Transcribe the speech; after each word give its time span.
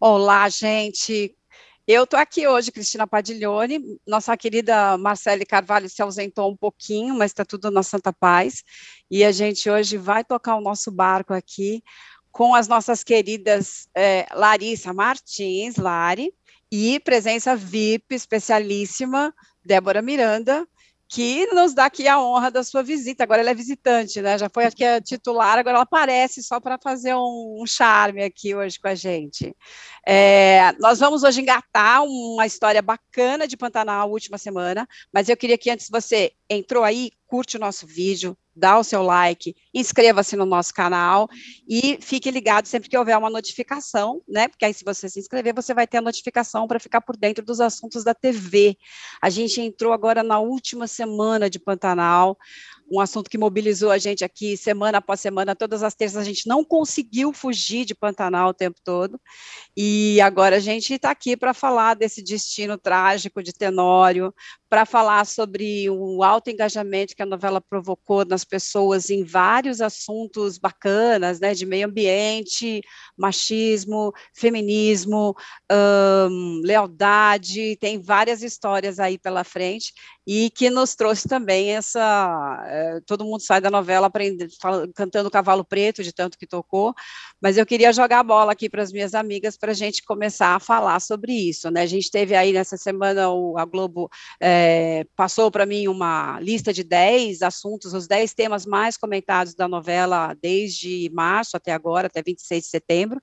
Olá, 0.00 0.48
gente. 0.48 1.34
Eu 1.84 2.04
estou 2.04 2.20
aqui 2.20 2.46
hoje, 2.46 2.70
Cristina 2.70 3.04
Padiglione. 3.04 3.80
Nossa 4.06 4.36
querida 4.36 4.96
Marcele 4.96 5.44
Carvalho 5.44 5.88
se 5.88 6.00
ausentou 6.00 6.52
um 6.52 6.56
pouquinho, 6.56 7.16
mas 7.16 7.32
está 7.32 7.44
tudo 7.44 7.68
na 7.68 7.82
Santa 7.82 8.12
Paz. 8.12 8.62
E 9.10 9.24
a 9.24 9.32
gente 9.32 9.68
hoje 9.68 9.96
vai 9.96 10.22
tocar 10.22 10.54
o 10.54 10.60
nosso 10.60 10.92
barco 10.92 11.34
aqui 11.34 11.82
com 12.30 12.54
as 12.54 12.68
nossas 12.68 13.02
queridas 13.02 13.88
é, 13.92 14.24
Larissa 14.32 14.94
Martins, 14.94 15.74
Lari, 15.74 16.32
e 16.70 17.00
presença 17.00 17.56
VIP 17.56 18.14
especialíssima, 18.14 19.34
Débora 19.64 20.00
Miranda, 20.00 20.64
que 21.08 21.46
nos 21.54 21.72
dá 21.72 21.86
aqui 21.86 22.06
a 22.06 22.20
honra 22.20 22.50
da 22.50 22.62
sua 22.62 22.82
visita. 22.82 23.24
Agora 23.24 23.40
ela 23.40 23.50
é 23.50 23.54
visitante, 23.54 24.20
né? 24.20 24.36
Já 24.36 24.48
foi 24.50 24.66
aqui 24.66 24.84
a 24.84 25.00
titular, 25.00 25.58
agora 25.58 25.76
ela 25.76 25.84
aparece 25.84 26.42
só 26.42 26.60
para 26.60 26.78
fazer 26.78 27.14
um, 27.14 27.60
um, 27.62 27.66
charme 27.66 28.22
aqui 28.22 28.54
hoje 28.54 28.78
com 28.78 28.88
a 28.88 28.94
gente. 28.94 29.56
É, 30.06 30.72
nós 30.78 30.98
vamos 30.98 31.22
hoje 31.22 31.40
engatar 31.40 32.04
uma 32.04 32.46
história 32.46 32.82
bacana 32.82 33.48
de 33.48 33.56
Pantanal 33.56 34.10
última 34.10 34.36
semana, 34.36 34.86
mas 35.12 35.28
eu 35.28 35.36
queria 35.36 35.56
que 35.56 35.70
antes 35.70 35.88
você 35.88 36.32
entrou 36.48 36.84
aí, 36.84 37.10
curte 37.28 37.58
o 37.58 37.60
nosso 37.60 37.86
vídeo, 37.86 38.36
dá 38.56 38.78
o 38.78 38.82
seu 38.82 39.02
like, 39.02 39.54
inscreva-se 39.72 40.34
no 40.34 40.46
nosso 40.46 40.72
canal 40.72 41.28
e 41.68 41.98
fique 42.00 42.30
ligado 42.30 42.66
sempre 42.66 42.88
que 42.88 42.96
houver 42.96 43.16
uma 43.16 43.30
notificação, 43.30 44.20
né? 44.26 44.48
Porque 44.48 44.64
aí, 44.64 44.74
se 44.74 44.82
você 44.84 45.08
se 45.08 45.20
inscrever, 45.20 45.54
você 45.54 45.74
vai 45.74 45.86
ter 45.86 45.98
a 45.98 46.02
notificação 46.02 46.66
para 46.66 46.80
ficar 46.80 47.02
por 47.02 47.16
dentro 47.16 47.44
dos 47.44 47.60
assuntos 47.60 48.02
da 48.02 48.14
TV. 48.14 48.76
A 49.22 49.30
gente 49.30 49.60
entrou 49.60 49.92
agora 49.92 50.22
na 50.22 50.40
última 50.40 50.88
semana 50.88 51.48
de 51.50 51.60
Pantanal 51.60 52.36
um 52.90 53.00
assunto 53.00 53.30
que 53.30 53.38
mobilizou 53.38 53.90
a 53.90 53.98
gente 53.98 54.24
aqui 54.24 54.56
semana 54.56 54.98
após 54.98 55.20
semana, 55.20 55.54
todas 55.54 55.82
as 55.82 55.94
terças 55.94 56.18
a 56.18 56.24
gente 56.24 56.46
não 56.46 56.64
conseguiu 56.64 57.32
fugir 57.32 57.84
de 57.84 57.94
Pantanal 57.94 58.50
o 58.50 58.54
tempo 58.54 58.78
todo, 58.82 59.20
e 59.76 60.20
agora 60.20 60.56
a 60.56 60.60
gente 60.60 60.94
está 60.94 61.10
aqui 61.10 61.36
para 61.36 61.52
falar 61.54 61.94
desse 61.94 62.22
destino 62.22 62.78
trágico 62.78 63.42
de 63.42 63.52
Tenório, 63.52 64.34
para 64.68 64.84
falar 64.84 65.24
sobre 65.24 65.88
o 65.88 66.22
alto 66.22 66.50
engajamento 66.50 67.16
que 67.16 67.22
a 67.22 67.26
novela 67.26 67.60
provocou 67.60 68.24
nas 68.24 68.44
pessoas 68.44 69.08
em 69.08 69.24
vários 69.24 69.80
assuntos 69.80 70.58
bacanas, 70.58 71.40
né, 71.40 71.54
de 71.54 71.64
meio 71.64 71.86
ambiente, 71.86 72.82
machismo, 73.16 74.12
feminismo, 74.34 75.34
hum, 76.30 76.60
lealdade, 76.64 77.76
tem 77.80 78.00
várias 78.00 78.42
histórias 78.42 78.98
aí 78.98 79.18
pela 79.18 79.42
frente, 79.42 79.92
e 80.26 80.50
que 80.50 80.68
nos 80.68 80.94
trouxe 80.94 81.26
também 81.26 81.74
essa. 81.74 82.64
É, 82.78 83.00
todo 83.04 83.24
mundo 83.24 83.40
sai 83.40 83.60
da 83.60 83.70
novela 83.70 84.06
aprendendo, 84.06 84.52
cantando 84.94 85.30
Cavalo 85.30 85.64
Preto, 85.64 86.02
de 86.04 86.12
tanto 86.12 86.38
que 86.38 86.46
tocou, 86.46 86.94
mas 87.40 87.58
eu 87.58 87.66
queria 87.66 87.92
jogar 87.92 88.20
a 88.20 88.22
bola 88.22 88.52
aqui 88.52 88.68
para 88.70 88.82
as 88.82 88.92
minhas 88.92 89.14
amigas 89.14 89.56
para 89.56 89.72
a 89.72 89.74
gente 89.74 90.04
começar 90.04 90.54
a 90.54 90.60
falar 90.60 91.00
sobre 91.00 91.32
isso. 91.32 91.70
Né? 91.70 91.82
A 91.82 91.86
gente 91.86 92.10
teve 92.10 92.36
aí 92.36 92.52
nessa 92.52 92.76
semana, 92.76 93.30
o, 93.30 93.58
a 93.58 93.64
Globo 93.64 94.08
é, 94.40 95.04
passou 95.16 95.50
para 95.50 95.66
mim 95.66 95.88
uma 95.88 96.38
lista 96.40 96.72
de 96.72 96.84
10 96.84 97.42
assuntos, 97.42 97.92
os 97.94 98.06
10 98.06 98.32
temas 98.34 98.64
mais 98.64 98.96
comentados 98.96 99.54
da 99.54 99.66
novela 99.66 100.36
desde 100.40 101.10
março 101.12 101.56
até 101.56 101.72
agora, 101.72 102.06
até 102.06 102.22
26 102.22 102.62
de 102.62 102.68
setembro. 102.68 103.20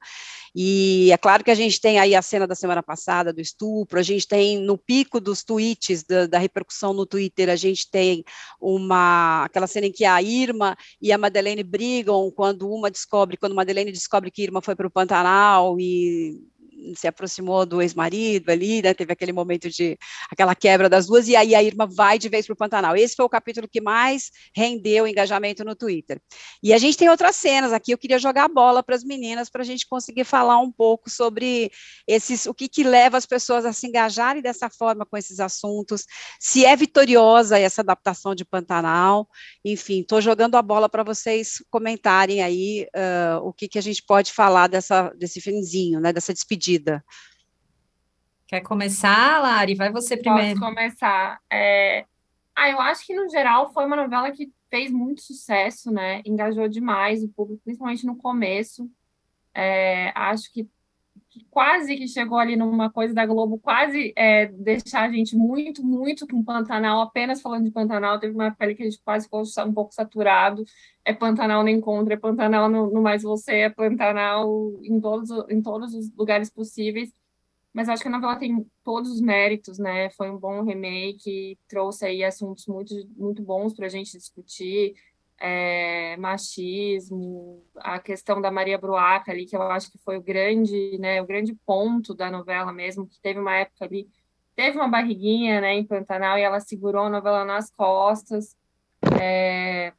E 0.53 1.11
é 1.11 1.17
claro 1.17 1.43
que 1.43 1.51
a 1.51 1.55
gente 1.55 1.81
tem 1.81 1.99
aí 1.99 2.15
a 2.15 2.21
cena 2.21 2.47
da 2.47 2.55
semana 2.55 2.81
passada 2.81 3.33
do 3.33 3.41
estupro, 3.41 3.99
a 3.99 4.03
gente 4.03 4.27
tem 4.27 4.57
no 4.57 4.77
pico 4.77 5.19
dos 5.19 5.43
tweets, 5.43 6.03
da, 6.03 6.27
da 6.27 6.39
repercussão 6.39 6.93
no 6.93 7.05
Twitter, 7.05 7.49
a 7.49 7.55
gente 7.55 7.89
tem 7.89 8.23
uma 8.59 9.44
aquela 9.45 9.67
cena 9.67 9.87
em 9.87 9.91
que 9.91 10.05
a 10.05 10.21
Irma 10.21 10.77
e 11.01 11.11
a 11.11 11.17
Madeleine 11.17 11.63
brigam 11.63 12.31
quando 12.31 12.69
uma 12.69 12.89
descobre, 12.89 13.37
quando 13.37 13.55
Madeleine 13.55 13.91
descobre 13.91 14.31
que 14.31 14.43
Irma 14.43 14.61
foi 14.61 14.75
para 14.75 14.87
o 14.87 14.91
Pantanal 14.91 15.79
e 15.79 16.41
se 16.95 17.07
aproximou 17.07 17.65
do 17.65 17.81
ex-marido 17.81 18.49
ali, 18.49 18.81
né, 18.81 18.93
teve 18.93 19.11
aquele 19.13 19.31
momento 19.31 19.69
de 19.69 19.97
aquela 20.29 20.55
quebra 20.55 20.89
das 20.89 21.07
duas, 21.07 21.27
e 21.27 21.35
aí 21.35 21.55
a 21.55 21.63
Irma 21.63 21.87
vai 21.87 22.19
de 22.19 22.29
vez 22.29 22.45
para 22.45 22.53
o 22.53 22.57
Pantanal. 22.57 22.95
Esse 22.95 23.15
foi 23.15 23.25
o 23.25 23.29
capítulo 23.29 23.67
que 23.67 23.81
mais 23.81 24.31
rendeu 24.55 25.07
engajamento 25.07 25.63
no 25.63 25.75
Twitter. 25.75 26.21
E 26.61 26.73
a 26.73 26.77
gente 26.77 26.97
tem 26.97 27.09
outras 27.09 27.35
cenas 27.35 27.71
aqui, 27.71 27.91
eu 27.91 27.97
queria 27.97 28.19
jogar 28.19 28.45
a 28.45 28.49
bola 28.49 28.83
para 28.83 28.95
as 28.95 29.03
meninas 29.03 29.49
para 29.49 29.61
a 29.61 29.65
gente 29.65 29.87
conseguir 29.87 30.23
falar 30.25 30.59
um 30.59 30.71
pouco 30.71 31.09
sobre 31.09 31.71
esses, 32.07 32.45
o 32.45 32.53
que, 32.53 32.67
que 32.67 32.83
leva 32.83 33.17
as 33.17 33.25
pessoas 33.25 33.65
a 33.65 33.73
se 33.73 33.87
engajarem 33.87 34.41
dessa 34.41 34.69
forma 34.69 35.05
com 35.05 35.17
esses 35.17 35.39
assuntos, 35.39 36.05
se 36.39 36.65
é 36.65 36.75
vitoriosa 36.75 37.57
essa 37.57 37.81
adaptação 37.81 38.35
de 38.35 38.45
Pantanal, 38.45 39.27
enfim, 39.63 40.01
estou 40.01 40.21
jogando 40.21 40.55
a 40.55 40.61
bola 40.61 40.89
para 40.89 41.03
vocês 41.03 41.63
comentarem 41.69 42.41
aí 42.41 42.87
uh, 42.95 43.47
o 43.47 43.53
que, 43.53 43.67
que 43.67 43.79
a 43.79 43.81
gente 43.81 44.03
pode 44.05 44.31
falar 44.31 44.67
dessa, 44.67 45.09
desse 45.17 45.39
finzinho, 45.39 45.99
né, 45.99 46.11
dessa 46.11 46.33
despedida 46.33 46.64
vida. 46.65 47.03
Quer 48.47 48.61
começar, 48.61 49.41
Lari? 49.41 49.75
Vai 49.75 49.91
você 49.91 50.15
primeiro. 50.15 50.59
Posso 50.59 50.73
começar. 50.73 51.39
É... 51.51 52.05
Ah, 52.55 52.69
eu 52.69 52.79
acho 52.79 53.05
que, 53.05 53.13
no 53.13 53.27
geral, 53.29 53.73
foi 53.73 53.85
uma 53.85 53.95
novela 53.95 54.31
que 54.31 54.51
fez 54.69 54.91
muito 54.91 55.21
sucesso, 55.21 55.91
né? 55.91 56.21
Engajou 56.25 56.67
demais 56.67 57.23
o 57.23 57.29
público, 57.29 57.61
principalmente 57.63 58.05
no 58.05 58.15
começo. 58.15 58.89
É... 59.53 60.11
Acho 60.15 60.51
que, 60.51 60.67
que, 61.35 61.45
quase 61.49 61.97
que 61.97 62.07
chegou 62.07 62.37
ali 62.37 62.55
numa 62.55 62.89
coisa 62.89 63.13
da 63.13 63.25
Globo, 63.25 63.59
quase 63.59 64.13
é, 64.15 64.45
deixar 64.47 65.03
a 65.03 65.11
gente 65.11 65.35
muito, 65.35 65.85
muito 65.85 66.25
com 66.25 66.43
Pantanal, 66.43 67.01
apenas 67.01 67.41
falando 67.41 67.65
de 67.65 67.71
Pantanal. 67.71 68.19
Teve 68.19 68.33
uma 68.33 68.55
ali 68.57 68.75
que 68.75 68.83
a 68.83 68.85
gente 68.85 69.01
quase 69.03 69.25
ficou 69.25 69.43
um 69.65 69.73
pouco 69.73 69.93
saturado. 69.93 70.63
É 71.03 71.13
Pantanal 71.13 71.63
no 71.63 71.69
encontro, 71.69 72.13
é 72.13 72.17
Pantanal 72.17 72.69
no, 72.69 72.89
no 72.89 73.01
Mais 73.01 73.23
Você, 73.23 73.55
é 73.55 73.69
Pantanal 73.69 74.71
em 74.81 74.99
todos, 75.01 75.29
em 75.49 75.61
todos 75.61 75.93
os 75.93 76.09
lugares 76.15 76.49
possíveis 76.49 77.13
mas 77.75 77.89
acho 77.89 78.01
que 78.01 78.07
a 78.07 78.11
novela 78.11 78.37
tem 78.37 78.65
todos 78.85 79.11
os 79.11 79.19
méritos, 79.19 79.77
né? 79.77 80.09
Foi 80.11 80.31
um 80.31 80.37
bom 80.37 80.63
remake, 80.63 81.59
trouxe 81.67 82.05
aí 82.05 82.23
assuntos 82.23 82.65
muito, 82.67 82.93
muito 83.17 83.43
bons 83.43 83.73
para 83.73 83.87
a 83.87 83.89
gente 83.89 84.17
discutir, 84.17 84.95
é, 85.39 86.15
machismo, 86.17 87.63
a 87.77 87.99
questão 87.99 88.41
da 88.41 88.49
Maria 88.49 88.77
Bruaca 88.77 89.31
ali, 89.31 89.45
que 89.45 89.55
eu 89.55 89.61
acho 89.63 89.91
que 89.91 89.97
foi 89.97 90.17
o 90.17 90.23
grande, 90.23 90.97
né, 90.99 91.21
o 91.21 91.25
grande 91.25 91.53
ponto 91.65 92.13
da 92.13 92.31
novela 92.31 92.71
mesmo, 92.71 93.07
que 93.07 93.19
teve 93.19 93.39
uma 93.39 93.55
época 93.55 93.85
ali, 93.85 94.07
teve 94.55 94.77
uma 94.77 94.87
barriguinha, 94.87 95.59
né, 95.59 95.73
em 95.73 95.85
Pantanal, 95.85 96.37
e 96.37 96.41
ela 96.41 96.59
segurou 96.59 97.05
a 97.05 97.09
novela 97.09 97.43
nas 97.43 97.69
costas, 97.69 98.55
é, 99.19 99.93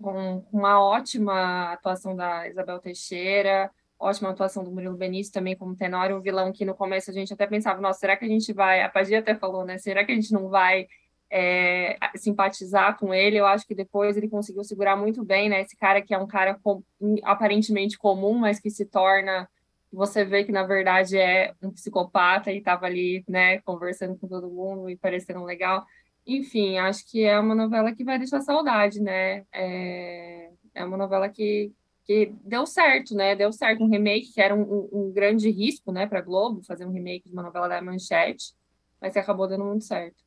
com 0.00 0.44
uma 0.52 0.80
ótima 0.82 1.72
atuação 1.72 2.14
da 2.14 2.46
Isabel 2.46 2.78
Teixeira, 2.78 3.70
ótima 3.98 4.30
atuação 4.30 4.62
do 4.62 4.70
Murilo 4.70 4.96
Benício 4.96 5.32
também 5.32 5.56
como 5.56 5.74
Tenório, 5.74 6.16
um 6.18 6.20
vilão 6.20 6.52
que 6.52 6.66
no 6.66 6.74
começo 6.74 7.10
a 7.10 7.14
gente 7.14 7.32
até 7.32 7.46
pensava, 7.46 7.80
nossa, 7.80 8.00
será 8.00 8.14
que 8.14 8.26
a 8.26 8.28
gente 8.28 8.52
vai, 8.52 8.82
a 8.82 8.90
Pagia 8.90 9.20
até 9.20 9.34
falou, 9.34 9.64
né, 9.64 9.78
será 9.78 10.04
que 10.04 10.12
a 10.12 10.14
gente 10.14 10.32
não 10.32 10.48
vai 10.50 10.86
é, 11.30 11.96
simpatizar 12.16 12.98
com 12.98 13.12
ele? 13.12 13.36
Eu 13.36 13.46
acho 13.46 13.66
que 13.66 13.74
depois 13.74 14.16
ele 14.16 14.28
conseguiu 14.28 14.64
segurar 14.64 14.96
muito 14.96 15.24
bem, 15.24 15.48
né, 15.48 15.60
esse 15.62 15.76
cara 15.76 16.02
que 16.02 16.14
é 16.14 16.18
um 16.18 16.26
cara 16.26 16.58
com, 16.62 16.82
aparentemente 17.22 17.98
comum, 17.98 18.34
mas 18.38 18.60
que 18.60 18.70
se 18.70 18.84
torna, 18.86 19.48
você 19.92 20.24
vê 20.24 20.44
que 20.44 20.52
na 20.52 20.64
verdade 20.64 21.18
é 21.18 21.54
um 21.62 21.70
psicopata 21.70 22.52
e 22.52 22.58
estava 22.58 22.86
ali, 22.86 23.24
né, 23.28 23.60
conversando 23.62 24.16
com 24.18 24.28
todo 24.28 24.50
mundo 24.50 24.88
e 24.90 24.96
parecendo 24.96 25.44
legal. 25.44 25.84
Enfim, 26.26 26.78
acho 26.78 27.08
que 27.10 27.22
é 27.24 27.38
uma 27.38 27.54
novela 27.54 27.94
que 27.94 28.04
vai 28.04 28.18
deixar 28.18 28.40
saudade, 28.40 29.00
né, 29.00 29.44
é, 29.52 30.50
é 30.74 30.84
uma 30.84 30.96
novela 30.96 31.28
que 31.28 31.72
que 32.06 32.32
deu 32.44 32.64
certo, 32.64 33.16
né? 33.16 33.34
Deu 33.34 33.52
certo 33.52 33.82
um 33.82 33.88
remake 33.88 34.32
que 34.32 34.40
era 34.40 34.54
um, 34.54 34.88
um, 34.92 35.12
grande 35.12 35.50
risco, 35.50 35.90
né, 35.90 36.06
para 36.06 36.20
Globo 36.20 36.62
fazer 36.62 36.86
um 36.86 36.92
remake 36.92 37.28
de 37.28 37.32
uma 37.32 37.42
novela 37.42 37.68
da 37.68 37.82
Manchete, 37.82 38.54
mas 39.00 39.12
que 39.12 39.18
acabou 39.18 39.48
dando 39.48 39.64
muito 39.64 39.84
certo. 39.84 40.25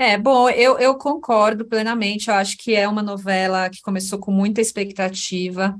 É, 0.00 0.16
bom, 0.16 0.48
eu, 0.48 0.78
eu 0.78 0.94
concordo 0.94 1.66
plenamente. 1.66 2.30
Eu 2.30 2.34
acho 2.34 2.56
que 2.56 2.74
é 2.74 2.88
uma 2.88 3.02
novela 3.02 3.68
que 3.68 3.82
começou 3.82 4.18
com 4.18 4.32
muita 4.32 4.58
expectativa. 4.58 5.78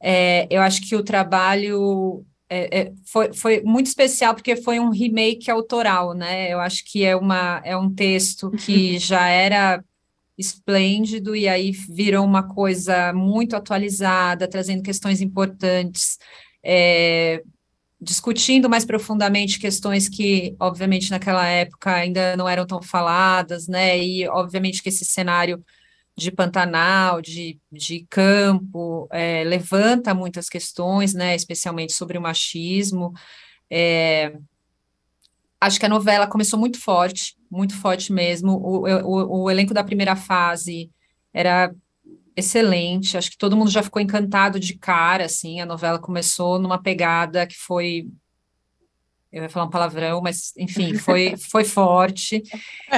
É, 0.00 0.46
eu 0.48 0.62
acho 0.62 0.88
que 0.88 0.94
o 0.94 1.02
trabalho 1.02 2.24
é, 2.48 2.82
é, 2.82 2.92
foi, 3.04 3.32
foi 3.32 3.60
muito 3.62 3.88
especial 3.88 4.34
porque 4.34 4.54
foi 4.54 4.78
um 4.78 4.90
remake 4.90 5.50
autoral, 5.50 6.14
né? 6.14 6.52
Eu 6.52 6.60
acho 6.60 6.84
que 6.84 7.04
é, 7.04 7.16
uma, 7.16 7.60
é 7.64 7.76
um 7.76 7.92
texto 7.92 8.52
que 8.52 8.96
já 9.00 9.26
era 9.26 9.82
esplêndido, 10.38 11.34
e 11.34 11.48
aí 11.48 11.72
virou 11.72 12.24
uma 12.24 12.44
coisa 12.44 13.12
muito 13.12 13.56
atualizada, 13.56 14.46
trazendo 14.46 14.80
questões 14.80 15.20
importantes, 15.20 16.18
é, 16.64 17.42
discutindo 18.00 18.68
mais 18.70 18.84
profundamente 18.84 19.58
questões 19.58 20.08
que, 20.08 20.56
obviamente, 20.58 21.10
naquela 21.10 21.46
época 21.46 21.94
ainda 21.94 22.36
não 22.36 22.48
eram 22.48 22.66
tão 22.66 22.80
faladas, 22.82 23.68
né? 23.68 23.98
E, 23.98 24.26
obviamente, 24.28 24.82
que 24.82 24.88
esse 24.88 25.04
cenário 25.04 25.62
de 26.16 26.30
Pantanal, 26.32 27.20
de, 27.20 27.58
de 27.70 28.06
campo, 28.08 29.06
é, 29.10 29.44
levanta 29.44 30.14
muitas 30.14 30.48
questões, 30.48 31.12
né? 31.12 31.34
Especialmente 31.34 31.92
sobre 31.92 32.16
o 32.16 32.22
machismo. 32.22 33.12
É, 33.70 34.32
acho 35.60 35.78
que 35.78 35.86
a 35.86 35.88
novela 35.88 36.26
começou 36.26 36.58
muito 36.58 36.80
forte, 36.80 37.36
muito 37.50 37.76
forte 37.76 38.12
mesmo. 38.12 38.52
O, 38.52 38.86
o, 38.86 39.42
o 39.44 39.50
elenco 39.50 39.74
da 39.74 39.84
primeira 39.84 40.16
fase 40.16 40.90
era 41.34 41.72
excelente. 42.36 43.16
Acho 43.16 43.30
que 43.30 43.38
todo 43.38 43.56
mundo 43.56 43.70
já 43.70 43.82
ficou 43.82 44.00
encantado 44.00 44.58
de 44.58 44.78
cara, 44.78 45.24
assim. 45.24 45.60
A 45.60 45.66
novela 45.66 45.98
começou 45.98 46.58
numa 46.58 46.80
pegada 46.80 47.46
que 47.46 47.56
foi 47.56 48.06
eu 49.32 49.44
ia 49.44 49.48
falar 49.48 49.66
um 49.66 49.70
palavrão, 49.70 50.20
mas 50.20 50.52
enfim, 50.58 50.94
foi, 50.94 51.36
foi 51.50 51.62
forte. 51.62 52.42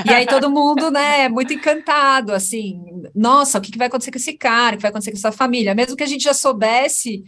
E 0.07 0.11
aí 0.11 0.27
todo 0.27 0.51
mundo, 0.51 0.91
né, 0.91 1.29
muito 1.29 1.53
encantado, 1.53 2.33
assim, 2.33 2.83
nossa, 3.15 3.59
o 3.59 3.61
que, 3.61 3.71
que 3.71 3.77
vai 3.77 3.89
acontecer 3.89 4.11
com 4.11 4.17
esse 4.17 4.33
cara, 4.33 4.75
o 4.75 4.79
que 4.79 4.83
vai 4.83 4.91
acontecer 4.91 5.11
com 5.11 5.19
essa 5.19 5.31
família, 5.31 5.75
mesmo 5.75 5.95
que 5.95 6.03
a 6.03 6.07
gente 6.07 6.25
já 6.25 6.33
soubesse, 6.33 7.23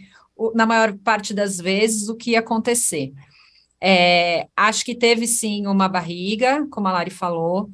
na 0.55 0.65
maior 0.65 0.97
parte 1.05 1.35
das 1.35 1.59
vezes, 1.59 2.09
o 2.09 2.17
que 2.17 2.31
ia 2.31 2.39
acontecer. 2.39 3.13
É, 3.79 4.49
acho 4.57 4.83
que 4.83 4.95
teve 4.95 5.27
sim 5.27 5.67
uma 5.67 5.87
barriga, 5.87 6.67
como 6.71 6.89
a 6.89 6.93
Lari 6.93 7.11
falou, 7.11 7.69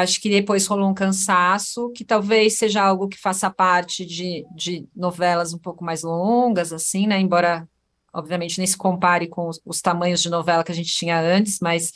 acho 0.00 0.20
que 0.20 0.28
depois 0.28 0.66
rolou 0.66 0.88
um 0.88 0.94
cansaço, 0.94 1.90
que 1.92 2.04
talvez 2.04 2.58
seja 2.58 2.82
algo 2.82 3.08
que 3.08 3.18
faça 3.18 3.50
parte 3.50 4.04
de, 4.04 4.44
de 4.54 4.86
novelas 4.94 5.52
um 5.52 5.58
pouco 5.58 5.84
mais 5.84 6.02
longas, 6.02 6.72
assim, 6.72 7.06
né? 7.06 7.20
Embora 7.20 7.68
obviamente 8.12 8.58
nem 8.58 8.66
se 8.66 8.76
compare 8.76 9.26
com 9.26 9.48
os, 9.48 9.60
os, 9.64 9.82
tamanhos 9.82 10.22
de 10.22 10.30
novela 10.30 10.62
que 10.62 10.70
a 10.70 10.74
gente 10.74 10.94
tinha 10.94 11.20
antes, 11.20 11.58
mas, 11.60 11.92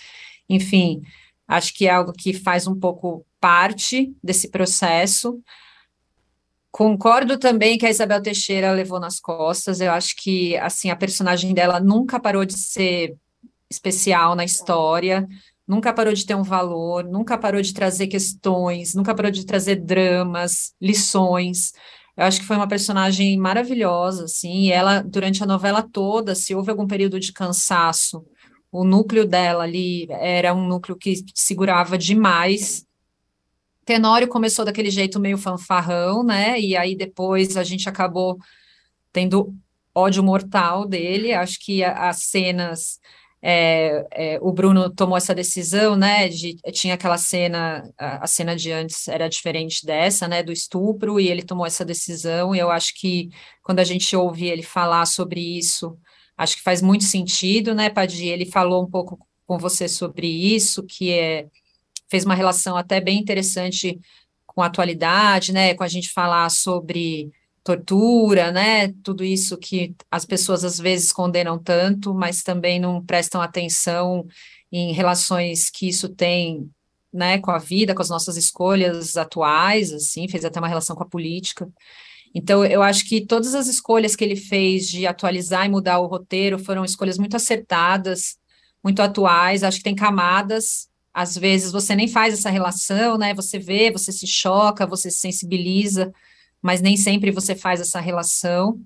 enfim, 0.48 1.00
acho 1.46 1.72
que 1.72 1.86
é 1.86 1.90
algo 1.90 2.12
que 2.12 2.32
faz 2.32 2.66
um 2.66 2.78
pouco 2.78 3.24
parte 3.40 4.12
desse 4.22 4.50
processo. 4.50 5.40
Concordo 6.70 7.38
também 7.38 7.78
que 7.78 7.86
a 7.86 7.90
Isabel 7.90 8.20
Teixeira 8.20 8.72
levou 8.72 9.00
nas 9.00 9.20
costas, 9.20 9.80
eu 9.80 9.92
acho 9.92 10.16
que, 10.16 10.56
assim, 10.58 10.90
a 10.90 10.96
personagem 10.96 11.54
dela 11.54 11.80
nunca 11.80 12.20
parou 12.20 12.44
de 12.44 12.58
ser 12.58 13.16
especial 13.70 14.34
na 14.34 14.44
história, 14.44 15.26
nunca 15.68 15.92
parou 15.92 16.14
de 16.14 16.24
ter 16.24 16.34
um 16.34 16.42
valor, 16.42 17.04
nunca 17.04 17.38
parou 17.38 17.60
de 17.60 17.74
trazer 17.74 18.06
questões, 18.06 18.94
nunca 18.94 19.14
parou 19.14 19.30
de 19.30 19.44
trazer 19.44 19.76
dramas, 19.76 20.74
lições, 20.80 21.72
eu 22.18 22.24
acho 22.24 22.40
que 22.40 22.46
foi 22.46 22.56
uma 22.56 22.66
personagem 22.66 23.38
maravilhosa, 23.38 24.24
assim, 24.24 24.62
e 24.62 24.72
ela, 24.72 25.02
durante 25.02 25.40
a 25.40 25.46
novela 25.46 25.84
toda, 25.84 26.34
se 26.34 26.52
houve 26.52 26.68
algum 26.68 26.84
período 26.84 27.20
de 27.20 27.32
cansaço, 27.32 28.26
o 28.72 28.82
núcleo 28.82 29.24
dela 29.24 29.62
ali 29.62 30.08
era 30.10 30.52
um 30.52 30.66
núcleo 30.66 30.98
que 30.98 31.22
segurava 31.32 31.96
demais. 31.96 32.84
Tenório 33.84 34.26
começou 34.26 34.64
daquele 34.64 34.90
jeito 34.90 35.20
meio 35.20 35.38
fanfarrão, 35.38 36.24
né? 36.24 36.60
E 36.60 36.76
aí 36.76 36.96
depois 36.96 37.56
a 37.56 37.62
gente 37.62 37.88
acabou 37.88 38.36
tendo 39.12 39.54
ódio 39.94 40.22
mortal 40.22 40.86
dele. 40.86 41.32
Acho 41.32 41.58
que 41.60 41.84
as 41.84 42.24
cenas 42.24 42.98
é, 43.40 44.06
é, 44.10 44.38
o 44.40 44.52
Bruno 44.52 44.90
tomou 44.90 45.16
essa 45.16 45.34
decisão, 45.34 45.96
né, 45.96 46.28
de, 46.28 46.56
tinha 46.72 46.94
aquela 46.94 47.16
cena, 47.16 47.88
a, 47.96 48.24
a, 48.24 48.26
cena 48.26 48.56
de 48.56 48.72
antes 48.72 49.06
era 49.06 49.28
diferente 49.28 49.86
dessa, 49.86 50.26
né, 50.26 50.42
do 50.42 50.52
estupro, 50.52 51.20
e 51.20 51.28
ele 51.28 51.42
tomou 51.42 51.64
essa 51.64 51.84
decisão, 51.84 52.54
e 52.54 52.58
eu 52.58 52.70
acho 52.70 52.94
que 52.94 53.30
quando 53.62 53.78
a 53.78 53.84
gente 53.84 54.14
ouve 54.16 54.46
ele 54.46 54.62
falar 54.62 55.06
sobre 55.06 55.40
isso, 55.40 55.96
acho 56.36 56.56
que 56.56 56.62
faz 56.62 56.82
muito 56.82 57.04
sentido, 57.04 57.74
né, 57.74 57.90
Padi, 57.90 58.26
ele 58.26 58.46
falou 58.46 58.82
um 58.82 58.90
pouco 58.90 59.18
com 59.46 59.58
você 59.58 59.88
sobre 59.88 60.26
isso, 60.26 60.82
que 60.84 61.12
é, 61.12 61.46
fez 62.10 62.24
uma 62.24 62.34
relação 62.34 62.76
até 62.76 63.00
bem 63.00 63.18
interessante 63.18 64.00
com 64.46 64.62
a 64.62 64.66
atualidade, 64.66 65.52
né, 65.52 65.74
com 65.74 65.84
a 65.84 65.88
gente 65.88 66.10
falar 66.10 66.50
sobre 66.50 67.30
tortura, 67.68 68.50
né? 68.50 68.88
Tudo 69.02 69.22
isso 69.22 69.58
que 69.58 69.94
as 70.10 70.24
pessoas 70.24 70.64
às 70.64 70.78
vezes 70.78 71.12
condenam 71.12 71.58
tanto, 71.58 72.14
mas 72.14 72.42
também 72.42 72.80
não 72.80 73.04
prestam 73.04 73.42
atenção 73.42 74.26
em 74.72 74.92
relações 74.92 75.68
que 75.68 75.86
isso 75.86 76.08
tem, 76.08 76.70
né, 77.12 77.38
com 77.38 77.50
a 77.50 77.58
vida, 77.58 77.94
com 77.94 78.00
as 78.00 78.08
nossas 78.08 78.38
escolhas 78.38 79.18
atuais, 79.18 79.92
assim, 79.92 80.28
fez 80.28 80.46
até 80.46 80.58
uma 80.58 80.68
relação 80.68 80.96
com 80.96 81.02
a 81.02 81.08
política. 81.08 81.68
Então, 82.34 82.64
eu 82.64 82.82
acho 82.82 83.06
que 83.06 83.26
todas 83.26 83.54
as 83.54 83.66
escolhas 83.66 84.16
que 84.16 84.24
ele 84.24 84.36
fez 84.36 84.88
de 84.88 85.06
atualizar 85.06 85.66
e 85.66 85.68
mudar 85.68 85.98
o 85.98 86.06
roteiro 86.06 86.58
foram 86.58 86.84
escolhas 86.84 87.18
muito 87.18 87.36
acertadas, 87.36 88.36
muito 88.82 89.02
atuais, 89.02 89.62
acho 89.62 89.78
que 89.78 89.84
tem 89.84 89.94
camadas, 89.94 90.88
às 91.12 91.36
vezes 91.36 91.72
você 91.72 91.94
nem 91.94 92.08
faz 92.08 92.32
essa 92.32 92.50
relação, 92.50 93.18
né? 93.18 93.34
Você 93.34 93.58
vê, 93.58 93.90
você 93.90 94.12
se 94.12 94.26
choca, 94.26 94.86
você 94.86 95.10
se 95.10 95.18
sensibiliza, 95.18 96.12
mas 96.62 96.80
nem 96.80 96.96
sempre 96.96 97.30
você 97.30 97.54
faz 97.54 97.80
essa 97.80 98.00
relação. 98.00 98.80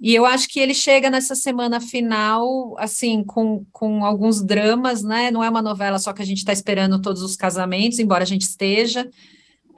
E 0.00 0.14
eu 0.14 0.26
acho 0.26 0.48
que 0.48 0.60
ele 0.60 0.74
chega 0.74 1.08
nessa 1.08 1.34
semana 1.34 1.80
final, 1.80 2.74
assim, 2.78 3.24
com, 3.24 3.64
com 3.72 4.04
alguns 4.04 4.44
dramas, 4.44 5.02
né? 5.02 5.30
Não 5.30 5.42
é 5.42 5.48
uma 5.48 5.62
novela 5.62 5.98
só 5.98 6.12
que 6.12 6.20
a 6.20 6.26
gente 6.26 6.38
está 6.38 6.52
esperando 6.52 7.00
todos 7.00 7.22
os 7.22 7.36
casamentos, 7.36 7.98
embora 7.98 8.24
a 8.24 8.26
gente 8.26 8.42
esteja, 8.42 9.08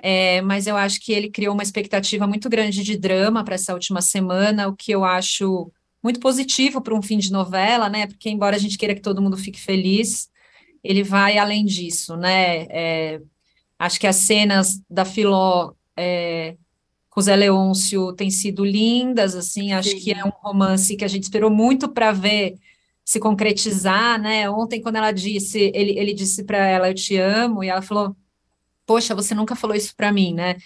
é, 0.03 0.41
mas 0.43 0.67
eu 0.67 0.77
acho 0.77 1.01
que 1.01 1.13
ele 1.13 1.31
criou 1.31 1.55
uma 1.55 1.63
expectativa 1.63 2.27
muito 2.27 2.49
grande 2.49 2.83
de 2.83 2.97
drama 2.97 3.45
para 3.45 3.55
essa 3.55 3.75
última 3.75 4.01
semana, 4.01 4.69
o 4.69 4.77
que 4.77 4.93
eu 4.93 5.05
acho 5.05 5.71
muito 6.03 6.21
positivo 6.21 6.81
para 6.81 6.95
um 6.95 7.03
fim 7.03 7.19
de 7.19 7.33
novela, 7.33 7.89
né? 7.89 8.07
Porque, 8.07 8.31
embora 8.31 8.57
a 8.57 8.59
gente 8.59 8.79
queira 8.79 8.95
que 8.95 9.01
todo 9.01 9.23
mundo 9.23 9.37
fique 9.37 9.61
feliz, 9.61 10.29
ele 10.83 11.03
vai 11.03 11.39
além 11.39 11.65
disso, 11.65 12.17
né? 12.17 12.67
É, 12.71 13.21
acho 13.79 13.99
que 13.99 14.07
as 14.07 14.17
cenas 14.17 14.81
da 14.89 15.05
Filó. 15.05 15.73
É, 15.97 16.57
com 17.17 17.23
Zé 17.23 17.35
Leôncio 17.35 18.13
têm 18.13 18.31
sido 18.31 18.63
lindas, 18.63 19.35
assim, 19.35 19.73
acho 19.73 19.89
Sim. 19.89 20.01
que 20.01 20.13
é 20.13 20.23
um 20.23 20.29
romance 20.29 20.95
que 20.95 21.05
a 21.05 21.09
gente 21.09 21.23
esperou 21.23 21.51
muito 21.51 21.89
para 21.89 22.13
ver 22.13 22.57
se 23.03 23.19
concretizar, 23.19 24.21
né? 24.21 24.51
Ontem, 24.51 24.83
quando 24.83 24.97
ela 24.97 25.13
disse, 25.13 25.73
ele, 25.75 25.99
ele 25.99 26.13
disse 26.13 26.45
para 26.45 26.59
ela, 26.59 26.91
eu 26.91 26.95
te 26.95 27.17
amo, 27.17 27.65
e 27.65 27.71
ela 27.71 27.81
falou, 27.81 28.15
poxa, 28.85 29.15
você 29.15 29.35
nunca 29.35 29.57
falou 29.57 29.75
isso 29.75 29.97
para 29.97 30.13
mim, 30.13 30.35
né? 30.35 30.57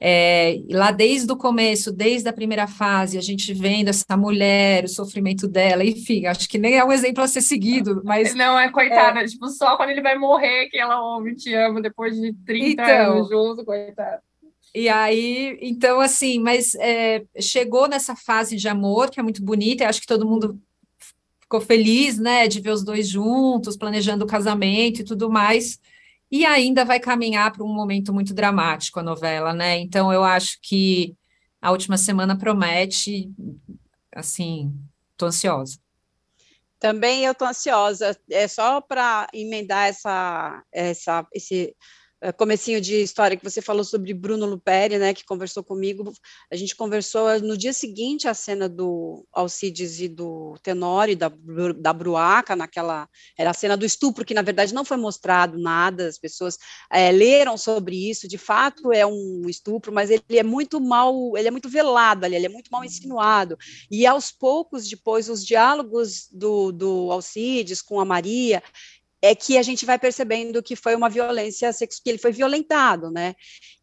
É, 0.00 0.58
lá 0.70 0.90
desde 0.90 1.30
o 1.30 1.36
começo, 1.36 1.92
desde 1.92 2.28
a 2.28 2.32
primeira 2.32 2.66
fase, 2.66 3.16
a 3.16 3.22
gente 3.22 3.54
vendo 3.54 3.90
essa 3.90 4.16
mulher, 4.16 4.82
o 4.82 4.88
sofrimento 4.88 5.46
dela, 5.46 5.84
enfim, 5.84 6.26
acho 6.26 6.48
que 6.48 6.58
nem 6.58 6.78
é 6.78 6.84
um 6.84 6.90
exemplo 6.90 7.22
a 7.22 7.28
ser 7.28 7.42
seguido, 7.42 8.02
mas... 8.04 8.34
Não, 8.34 8.58
é 8.58 8.68
coitada, 8.72 9.20
é, 9.20 9.26
tipo, 9.26 9.46
só 9.50 9.76
quando 9.76 9.90
ele 9.90 10.02
vai 10.02 10.18
morrer 10.18 10.66
que 10.66 10.78
ela 10.78 11.00
ouve, 11.00 11.36
te 11.36 11.54
amo, 11.54 11.80
depois 11.80 12.20
de 12.20 12.34
30 12.44 12.82
então, 12.82 13.12
anos 13.12 13.28
juntos, 13.28 13.64
coitada. 13.64 14.20
E 14.74 14.88
aí, 14.88 15.58
então, 15.60 16.00
assim, 16.00 16.38
mas 16.38 16.74
é, 16.76 17.24
chegou 17.38 17.86
nessa 17.86 18.16
fase 18.16 18.56
de 18.56 18.68
amor, 18.68 19.10
que 19.10 19.20
é 19.20 19.22
muito 19.22 19.44
bonita, 19.44 19.84
e 19.84 19.86
acho 19.86 20.00
que 20.00 20.06
todo 20.06 20.26
mundo 20.26 20.58
ficou 21.40 21.60
feliz, 21.60 22.18
né, 22.18 22.48
de 22.48 22.60
ver 22.60 22.70
os 22.70 22.82
dois 22.82 23.06
juntos, 23.06 23.76
planejando 23.76 24.24
o 24.24 24.28
casamento 24.28 25.00
e 25.00 25.04
tudo 25.04 25.30
mais, 25.30 25.78
e 26.30 26.46
ainda 26.46 26.86
vai 26.86 26.98
caminhar 26.98 27.52
para 27.52 27.62
um 27.62 27.74
momento 27.74 28.14
muito 28.14 28.32
dramático 28.32 28.98
a 28.98 29.02
novela, 29.02 29.52
né? 29.52 29.78
Então, 29.78 30.10
eu 30.10 30.24
acho 30.24 30.58
que 30.62 31.14
a 31.60 31.70
última 31.70 31.98
semana 31.98 32.38
promete, 32.38 33.30
assim, 34.14 34.74
tô 35.18 35.26
ansiosa. 35.26 35.78
Também 36.80 37.26
eu 37.26 37.34
tô 37.34 37.44
ansiosa, 37.44 38.18
é 38.30 38.48
só 38.48 38.80
para 38.80 39.28
emendar 39.34 39.88
essa, 39.88 40.64
essa, 40.72 41.26
esse 41.34 41.76
comecinho 42.30 42.80
de 42.80 43.02
história 43.02 43.36
que 43.36 43.42
você 43.42 43.60
falou 43.62 43.82
sobre 43.82 44.14
Bruno 44.14 44.46
Luperi, 44.46 44.98
né, 44.98 45.14
que 45.14 45.24
conversou 45.24 45.64
comigo, 45.64 46.12
a 46.50 46.56
gente 46.56 46.76
conversou 46.76 47.40
no 47.40 47.56
dia 47.56 47.72
seguinte 47.72 48.28
à 48.28 48.34
cena 48.34 48.68
do 48.68 49.26
Alcides 49.32 49.98
e 50.00 50.08
do 50.08 50.56
Tenório, 50.62 51.16
da, 51.16 51.32
da 51.76 51.92
Bruaca, 51.92 52.54
naquela, 52.54 53.08
era 53.36 53.50
a 53.50 53.54
cena 53.54 53.76
do 53.76 53.84
estupro, 53.84 54.24
que 54.24 54.34
na 54.34 54.42
verdade 54.42 54.74
não 54.74 54.84
foi 54.84 54.96
mostrado 54.96 55.58
nada, 55.58 56.06
as 56.06 56.18
pessoas 56.18 56.58
é, 56.90 57.10
leram 57.10 57.56
sobre 57.56 58.10
isso, 58.10 58.28
de 58.28 58.38
fato 58.38 58.92
é 58.92 59.06
um 59.06 59.44
estupro, 59.48 59.92
mas 59.92 60.10
ele 60.10 60.22
é 60.38 60.44
muito 60.44 60.80
mal, 60.80 61.36
ele 61.36 61.48
é 61.48 61.50
muito 61.50 61.68
velado 61.68 62.24
ali, 62.24 62.36
ele 62.36 62.46
é 62.46 62.50
muito 62.50 62.70
mal 62.70 62.84
insinuado, 62.84 63.58
e 63.90 64.06
aos 64.06 64.30
poucos, 64.30 64.88
depois, 64.88 65.28
os 65.28 65.44
diálogos 65.44 66.28
do, 66.30 66.70
do 66.70 67.10
Alcides 67.10 67.80
com 67.80 67.98
a 67.98 68.04
Maria, 68.04 68.62
é 69.22 69.36
que 69.36 69.56
a 69.56 69.62
gente 69.62 69.86
vai 69.86 69.98
percebendo 69.98 70.62
que 70.62 70.74
foi 70.74 70.96
uma 70.96 71.08
violência 71.08 71.72
sexual, 71.72 72.02
que 72.02 72.10
ele 72.10 72.18
foi 72.18 72.32
violentado, 72.32 73.08
né? 73.08 73.36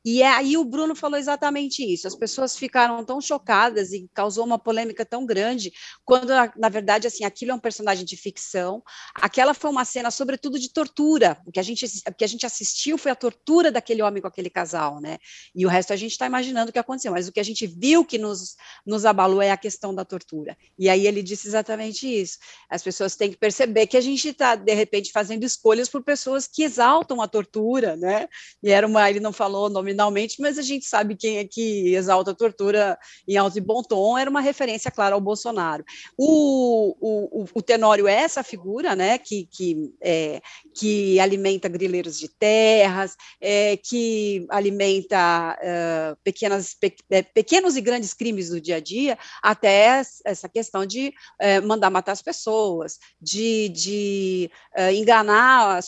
E 0.04 0.22
é, 0.22 0.28
aí 0.28 0.58
o 0.58 0.64
Bruno 0.64 0.96
falou 0.96 1.18
exatamente 1.18 1.84
isso. 1.84 2.08
As 2.08 2.16
pessoas 2.16 2.58
ficaram 2.58 3.04
tão 3.04 3.22
chocadas 3.22 3.92
e 3.92 4.10
causou 4.14 4.46
uma 4.46 4.58
polêmica 4.58 5.06
tão 5.06 5.26
grande, 5.26 5.72
quando, 6.06 6.30
na, 6.58 6.70
verdade, 6.70 7.06
assim, 7.06 7.26
aquilo 7.26 7.52
é 7.52 7.54
um 7.54 7.60
personagem 7.60 8.06
de 8.06 8.16
ficção. 8.16 8.82
Aquela 9.14 9.54
foi 9.54 9.70
uma 9.70 9.84
cena, 9.86 10.10
sobretudo, 10.10 10.58
de 10.58 10.72
tortura. 10.72 11.38
O 11.46 11.52
que 11.52 11.60
a 11.60 11.64
gente, 11.64 11.86
o 11.86 12.14
que 12.14 12.24
a 12.24 12.28
gente 12.28 12.46
assistiu 12.46 12.98
foi 12.98 13.12
a 13.12 13.16
tortura 13.16 13.72
daquele 13.72 14.02
homem 14.02 14.22
com 14.22 14.28
aquele 14.28 14.50
casal, 14.50 15.00
né? 15.00 15.18
E 15.54 15.66
o 15.66 15.70
resto 15.70 15.94
a 15.94 15.98
gente 15.98 16.12
está 16.12 16.26
imaginando 16.26 16.70
o 16.70 16.74
que 16.74 16.80
aconteceu. 16.80 17.12
Mas 17.12 17.28
o 17.28 17.32
que 17.32 17.40
a 17.40 17.44
gente 17.44 17.68
viu 17.68 18.04
que 18.04 18.18
nos, 18.18 18.56
nos 18.86 19.06
abalou 19.06 19.42
é 19.42 19.52
a 19.52 19.58
questão 19.58 19.94
da 19.94 20.06
tortura. 20.06 20.58
E 20.78 20.90
aí 20.90 21.08
ele 21.08 21.22
disse 21.22 21.48
exatamente 21.48 22.08
isso. 22.08 22.38
As 22.70 22.82
pessoas 22.82 23.16
têm 23.16 23.32
que 23.32 23.38
perceber 23.38 23.86
que 23.86 23.98
a 23.98 24.02
gente 24.02 24.30
está, 24.30 24.56
de 24.56 24.74
repente, 24.74 25.12
fazendo 25.12 25.29
escolhas 25.46 25.90
por 25.90 26.04
pessoas 26.04 26.48
que 26.48 26.64
exaltam 26.64 27.22
a 27.22 27.28
tortura, 27.28 27.96
né? 27.96 28.28
E 28.64 28.72
era 28.72 28.88
uma, 28.88 29.10
ele 29.10 29.20
não 29.20 29.34
falou 29.34 29.68
o 29.68 29.70
nominalmente, 29.70 30.42
mas 30.42 30.58
a 30.58 30.62
gente 30.62 30.86
sabe 30.86 31.16
quem 31.16 31.38
é 31.38 31.46
que 31.46 31.94
exalta 31.94 32.32
a 32.32 32.36
tortura 32.36 32.98
em 33.28 33.38
alto 33.38 33.58
e 33.58 33.62
bom 33.62 33.82
tom, 33.82 34.18
era 34.18 34.30
uma 34.30 34.42
referência, 34.42 34.92
claro, 34.92 35.16
ao 35.16 35.22
Bolsonaro. 35.22 35.84
O, 36.18 36.96
o, 37.00 37.46
o 37.54 37.62
Tenório 37.62 38.08
é 38.08 38.14
essa 38.14 38.44
figura, 38.44 38.96
né, 38.96 39.18
que, 39.18 39.48
que, 39.52 39.94
é, 40.02 40.42
que 40.80 41.20
alimenta 41.20 41.68
grileiros 41.68 42.18
de 42.18 42.30
terras, 42.30 43.18
é, 43.42 43.76
que 43.76 44.48
alimenta 44.50 45.58
uh, 45.60 46.18
pequenas, 46.24 46.74
pe, 46.74 46.96
é, 47.10 47.22
pequenos 47.22 47.76
e 47.76 47.82
grandes 47.82 48.14
crimes 48.14 48.48
do 48.50 48.62
dia 48.62 48.78
a 48.78 48.80
dia, 48.80 49.18
até 49.44 50.02
essa 50.24 50.48
questão 50.48 50.86
de 50.86 51.10
uh, 51.10 51.68
mandar 51.68 51.90
matar 51.90 52.14
as 52.14 52.22
pessoas, 52.22 52.98
de, 53.22 53.68
de 53.68 54.52
uh, 54.78 54.94
enganar 54.94 55.82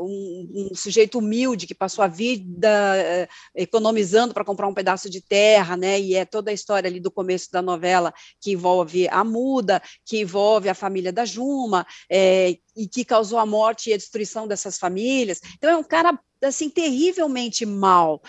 um, 0.00 0.70
um, 0.72 0.74
sujeito 0.74 1.20
humilde 1.20 1.68
que 1.68 1.74
passou 1.74 2.02
a 2.04 2.08
vida 2.08 3.28
economizando 3.54 4.34
para 4.34 4.44
comprar 4.44 4.66
um 4.66 4.74
pedaço 4.74 5.08
de 5.08 5.20
terra, 5.20 5.76
né? 5.76 6.00
E 6.00 6.16
é 6.16 6.24
toda 6.24 6.50
a 6.50 6.54
história 6.54 6.88
ali 6.88 6.98
do 6.98 7.12
começo 7.12 7.52
da 7.52 7.62
novela 7.62 8.12
que 8.40 8.52
envolve 8.52 9.06
a 9.08 9.22
muda, 9.22 9.80
que 10.04 10.18
envolve 10.18 10.68
a 10.68 10.74
família 10.74 11.12
da 11.12 11.24
Juma, 11.24 11.86
é, 12.10 12.56
e 12.76 12.88
que 12.88 13.04
causou 13.04 13.38
a 13.38 13.46
morte 13.46 13.90
e 13.90 13.92
a 13.92 13.96
destruição 13.96 14.31
dessas 14.46 14.78
famílias. 14.78 15.40
Então 15.56 15.70
é 15.70 15.76
um 15.76 15.84
cara 15.84 16.18
assim 16.42 16.68
terrivelmente 16.68 17.64
mal. 17.64 18.20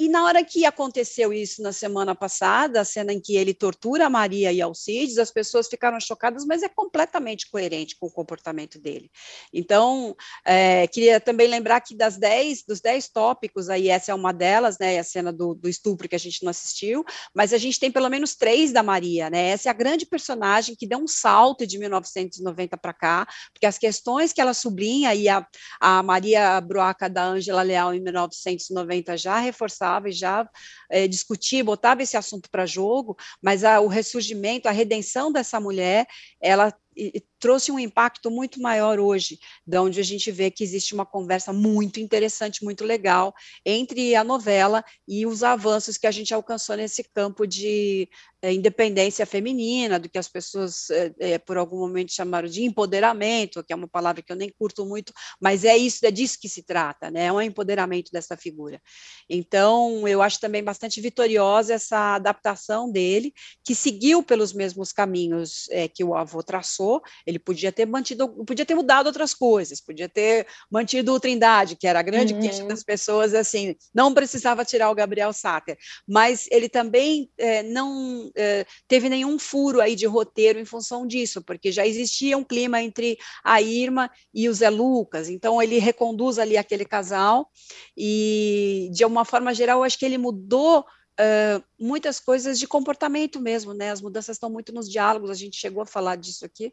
E 0.00 0.08
na 0.08 0.24
hora 0.24 0.44
que 0.44 0.64
aconteceu 0.64 1.32
isso 1.32 1.60
na 1.60 1.72
semana 1.72 2.14
passada, 2.14 2.80
a 2.80 2.84
cena 2.84 3.12
em 3.12 3.20
que 3.20 3.34
ele 3.34 3.52
tortura 3.52 4.06
a 4.06 4.10
Maria 4.10 4.52
e 4.52 4.62
Alcides, 4.62 5.18
as 5.18 5.32
pessoas 5.32 5.66
ficaram 5.66 5.98
chocadas, 5.98 6.46
mas 6.46 6.62
é 6.62 6.68
completamente 6.68 7.50
coerente 7.50 7.96
com 7.98 8.06
o 8.06 8.12
comportamento 8.12 8.78
dele. 8.78 9.10
Então, 9.52 10.14
é, 10.44 10.86
queria 10.86 11.18
também 11.18 11.48
lembrar 11.48 11.80
que 11.80 11.96
das 11.96 12.16
dez, 12.16 12.62
dos 12.62 12.80
dez 12.80 13.08
tópicos, 13.08 13.68
aí 13.68 13.88
essa 13.88 14.12
é 14.12 14.14
uma 14.14 14.32
delas, 14.32 14.78
né, 14.78 15.00
a 15.00 15.02
cena 15.02 15.32
do, 15.32 15.52
do 15.52 15.68
estupro 15.68 16.08
que 16.08 16.14
a 16.14 16.20
gente 16.20 16.44
não 16.44 16.50
assistiu, 16.50 17.04
mas 17.34 17.52
a 17.52 17.58
gente 17.58 17.80
tem 17.80 17.90
pelo 17.90 18.08
menos 18.08 18.36
três 18.36 18.70
da 18.70 18.84
Maria, 18.84 19.28
né, 19.28 19.48
essa 19.48 19.68
é 19.68 19.70
a 19.70 19.74
grande 19.74 20.06
personagem 20.06 20.76
que 20.76 20.86
deu 20.86 21.00
um 21.00 21.08
salto 21.08 21.66
de 21.66 21.76
1990 21.76 22.76
para 22.76 22.92
cá, 22.92 23.26
porque 23.52 23.66
as 23.66 23.78
questões 23.78 24.32
que 24.32 24.40
ela 24.40 24.54
sublinha, 24.54 25.12
e 25.12 25.28
a, 25.28 25.44
a 25.80 26.04
Maria 26.04 26.60
Bruaca 26.60 27.10
da 27.10 27.24
Ângela 27.24 27.62
Leal 27.62 27.92
em 27.92 28.00
1990 28.00 29.16
já 29.16 29.40
reforçaram 29.40 29.87
e 30.06 30.12
já 30.12 30.48
é, 30.90 31.08
discutia, 31.08 31.64
botava 31.64 32.02
esse 32.02 32.16
assunto 32.16 32.50
para 32.50 32.66
jogo, 32.66 33.16
mas 33.42 33.64
a, 33.64 33.80
o 33.80 33.86
ressurgimento, 33.86 34.68
a 34.68 34.72
redenção 34.72 35.32
dessa 35.32 35.58
mulher, 35.58 36.06
ela 36.40 36.72
e, 36.98 37.22
trouxe 37.38 37.70
um 37.70 37.78
impacto 37.78 38.30
muito 38.30 38.60
maior 38.60 38.98
hoje, 38.98 39.38
de 39.66 39.78
onde 39.78 40.00
a 40.00 40.02
gente 40.02 40.30
vê 40.30 40.50
que 40.50 40.64
existe 40.64 40.94
uma 40.94 41.06
conversa 41.06 41.52
muito 41.52 42.00
interessante, 42.00 42.64
muito 42.64 42.84
legal 42.84 43.32
entre 43.64 44.14
a 44.14 44.24
novela 44.24 44.84
e 45.06 45.24
os 45.24 45.42
avanços 45.42 45.96
que 45.96 46.06
a 46.06 46.10
gente 46.10 46.34
alcançou 46.34 46.76
nesse 46.76 47.04
campo 47.14 47.46
de 47.46 48.08
é, 48.42 48.52
independência 48.52 49.26
feminina, 49.26 49.98
do 49.98 50.08
que 50.08 50.18
as 50.18 50.28
pessoas, 50.28 50.88
é, 51.18 51.38
por 51.38 51.56
algum 51.56 51.78
momento, 51.78 52.12
chamaram 52.12 52.48
de 52.48 52.64
empoderamento, 52.64 53.64
que 53.64 53.72
é 53.72 53.76
uma 53.76 53.88
palavra 53.88 54.22
que 54.22 54.32
eu 54.32 54.36
nem 54.36 54.52
curto 54.58 54.84
muito, 54.86 55.12
mas 55.40 55.64
é 55.64 55.76
isso, 55.76 56.04
é 56.04 56.10
disso 56.10 56.38
que 56.40 56.48
se 56.48 56.62
trata, 56.62 57.10
né? 57.10 57.26
É 57.26 57.32
um 57.32 57.40
empoderamento 57.40 58.10
dessa 58.12 58.36
figura. 58.36 58.80
Então, 59.28 60.06
eu 60.06 60.22
acho 60.22 60.40
também 60.40 60.62
bastante 60.62 61.00
vitoriosa 61.00 61.74
essa 61.74 62.14
adaptação 62.14 62.90
dele, 62.90 63.32
que 63.64 63.74
seguiu 63.74 64.22
pelos 64.22 64.52
mesmos 64.52 64.92
caminhos 64.92 65.68
é, 65.70 65.88
que 65.88 66.04
o 66.04 66.14
avô 66.14 66.42
traçou, 66.42 66.87
ele 67.26 67.38
podia 67.38 67.70
ter 67.70 67.86
mantido, 67.86 68.28
podia 68.44 68.64
ter 68.64 68.74
mudado 68.74 69.06
outras 69.06 69.34
coisas, 69.34 69.80
podia 69.80 70.08
ter 70.08 70.46
mantido 70.70 71.12
o 71.12 71.20
Trindade, 71.20 71.76
que 71.76 71.86
era 71.86 72.00
a 72.00 72.02
grande 72.02 72.34
uhum. 72.34 72.40
queixa 72.40 72.64
das 72.64 72.82
pessoas, 72.82 73.34
assim, 73.34 73.76
não 73.94 74.14
precisava 74.14 74.64
tirar 74.64 74.90
o 74.90 74.94
Gabriel 74.94 75.32
Sater, 75.32 75.76
mas 76.06 76.46
ele 76.50 76.68
também 76.68 77.30
é, 77.38 77.62
não 77.62 78.30
é, 78.36 78.64
teve 78.86 79.08
nenhum 79.08 79.38
furo 79.38 79.80
aí 79.80 79.94
de 79.94 80.06
roteiro 80.06 80.58
em 80.58 80.64
função 80.64 81.06
disso, 81.06 81.42
porque 81.42 81.70
já 81.72 81.86
existia 81.86 82.36
um 82.38 82.44
clima 82.44 82.80
entre 82.82 83.18
a 83.44 83.60
Irma 83.60 84.10
e 84.32 84.48
o 84.48 84.54
Zé 84.54 84.70
Lucas, 84.70 85.28
então 85.28 85.62
ele 85.62 85.78
reconduz 85.78 86.38
ali 86.38 86.56
aquele 86.56 86.84
casal 86.84 87.50
e, 87.96 88.90
de 88.92 89.04
uma 89.04 89.24
forma 89.24 89.54
geral, 89.54 89.78
eu 89.78 89.84
acho 89.84 89.98
que 89.98 90.04
ele 90.04 90.18
mudou 90.18 90.84
uh, 91.18 91.62
muitas 91.78 92.20
coisas 92.20 92.58
de 92.58 92.66
comportamento 92.66 93.40
mesmo, 93.40 93.74
né? 93.74 93.90
As 93.90 94.00
mudanças 94.00 94.36
estão 94.36 94.50
muito 94.50 94.72
nos 94.72 94.88
diálogos, 94.88 95.30
a 95.30 95.34
gente 95.34 95.56
chegou 95.56 95.82
a 95.82 95.86
falar 95.86 96.16
disso 96.16 96.44
aqui, 96.44 96.72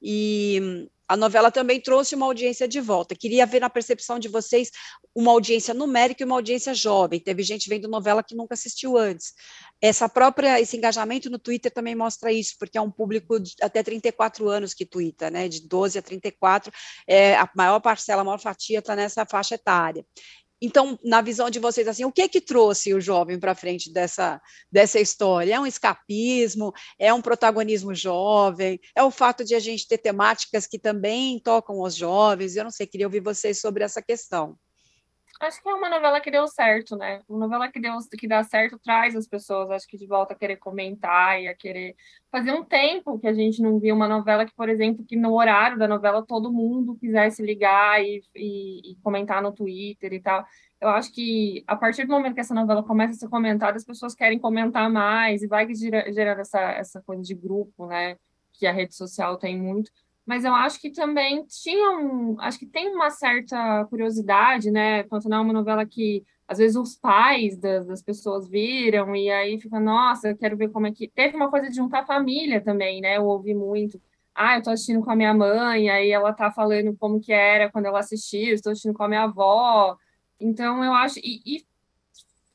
e 0.00 0.88
a 1.06 1.16
novela 1.16 1.50
também 1.50 1.78
trouxe 1.78 2.14
uma 2.14 2.24
audiência 2.24 2.66
de 2.66 2.80
volta. 2.80 3.14
Queria 3.14 3.44
ver 3.44 3.60
na 3.60 3.68
percepção 3.68 4.18
de 4.18 4.28
vocês 4.28 4.70
uma 5.14 5.30
audiência 5.30 5.74
numérica 5.74 6.22
e 6.22 6.26
uma 6.26 6.36
audiência 6.36 6.72
jovem. 6.72 7.20
Teve 7.20 7.42
gente 7.42 7.68
vendo 7.68 7.86
novela 7.86 8.22
que 8.22 8.34
nunca 8.34 8.54
assistiu 8.54 8.96
antes. 8.96 9.34
Essa 9.80 10.08
própria 10.08 10.58
esse 10.58 10.76
engajamento 10.76 11.28
no 11.28 11.38
Twitter 11.38 11.70
também 11.70 11.94
mostra 11.94 12.32
isso, 12.32 12.54
porque 12.58 12.78
é 12.78 12.80
um 12.80 12.90
público 12.90 13.38
de 13.38 13.54
até 13.60 13.82
34 13.82 14.48
anos 14.48 14.72
que 14.72 14.86
twitta, 14.86 15.30
né? 15.30 15.48
De 15.48 15.68
12 15.68 15.98
a 15.98 16.02
34, 16.02 16.72
é, 17.06 17.34
a 17.34 17.46
maior 17.54 17.80
parcela, 17.80 18.22
a 18.22 18.24
maior 18.24 18.40
fatia 18.40 18.78
está 18.78 18.96
nessa 18.96 19.26
faixa 19.26 19.56
etária. 19.56 20.06
Então, 20.64 20.96
na 21.02 21.20
visão 21.20 21.50
de 21.50 21.58
vocês, 21.58 21.88
assim, 21.88 22.04
o 22.04 22.12
que 22.12 22.28
que 22.28 22.40
trouxe 22.40 22.94
o 22.94 23.00
jovem 23.00 23.36
para 23.36 23.52
frente 23.52 23.92
dessa, 23.92 24.40
dessa 24.70 25.00
história? 25.00 25.56
É 25.56 25.60
um 25.60 25.66
escapismo? 25.66 26.72
É 26.96 27.12
um 27.12 27.20
protagonismo 27.20 27.92
jovem? 27.92 28.78
É 28.94 29.02
o 29.02 29.10
fato 29.10 29.44
de 29.44 29.56
a 29.56 29.58
gente 29.58 29.88
ter 29.88 29.98
temáticas 29.98 30.68
que 30.68 30.78
também 30.78 31.40
tocam 31.40 31.80
os 31.80 31.96
jovens? 31.96 32.54
Eu 32.54 32.62
não 32.62 32.70
sei, 32.70 32.86
queria 32.86 33.08
ouvir 33.08 33.18
vocês 33.18 33.60
sobre 33.60 33.82
essa 33.82 34.00
questão. 34.00 34.56
Acho 35.42 35.60
que 35.60 35.68
é 35.68 35.74
uma 35.74 35.90
novela 35.90 36.20
que 36.20 36.30
deu 36.30 36.46
certo, 36.46 36.94
né? 36.94 37.20
Uma 37.28 37.40
novela 37.40 37.68
que 37.68 37.80
deu 37.80 37.98
que 38.16 38.28
dá 38.28 38.44
certo 38.44 38.78
traz 38.78 39.16
as 39.16 39.26
pessoas, 39.26 39.72
acho 39.72 39.88
que 39.88 39.98
de 39.98 40.06
volta 40.06 40.34
a 40.34 40.36
querer 40.36 40.56
comentar 40.56 41.42
e 41.42 41.48
a 41.48 41.54
querer 41.54 41.96
fazer 42.30 42.52
um 42.52 42.62
tempo 42.62 43.18
que 43.18 43.26
a 43.26 43.32
gente 43.32 43.60
não 43.60 43.80
via 43.80 43.92
uma 43.92 44.06
novela 44.06 44.46
que, 44.46 44.54
por 44.54 44.68
exemplo, 44.68 45.04
que 45.04 45.16
no 45.16 45.34
horário 45.34 45.76
da 45.76 45.88
novela 45.88 46.24
todo 46.24 46.52
mundo 46.52 46.96
quisesse 46.96 47.42
ligar 47.42 48.00
e, 48.00 48.22
e, 48.36 48.92
e 48.92 48.96
comentar 49.02 49.42
no 49.42 49.50
Twitter 49.52 50.12
e 50.12 50.20
tal. 50.20 50.46
Eu 50.80 50.90
acho 50.90 51.12
que 51.12 51.64
a 51.66 51.74
partir 51.74 52.04
do 52.04 52.12
momento 52.12 52.34
que 52.34 52.40
essa 52.40 52.54
novela 52.54 52.84
começa 52.84 53.14
a 53.14 53.16
ser 53.16 53.28
comentada, 53.28 53.76
as 53.76 53.84
pessoas 53.84 54.14
querem 54.14 54.38
comentar 54.38 54.88
mais 54.88 55.42
e 55.42 55.48
vai 55.48 55.66
gerando 55.74 56.40
essa, 56.40 56.60
essa 56.70 57.02
coisa 57.02 57.20
de 57.20 57.34
grupo, 57.34 57.86
né? 57.86 58.16
Que 58.52 58.64
a 58.64 58.72
rede 58.72 58.94
social 58.94 59.36
tem 59.36 59.60
muito 59.60 59.90
mas 60.24 60.44
eu 60.44 60.54
acho 60.54 60.80
que 60.80 60.90
também 60.90 61.44
tinha 61.46 61.90
um, 61.98 62.40
acho 62.40 62.58
que 62.58 62.66
tem 62.66 62.94
uma 62.94 63.10
certa 63.10 63.84
curiosidade, 63.86 64.70
né? 64.70 65.04
Não 65.24 65.38
é 65.38 65.40
uma 65.40 65.52
novela 65.52 65.84
que 65.84 66.24
às 66.46 66.58
vezes 66.58 66.76
os 66.76 66.96
pais 66.96 67.56
das, 67.56 67.86
das, 67.86 68.02
pessoas 68.02 68.48
viram 68.48 69.16
e 69.16 69.30
aí 69.30 69.60
fica, 69.60 69.80
nossa, 69.80 70.28
eu 70.28 70.36
quero 70.36 70.56
ver 70.56 70.70
como 70.70 70.86
é 70.86 70.92
que. 70.92 71.08
Teve 71.08 71.36
uma 71.36 71.50
coisa 71.50 71.68
de 71.68 71.74
juntar 71.76 72.06
família 72.06 72.60
também, 72.60 73.00
né? 73.00 73.16
Eu 73.16 73.24
ouvi 73.24 73.54
muito. 73.54 74.00
Ah, 74.34 74.56
eu 74.56 74.62
tô 74.62 74.70
assistindo 74.70 75.02
com 75.02 75.10
a 75.10 75.16
minha 75.16 75.34
mãe, 75.34 75.90
aí 75.90 76.10
ela 76.10 76.32
tá 76.32 76.50
falando 76.50 76.96
como 76.98 77.20
que 77.20 77.32
era 77.32 77.70
quando 77.70 77.86
ela 77.86 78.00
assistiu, 78.00 78.54
estou 78.54 78.72
assistindo 78.72 78.94
com 78.94 79.02
a 79.02 79.08
minha 79.08 79.24
avó. 79.24 79.96
Então, 80.40 80.84
eu 80.84 80.92
acho. 80.92 81.18
E, 81.20 81.42
e, 81.44 81.66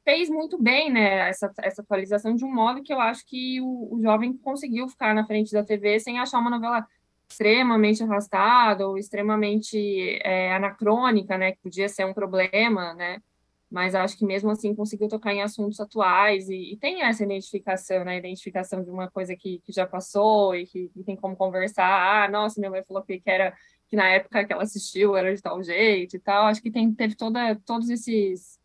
fez 0.04 0.30
muito 0.30 0.62
bem, 0.62 0.92
né? 0.92 1.30
Essa, 1.30 1.52
essa 1.62 1.82
atualização 1.82 2.34
de 2.34 2.46
um 2.46 2.54
modo 2.54 2.82
que 2.82 2.94
eu 2.94 3.00
acho 3.02 3.26
que 3.26 3.60
o, 3.62 3.96
o 3.96 4.02
jovem 4.02 4.32
conseguiu 4.38 4.88
ficar 4.88 5.14
na 5.14 5.26
frente 5.26 5.52
da 5.52 5.64
TV 5.66 6.00
sem 6.00 6.18
achar 6.18 6.40
uma 6.40 6.50
novela 6.50 6.88
extremamente 7.30 8.04
arrastada 8.04 8.88
ou 8.88 8.98
extremamente 8.98 9.78
é, 10.24 10.54
anacrônica, 10.54 11.38
né, 11.38 11.52
que 11.52 11.60
podia 11.60 11.90
ser 11.90 12.06
um 12.06 12.14
problema, 12.14 12.94
né, 12.94 13.22
mas 13.70 13.94
acho 13.94 14.18
que 14.18 14.26
mesmo 14.26 14.50
assim 14.50 14.74
conseguiu 14.74 15.10
tocar 15.10 15.34
em 15.34 15.42
assuntos 15.42 15.80
atuais 15.80 16.48
e, 16.50 16.74
e 16.74 16.78
tem 16.78 17.04
essa 17.04 17.24
identificação, 17.24 18.06
né, 18.06 18.18
identificação 18.18 18.82
de 18.82 18.90
uma 18.90 19.10
coisa 19.12 19.36
que, 19.36 19.60
que 19.60 19.74
já 19.74 19.86
passou 19.86 20.56
e 20.56 20.66
que, 20.66 20.90
que, 20.90 21.04
tem 21.04 21.18
como 21.18 21.36
conversar, 21.36 22.24
ah, 22.24 22.30
nossa, 22.30 22.60
minha 22.60 22.72
mãe 22.72 22.84
falou 22.84 23.04
que, 23.04 23.20
que 23.20 23.30
era, 23.30 23.54
que 23.90 23.96
na 23.96 24.08
época 24.08 24.46
que 24.46 24.54
ela 24.54 24.64
assistiu 24.64 25.18
era 25.18 25.36
de 25.36 25.42
tal 25.42 25.62
jeito 25.62 26.16
e 26.16 26.20
tal, 26.20 26.46
acho 26.46 26.62
que 26.62 26.72
tem, 26.72 26.94
teve 26.94 27.16
toda, 27.16 27.56
todos 27.66 27.90
esses, 27.90 28.58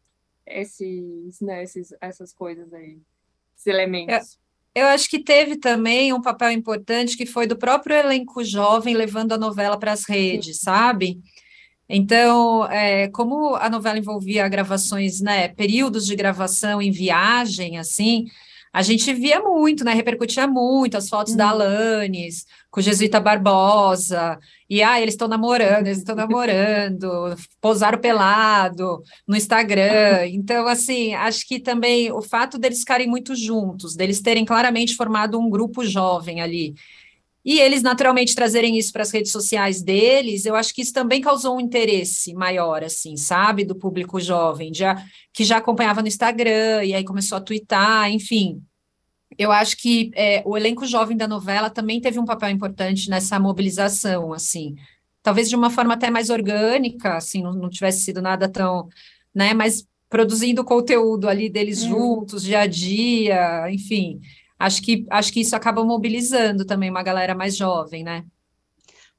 esses, 0.47 1.41
né, 1.41 1.65
esses, 1.65 1.93
essas 2.01 2.33
coisas 2.33 2.73
aí, 2.73 3.01
esses 3.57 3.67
elementos. 3.67 4.37
É. 4.39 4.42
Eu 4.75 4.87
acho 4.87 5.09
que 5.09 5.23
teve 5.23 5.57
também 5.57 6.13
um 6.13 6.23
papel 6.23 6.51
importante 6.51 7.17
que 7.17 7.27
foi 7.27 7.47
do 7.47 7.57
próprio 7.57 7.95
elenco 7.95 8.43
jovem 8.43 8.95
levando 8.95 9.33
a 9.33 9.39
novela 9.39 9.79
para 9.79 9.93
as 9.93 10.09
redes, 10.09 10.61
sabe? 10.61 11.21
Então, 11.89 12.65
é, 12.71 13.09
como 13.09 13.55
a 13.57 13.69
novela 13.69 13.99
envolvia 13.99 14.49
gravações, 14.49 15.21
né, 15.21 15.49
períodos 15.49 16.07
de 16.07 16.17
gravação 16.17 16.81
em 16.81 16.91
viagem, 16.91 17.77
assim, 17.77 18.25
a 18.73 18.83
gente 18.83 19.13
via 19.13 19.41
muito, 19.41 19.85
né? 19.85 19.93
Repercutia 19.93 20.47
muito 20.47 20.97
as 20.97 21.09
fotos 21.09 21.35
da 21.35 21.47
uhum. 21.47 21.51
Alanis 21.51 22.47
com 22.71 22.81
o 22.81 22.83
Jesuíta 22.83 23.21
Barbosa, 23.21 24.39
e 24.69 24.83
ah, 24.83 24.99
eles 24.99 25.13
estão 25.13 25.29
namorando, 25.29 25.87
eles 25.87 25.99
estão 25.99 26.17
namorando, 26.17 27.37
pousaram 27.61 28.01
pelado 28.01 29.03
no 29.29 29.37
Instagram. 29.37 30.27
Então, 30.29 30.67
assim, 30.67 31.13
acho 31.13 31.47
que 31.47 31.61
também 31.61 32.11
o 32.11 32.23
fato 32.23 32.59
deles 32.59 32.79
ficarem 32.79 33.07
muito 33.07 33.37
juntos, 33.37 33.95
deles 33.95 34.23
terem 34.23 34.47
claramente 34.47 34.97
formado 34.97 35.39
um 35.39 35.51
grupo 35.51 35.85
jovem 35.85 36.41
ali. 36.41 36.75
E 37.45 37.59
eles 37.59 37.83
naturalmente 37.83 38.35
trazerem 38.35 38.79
isso 38.79 38.93
para 38.93 39.03
as 39.03 39.11
redes 39.11 39.33
sociais 39.33 39.83
deles, 39.83 40.45
eu 40.45 40.55
acho 40.55 40.73
que 40.73 40.81
isso 40.81 40.93
também 40.93 41.21
causou 41.21 41.57
um 41.57 41.61
interesse 41.61 42.33
maior, 42.35 42.85
assim, 42.85 43.17
sabe, 43.17 43.65
do 43.65 43.75
público 43.75 44.21
jovem, 44.21 44.73
já, 44.73 45.03
que 45.33 45.43
já 45.43 45.57
acompanhava 45.57 46.03
no 46.03 46.09
Instagram 46.09 46.85
e 46.85 46.95
aí 46.95 47.05
começou 47.05 47.37
a 47.37 47.41
twittar, 47.41 48.11
enfim. 48.11 48.63
Eu 49.37 49.51
acho 49.51 49.77
que 49.77 50.13
é, 50.15 50.43
o 50.45 50.57
elenco 50.57 50.87
jovem 50.87 51.17
da 51.17 51.27
novela 51.27 51.69
também 51.69 52.01
teve 52.01 52.19
um 52.19 52.25
papel 52.25 52.51
importante 52.51 53.11
nessa 53.11 53.41
mobilização, 53.41 54.33
assim, 54.33 54.77
talvez 55.21 55.49
de 55.49 55.57
uma 55.57 55.71
forma 55.71 55.95
até 55.95 56.11
mais 56.11 56.31
orgânica, 56.31 57.17
assim, 57.17 57.43
não, 57.43 57.53
não 57.53 57.71
tivesse 57.71 58.03
sido 58.03 58.23
nada 58.23 58.49
tão, 58.49 58.89
né, 59.35 59.53
mas 59.53 59.85
produzindo 60.09 60.63
conteúdo 60.63 61.29
ali 61.29 61.49
deles 61.49 61.83
hum. 61.85 61.89
juntos, 61.89 62.43
dia 62.43 62.61
a 62.61 62.67
dia, 62.67 63.69
enfim, 63.71 64.21
acho 64.65 64.83
que, 64.83 65.07
acho 65.11 65.33
que 65.33 65.41
isso 65.41 65.57
acaba 65.57 65.85
mobilizando 65.85 66.65
também 66.67 66.91
uma 66.91 67.03
galera 67.03 67.35
mais 67.35 67.57
jovem, 67.57 68.03
né? 68.05 68.25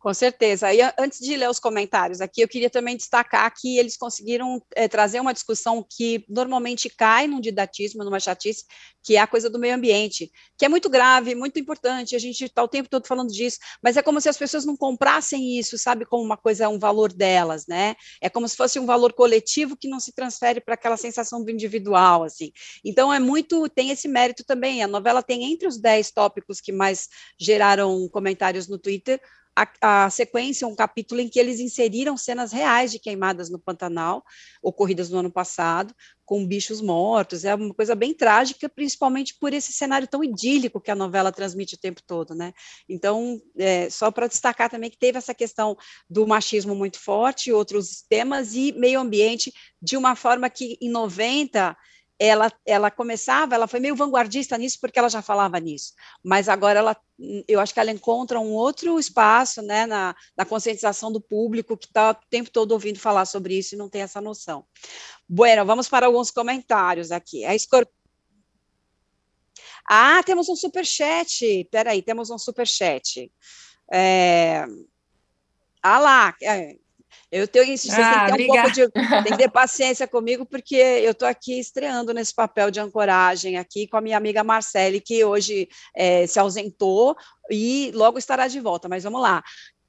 Com 0.03 0.13
certeza. 0.13 0.73
E 0.73 0.81
antes 0.99 1.17
de 1.19 1.33
ler 1.37 1.49
os 1.49 1.59
comentários 1.59 2.19
aqui, 2.19 2.41
eu 2.41 2.47
queria 2.49 2.69
também 2.69 2.97
destacar 2.97 3.49
que 3.55 3.77
eles 3.77 3.95
conseguiram 3.95 4.61
é, 4.75 4.85
trazer 4.85 5.21
uma 5.21 5.33
discussão 5.33 5.81
que 5.89 6.25
normalmente 6.27 6.89
cai 6.89 7.25
num 7.25 7.39
didatismo, 7.39 8.03
numa 8.03 8.19
chatice, 8.19 8.65
que 9.01 9.15
é 9.15 9.21
a 9.21 9.27
coisa 9.27 9.49
do 9.49 9.57
meio 9.57 9.75
ambiente, 9.75 10.29
que 10.57 10.65
é 10.65 10.67
muito 10.67 10.89
grave, 10.89 11.33
muito 11.35 11.57
importante, 11.57 12.17
a 12.17 12.19
gente 12.19 12.43
está 12.43 12.61
o 12.61 12.67
tempo 12.67 12.89
todo 12.89 13.07
falando 13.07 13.31
disso, 13.31 13.59
mas 13.81 13.95
é 13.95 14.01
como 14.01 14.19
se 14.19 14.27
as 14.27 14.35
pessoas 14.35 14.65
não 14.65 14.75
comprassem 14.75 15.57
isso, 15.57 15.77
sabe, 15.77 16.05
como 16.05 16.21
uma 16.21 16.35
coisa, 16.35 16.67
um 16.67 16.79
valor 16.79 17.13
delas, 17.13 17.65
né? 17.65 17.95
É 18.21 18.29
como 18.29 18.45
se 18.49 18.57
fosse 18.57 18.77
um 18.79 18.85
valor 18.85 19.13
coletivo 19.13 19.77
que 19.77 19.87
não 19.87 20.01
se 20.01 20.13
transfere 20.13 20.59
para 20.59 20.73
aquela 20.73 20.97
sensação 20.97 21.41
do 21.41 21.49
individual, 21.49 22.23
assim. 22.25 22.51
Então, 22.83 23.13
é 23.13 23.19
muito, 23.19 23.69
tem 23.69 23.89
esse 23.89 24.09
mérito 24.09 24.43
também. 24.43 24.83
A 24.83 24.87
novela 24.87 25.23
tem 25.23 25.53
entre 25.53 25.65
os 25.65 25.79
dez 25.79 26.11
tópicos 26.11 26.59
que 26.59 26.73
mais 26.73 27.07
geraram 27.39 28.09
comentários 28.09 28.67
no 28.67 28.77
Twitter, 28.77 29.21
a, 29.55 30.05
a, 30.05 30.09
sequência, 30.09 30.67
um 30.67 30.75
capítulo 30.75 31.21
em 31.21 31.29
que 31.29 31.39
eles 31.39 31.59
inseriram 31.59 32.17
cenas 32.17 32.51
reais 32.51 32.91
de 32.91 32.99
queimadas 32.99 33.49
no 33.49 33.59
Pantanal, 33.59 34.23
ocorridas 34.61 35.09
no 35.09 35.19
ano 35.19 35.31
passado, 35.31 35.93
com 36.25 36.45
bichos 36.45 36.81
mortos. 36.81 37.45
É 37.45 37.53
uma 37.53 37.73
coisa 37.73 37.93
bem 37.95 38.13
trágica, 38.13 38.67
principalmente 38.67 39.35
por 39.39 39.53
esse 39.53 39.71
cenário 39.71 40.07
tão 40.07 40.23
idílico 40.23 40.81
que 40.81 40.91
a 40.91 40.95
novela 40.95 41.31
transmite 41.31 41.75
o 41.75 41.79
tempo 41.79 42.01
todo, 42.05 42.33
né? 42.33 42.53
Então, 42.89 43.39
é, 43.57 43.89
só 43.89 44.09
para 44.09 44.27
destacar 44.27 44.69
também 44.69 44.89
que 44.89 44.97
teve 44.97 45.17
essa 45.17 45.33
questão 45.33 45.77
do 46.09 46.25
machismo 46.25 46.75
muito 46.75 46.99
forte, 46.99 47.51
outros 47.51 48.03
temas, 48.09 48.55
e 48.55 48.71
meio 48.73 48.99
ambiente, 48.99 49.53
de 49.81 49.95
uma 49.97 50.15
forma 50.15 50.49
que 50.49 50.77
em 50.81 50.89
90 50.89 51.77
ela, 52.23 52.49
ela 52.65 52.89
começava, 52.89 53.53
ela 53.53 53.67
foi 53.67 53.81
meio 53.81 53.97
vanguardista 53.97 54.57
nisso 54.57 54.77
porque 54.79 54.97
ela 54.97 55.09
já 55.09 55.21
falava 55.21 55.59
nisso, 55.59 55.93
mas 56.23 56.47
agora 56.47 56.79
ela, 56.79 56.97
eu 57.49 57.59
acho 57.59 57.73
que 57.73 57.79
ela 57.81 57.91
encontra 57.91 58.39
um 58.39 58.53
outro 58.53 58.97
espaço, 58.97 59.61
né, 59.61 59.85
na, 59.85 60.15
na 60.37 60.45
conscientização 60.45 61.11
do 61.11 61.19
público 61.19 61.75
que 61.75 61.85
está 61.85 62.11
o 62.11 62.29
tempo 62.29 62.49
todo 62.49 62.71
ouvindo 62.71 62.97
falar 62.97 63.25
sobre 63.25 63.57
isso 63.57 63.75
e 63.75 63.77
não 63.77 63.89
tem 63.89 64.03
essa 64.03 64.21
noção. 64.21 64.65
Bueno, 65.27 65.65
vamos 65.65 65.89
para 65.89 66.05
alguns 66.05 66.31
comentários 66.31 67.11
aqui. 67.11 67.43
A 67.43 67.53
Escorp... 67.53 67.89
Ah, 69.85 70.23
temos 70.23 70.47
um 70.47 70.55
super 70.55 70.85
chat. 70.85 71.67
Peraí, 71.69 72.01
temos 72.01 72.29
um 72.29 72.37
super 72.37 72.65
chat. 72.65 73.29
É... 73.91 74.65
Ah 75.81 75.99
lá, 75.99 76.35
é, 76.41 76.77
eu 77.31 77.47
tenho, 77.47 77.77
vocês 77.77 77.93
ah, 77.93 78.25
têm 78.25 78.25
que 78.25 78.37
ter 78.37 78.43
um 78.43 78.53
pouco 78.53 78.71
de, 78.71 78.91
tem 79.23 79.31
que 79.31 79.37
ter 79.37 79.49
paciência 79.49 80.07
comigo, 80.07 80.45
porque 80.45 80.75
eu 80.75 81.11
estou 81.11 81.27
aqui 81.27 81.59
estreando 81.59 82.13
nesse 82.13 82.33
papel 82.33 82.69
de 82.69 82.79
ancoragem 82.79 83.57
aqui 83.57 83.87
com 83.87 83.97
a 83.97 84.01
minha 84.01 84.17
amiga 84.17 84.43
Marcele, 84.43 85.01
que 85.01 85.23
hoje 85.23 85.67
é, 85.95 86.27
se 86.27 86.39
ausentou 86.39 87.15
e 87.49 87.91
logo 87.93 88.17
estará 88.17 88.47
de 88.47 88.59
volta. 88.59 88.87
Mas 88.87 89.03
vamos 89.03 89.21
lá. 89.21 89.43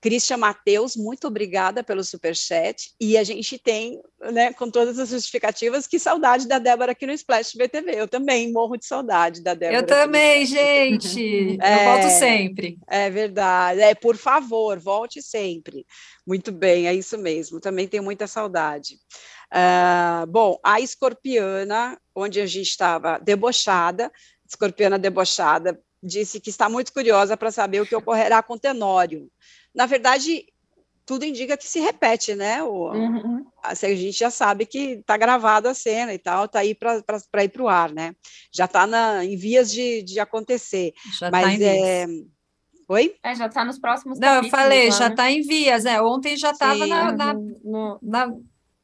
Cristian 0.05 0.37
Matheus, 0.37 0.97
muito 0.97 1.27
obrigada 1.27 1.83
pelo 1.83 2.05
superchat. 2.05 2.93
E 3.01 3.17
a 3.17 3.25
gente 3.25 3.57
tem, 3.57 4.03
né, 4.33 4.53
com 4.53 4.71
todas 4.71 4.99
as 4.99 5.09
justificativas, 5.09 5.87
que 5.87 5.99
saudade 5.99 6.47
da 6.47 6.59
Débora 6.59 6.93
aqui 6.93 7.07
no 7.07 7.13
Splash 7.15 7.55
BTV. 7.55 7.93
Eu 7.93 8.07
também 8.07 8.53
morro 8.53 8.77
de 8.77 8.85
saudade 8.85 9.43
da 9.43 9.55
Débora. 9.55 9.79
Eu 9.79 9.87
também, 9.87 10.45
gente. 10.45 11.59
É, 11.59 11.73
Eu 11.89 11.91
volto 11.91 12.19
sempre. 12.19 12.79
É 12.87 13.09
verdade. 13.09 13.81
É, 13.81 13.95
por 13.95 14.19
favor, 14.19 14.79
volte 14.79 15.23
sempre. 15.23 15.87
Muito 16.27 16.53
bem, 16.53 16.87
é 16.87 16.93
isso 16.93 17.17
mesmo. 17.17 17.59
Também 17.59 17.89
tenho 17.89 18.03
muita 18.03 18.27
saudade. 18.27 18.99
Uh, 19.51 20.27
bom, 20.27 20.61
a 20.63 20.83
escorpiana, 20.83 21.99
onde 22.15 22.43
a 22.43 22.47
gente 22.47 22.69
estava 22.69 23.17
debochada, 23.17 24.13
escorpiana 24.47 24.99
debochada, 24.99 25.81
disse 26.03 26.41
que 26.41 26.51
está 26.51 26.69
muito 26.69 26.93
curiosa 26.93 27.39
para 27.39 27.51
saber 27.51 27.81
o 27.81 27.87
que 27.87 27.97
ocorrerá 27.97 28.43
com 28.43 28.53
o 28.53 28.59
Tenório 28.59 29.31
na 29.75 29.87
verdade, 29.87 30.47
tudo 31.07 31.25
indica 31.25 31.57
que 31.57 31.67
se 31.67 31.81
repete, 31.81 32.35
né? 32.35 32.63
O, 32.63 32.93
uhum. 32.93 33.45
a, 33.63 33.75
gente 33.75 34.13
já 34.19 34.31
sabe 34.31 34.67
que 34.67 34.93
está 34.93 35.17
gravada 35.17 35.71
a 35.71 35.75
cena 35.75 36.15
e 36.15 36.19
tal, 36.19 36.47
está 36.47 36.61
aí 36.61 36.75
para 36.75 37.45
ir 37.45 37.49
para 37.49 37.63
o 37.63 37.69
ar, 37.69 37.93
né? 37.93 38.15
Já 38.53 38.65
está 38.65 39.25
em 39.25 39.37
vias 39.37 39.71
de, 39.71 40.03
de 40.03 40.19
acontecer. 40.19 40.93
Já 41.19 41.31
tá 41.31 41.41
Mas 41.43 41.59
tá 41.59 41.65
é. 41.65 42.07
Oi? 42.87 43.17
É, 43.23 43.35
já 43.35 43.47
está 43.47 43.65
nos 43.65 43.79
próximos 43.79 44.19
Não, 44.19 44.43
eu 44.43 44.51
falei, 44.51 44.91
já 44.91 45.09
está 45.09 45.31
em 45.31 45.41
vias, 45.43 45.87
é. 45.87 46.01
Ontem 46.01 46.37
já 46.37 46.51
estava 46.51 46.87
na, 46.87 47.13
na, 47.13 47.35
uhum. 47.35 47.99
na, 48.03 48.33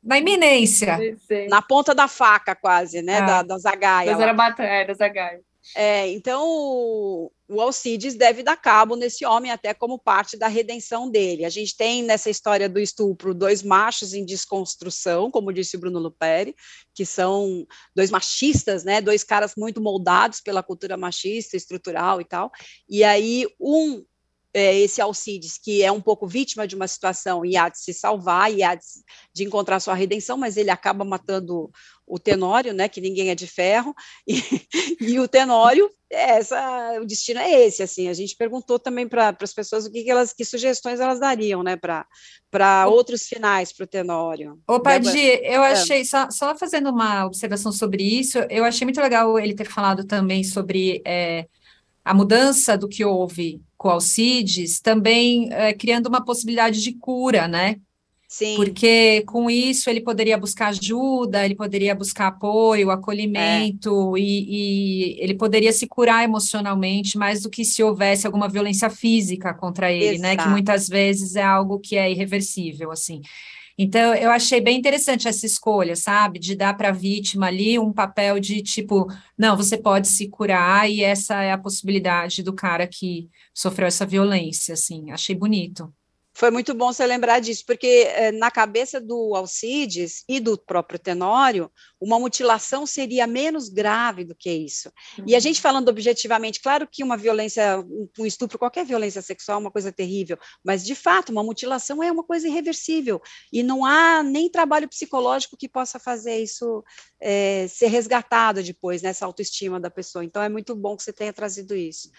na, 0.03 0.19
iminência. 0.19 0.97
Sim, 0.97 1.17
sim. 1.17 1.49
Na 1.49 1.61
ponta 1.61 1.95
da 1.95 2.09
faca, 2.09 2.55
quase, 2.55 3.03
né? 3.03 3.19
É. 3.19 3.27
Da, 3.27 3.43
da 3.43 3.59
zagaia. 3.59 4.17
Das 4.17 4.59
é, 4.59 4.85
da 4.87 4.95
zagaia. 4.95 5.41
É, 5.75 6.09
então, 6.09 6.43
o, 6.47 7.61
Alcides 7.61 8.15
deve 8.15 8.43
dar 8.43 8.57
cabo 8.57 8.97
nesse 8.97 9.25
homem 9.25 9.51
até 9.51 9.75
como 9.75 9.99
parte 9.99 10.37
da 10.37 10.49
redenção 10.49 11.11
dele. 11.11 11.45
A 11.45 11.51
gente 11.51 11.77
tem 11.77 12.03
nessa 12.03 12.31
história 12.31 12.69
do 12.69 12.81
estupro 12.81 13.35
dois 13.35 13.63
machos 13.63 14.15
em 14.15 14.25
desconstrução, 14.25 15.31
como 15.31 15.53
disse 15.53 15.77
Bruno 15.77 15.99
Luperi, 15.99 16.57
que 16.95 17.05
são 17.05 17.67
dois 17.95 18.11
machistas, 18.11 18.85
né, 18.85 19.01
dois 19.01 19.23
caras 19.23 19.53
muito 19.57 19.81
moldados 19.81 20.41
pela 20.41 20.63
cultura 20.63 20.97
machista, 20.97 21.57
estrutural 21.57 22.21
e 22.21 22.25
tal. 22.25 22.51
E 22.89 23.05
aí 23.05 23.47
um 23.61 24.05
é, 24.53 24.77
esse 24.77 25.01
Alcides, 25.01 25.59
que 25.59 25.83
é 25.83 25.93
um 25.93 26.01
pouco 26.01 26.27
vítima 26.27 26.67
de 26.67 26.75
uma 26.75 26.89
situação 26.89 27.45
e 27.45 27.57
há 27.57 27.69
de 27.69 27.79
se 27.79 27.95
salvar 27.95 28.53
e 28.53 28.63
há 28.63 28.75
de, 28.75 28.85
de, 29.33 29.45
encontrar 29.45 29.79
sua 29.79 29.95
redenção, 29.95 30.37
mas 30.37 30.57
ele 30.57 30.71
acaba 30.71 31.05
matando 31.05 31.71
o 32.11 32.19
Tenório, 32.19 32.75
né, 32.75 32.89
que 32.89 33.01
ninguém 33.01 33.31
é 33.31 33.35
de 33.35 33.47
ferro, 33.47 33.95
e, 34.27 34.35
e 35.01 35.21
o 35.21 35.29
Tenório, 35.29 35.89
é 36.13 36.39
essa, 36.39 36.99
o 37.01 37.07
destino 37.07 37.39
é 37.39 37.67
esse, 37.67 37.83
assim, 37.83 38.09
a 38.09 38.13
gente 38.13 38.37
perguntou 38.37 38.79
também 38.79 39.09
para 39.09 39.37
as 39.41 39.55
pessoas 39.55 39.87
o 39.87 39.91
que, 39.91 40.03
que, 40.03 40.11
elas, 40.11 40.33
que 40.33 40.45
sugestões 40.45 40.99
elas 40.99 41.21
dariam, 41.21 41.63
né, 41.63 41.77
para 41.77 42.87
outros 42.89 43.23
finais 43.23 43.73
para 43.73 43.85
o 43.85 43.87
Tenório. 43.87 44.59
Ô, 44.67 44.81
Padi, 44.81 45.19
eu 45.19 45.63
é. 45.63 45.73
achei, 45.73 46.05
só, 46.05 46.29
só 46.31 46.57
fazendo 46.57 46.91
uma 46.91 47.25
observação 47.27 47.71
sobre 47.71 48.03
isso, 48.03 48.39
eu 48.51 48.65
achei 48.65 48.85
muito 48.85 49.01
legal 49.01 49.39
ele 49.39 49.55
ter 49.55 49.69
falado 49.69 50.05
também 50.05 50.43
sobre 50.43 51.01
é, 51.07 51.47
a 52.05 52.13
mudança 52.13 52.77
do 52.77 52.89
que 52.89 53.05
houve 53.05 53.63
com 53.77 53.89
Alcides, 53.89 54.81
também 54.81 55.49
é, 55.53 55.73
criando 55.73 56.07
uma 56.09 56.25
possibilidade 56.25 56.83
de 56.83 56.93
cura, 56.93 57.47
né? 57.47 57.77
Sim. 58.31 58.55
Porque 58.55 59.25
com 59.27 59.51
isso 59.51 59.91
ele 59.91 60.01
poderia 60.01 60.39
buscar 60.39 60.69
ajuda, 60.69 61.45
ele 61.45 61.57
poderia 61.57 61.97
buscar 61.97 62.29
apoio, 62.29 62.89
acolhimento, 62.89 64.17
é. 64.17 64.21
e, 64.21 64.47
e, 64.49 65.21
ele 65.21 65.35
poderia 65.35 65.73
se 65.73 65.89
curar 65.89 66.23
emocionalmente 66.23 67.19
mais 67.19 67.43
do 67.43 67.51
que 67.51 67.65
se 67.65 67.83
houvesse 67.83 68.29
alguma 68.29 68.49
violência 68.49 68.89
física 68.89 69.53
contra 69.53 69.91
ele, 69.91 70.15
Exato. 70.15 70.23
né? 70.23 70.37
Que 70.37 70.49
muitas 70.49 70.87
vezes 70.89 71.35
é 71.35 71.43
algo 71.43 71.81
que 71.81 71.97
é 71.97 72.09
irreversível, 72.09 72.93
assim. 72.93 73.21
Então, 73.77 74.15
eu 74.15 74.31
achei 74.31 74.61
bem 74.61 74.79
interessante 74.79 75.27
essa 75.27 75.45
escolha, 75.45 75.97
sabe? 75.97 76.39
De 76.39 76.55
dar 76.55 76.77
para 76.77 76.91
a 76.91 76.93
vítima 76.93 77.47
ali 77.49 77.81
um 77.81 77.93
papel 77.93 78.39
de 78.39 78.63
tipo, 78.63 79.09
não, 79.37 79.57
você 79.57 79.77
pode 79.77 80.07
se 80.07 80.29
curar, 80.29 80.89
e 80.89 81.03
essa 81.03 81.43
é 81.43 81.51
a 81.51 81.59
possibilidade 81.59 82.45
do 82.45 82.53
cara 82.53 82.87
que 82.87 83.29
sofreu 83.53 83.89
essa 83.89 84.07
violência, 84.07 84.75
assim. 84.75 85.11
Achei 85.11 85.35
bonito. 85.35 85.93
Foi 86.33 86.51
muito 86.51 86.73
bom 86.75 86.93
você 86.93 87.05
lembrar 87.05 87.41
disso, 87.41 87.65
porque 87.67 88.05
é, 88.09 88.33
na 88.33 88.51
cabeça 88.51 89.01
do 89.01 89.35
Alcides 89.35 90.25
e 90.29 90.39
do 90.39 90.57
próprio 90.57 90.99
Tenório, 90.99 91.71
uma 92.01 92.19
mutilação 92.19 92.87
seria 92.87 93.27
menos 93.27 93.69
grave 93.69 94.25
do 94.25 94.35
que 94.35 94.51
isso. 94.51 94.91
Uhum. 95.19 95.25
E 95.27 95.35
a 95.35 95.37
uhum. 95.37 95.41
gente 95.41 95.61
falando 95.61 95.89
objetivamente, 95.89 96.61
claro 96.61 96.89
que 96.91 97.03
uma 97.03 97.17
violência, 97.17 97.85
um 98.19 98.25
estupro, 98.25 98.59
qualquer 98.59 98.85
violência 98.87 99.21
sexual 99.21 99.59
é 99.59 99.61
uma 99.61 99.71
coisa 99.71 99.93
terrível, 99.93 100.39
mas 100.65 100.85
de 100.85 100.95
fato, 100.95 101.31
uma 101.31 101.43
mutilação 101.43 102.03
é 102.03 102.11
uma 102.11 102.25
coisa 102.25 102.49
irreversível, 102.49 103.21
e 103.53 103.63
não 103.63 103.85
há 103.85 104.23
nem 104.23 104.49
trabalho 104.49 104.89
psicológico 104.89 105.57
que 105.57 105.69
possa 105.69 105.99
fazer 105.99 106.39
isso 106.39 106.83
é, 107.21 107.67
ser 107.69 107.89
resgatado 107.89 108.63
depois, 108.63 109.03
nessa 109.03 109.27
autoestima 109.27 109.79
da 109.79 109.91
pessoa. 109.91 110.25
Então 110.25 110.43
é 110.43 110.49
muito 110.49 110.75
bom 110.75 110.97
que 110.97 111.03
você 111.03 111.13
tenha 111.13 111.33
trazido 111.33 111.77
isso. 111.77 112.11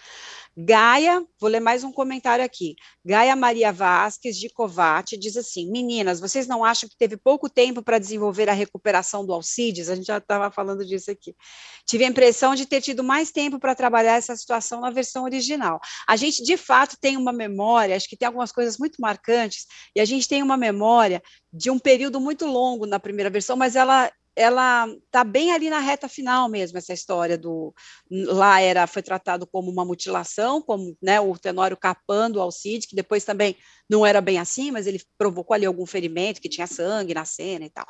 Gaia, 0.56 1.24
vou 1.40 1.50
ler 1.50 1.60
mais 1.60 1.82
um 1.82 1.92
comentário 1.92 2.44
aqui. 2.44 2.76
Gaia 3.04 3.34
Maria 3.34 3.72
Vasques, 4.12 4.38
de 4.38 4.48
Covate, 4.50 5.16
diz 5.16 5.36
assim: 5.36 5.70
Meninas, 5.70 6.20
vocês 6.20 6.46
não 6.46 6.64
acham 6.64 6.88
que 6.88 6.96
teve 6.96 7.16
pouco 7.16 7.48
tempo 7.48 7.82
para 7.82 7.98
desenvolver 7.98 8.48
a 8.48 8.52
recuperação 8.52 9.24
do 9.24 9.32
Alcides? 9.32 9.88
A 9.88 9.94
gente 9.94 10.06
já 10.06 10.18
estava 10.18 10.50
falando 10.50 10.84
disso 10.84 11.10
aqui. 11.10 11.34
Tive 11.86 12.04
a 12.04 12.08
impressão 12.08 12.54
de 12.54 12.66
ter 12.66 12.80
tido 12.80 13.02
mais 13.02 13.30
tempo 13.30 13.58
para 13.58 13.74
trabalhar 13.74 14.16
essa 14.16 14.36
situação 14.36 14.80
na 14.80 14.90
versão 14.90 15.24
original. 15.24 15.80
A 16.06 16.16
gente, 16.16 16.42
de 16.42 16.56
fato, 16.56 16.96
tem 17.00 17.16
uma 17.16 17.32
memória, 17.32 17.96
acho 17.96 18.08
que 18.08 18.16
tem 18.16 18.26
algumas 18.26 18.52
coisas 18.52 18.76
muito 18.78 19.00
marcantes, 19.00 19.66
e 19.96 20.00
a 20.00 20.04
gente 20.04 20.28
tem 20.28 20.42
uma 20.42 20.56
memória 20.56 21.22
de 21.52 21.70
um 21.70 21.78
período 21.78 22.20
muito 22.20 22.46
longo 22.46 22.86
na 22.86 23.00
primeira 23.00 23.30
versão, 23.30 23.56
mas 23.56 23.76
ela 23.76 24.10
ela 24.34 24.86
tá 25.10 25.24
bem 25.24 25.52
ali 25.52 25.68
na 25.68 25.78
reta 25.78 26.08
final 26.08 26.48
mesmo 26.48 26.78
essa 26.78 26.92
história 26.92 27.36
do 27.36 27.74
lá 28.10 28.60
era 28.60 28.86
foi 28.86 29.02
tratado 29.02 29.46
como 29.46 29.70
uma 29.70 29.84
mutilação, 29.84 30.62
como 30.62 30.96
né, 31.02 31.20
o 31.20 31.36
Tenório 31.38 31.76
capando 31.76 32.38
o 32.38 32.42
Alcide, 32.42 32.86
que 32.86 32.96
depois 32.96 33.24
também 33.24 33.56
não 33.92 34.06
era 34.06 34.22
bem 34.22 34.38
assim, 34.38 34.70
mas 34.70 34.86
ele 34.86 35.02
provocou 35.18 35.54
ali 35.54 35.66
algum 35.66 35.84
ferimento, 35.84 36.40
que 36.40 36.48
tinha 36.48 36.66
sangue 36.66 37.12
na 37.12 37.26
cena 37.26 37.66
e 37.66 37.70
tal. 37.70 37.86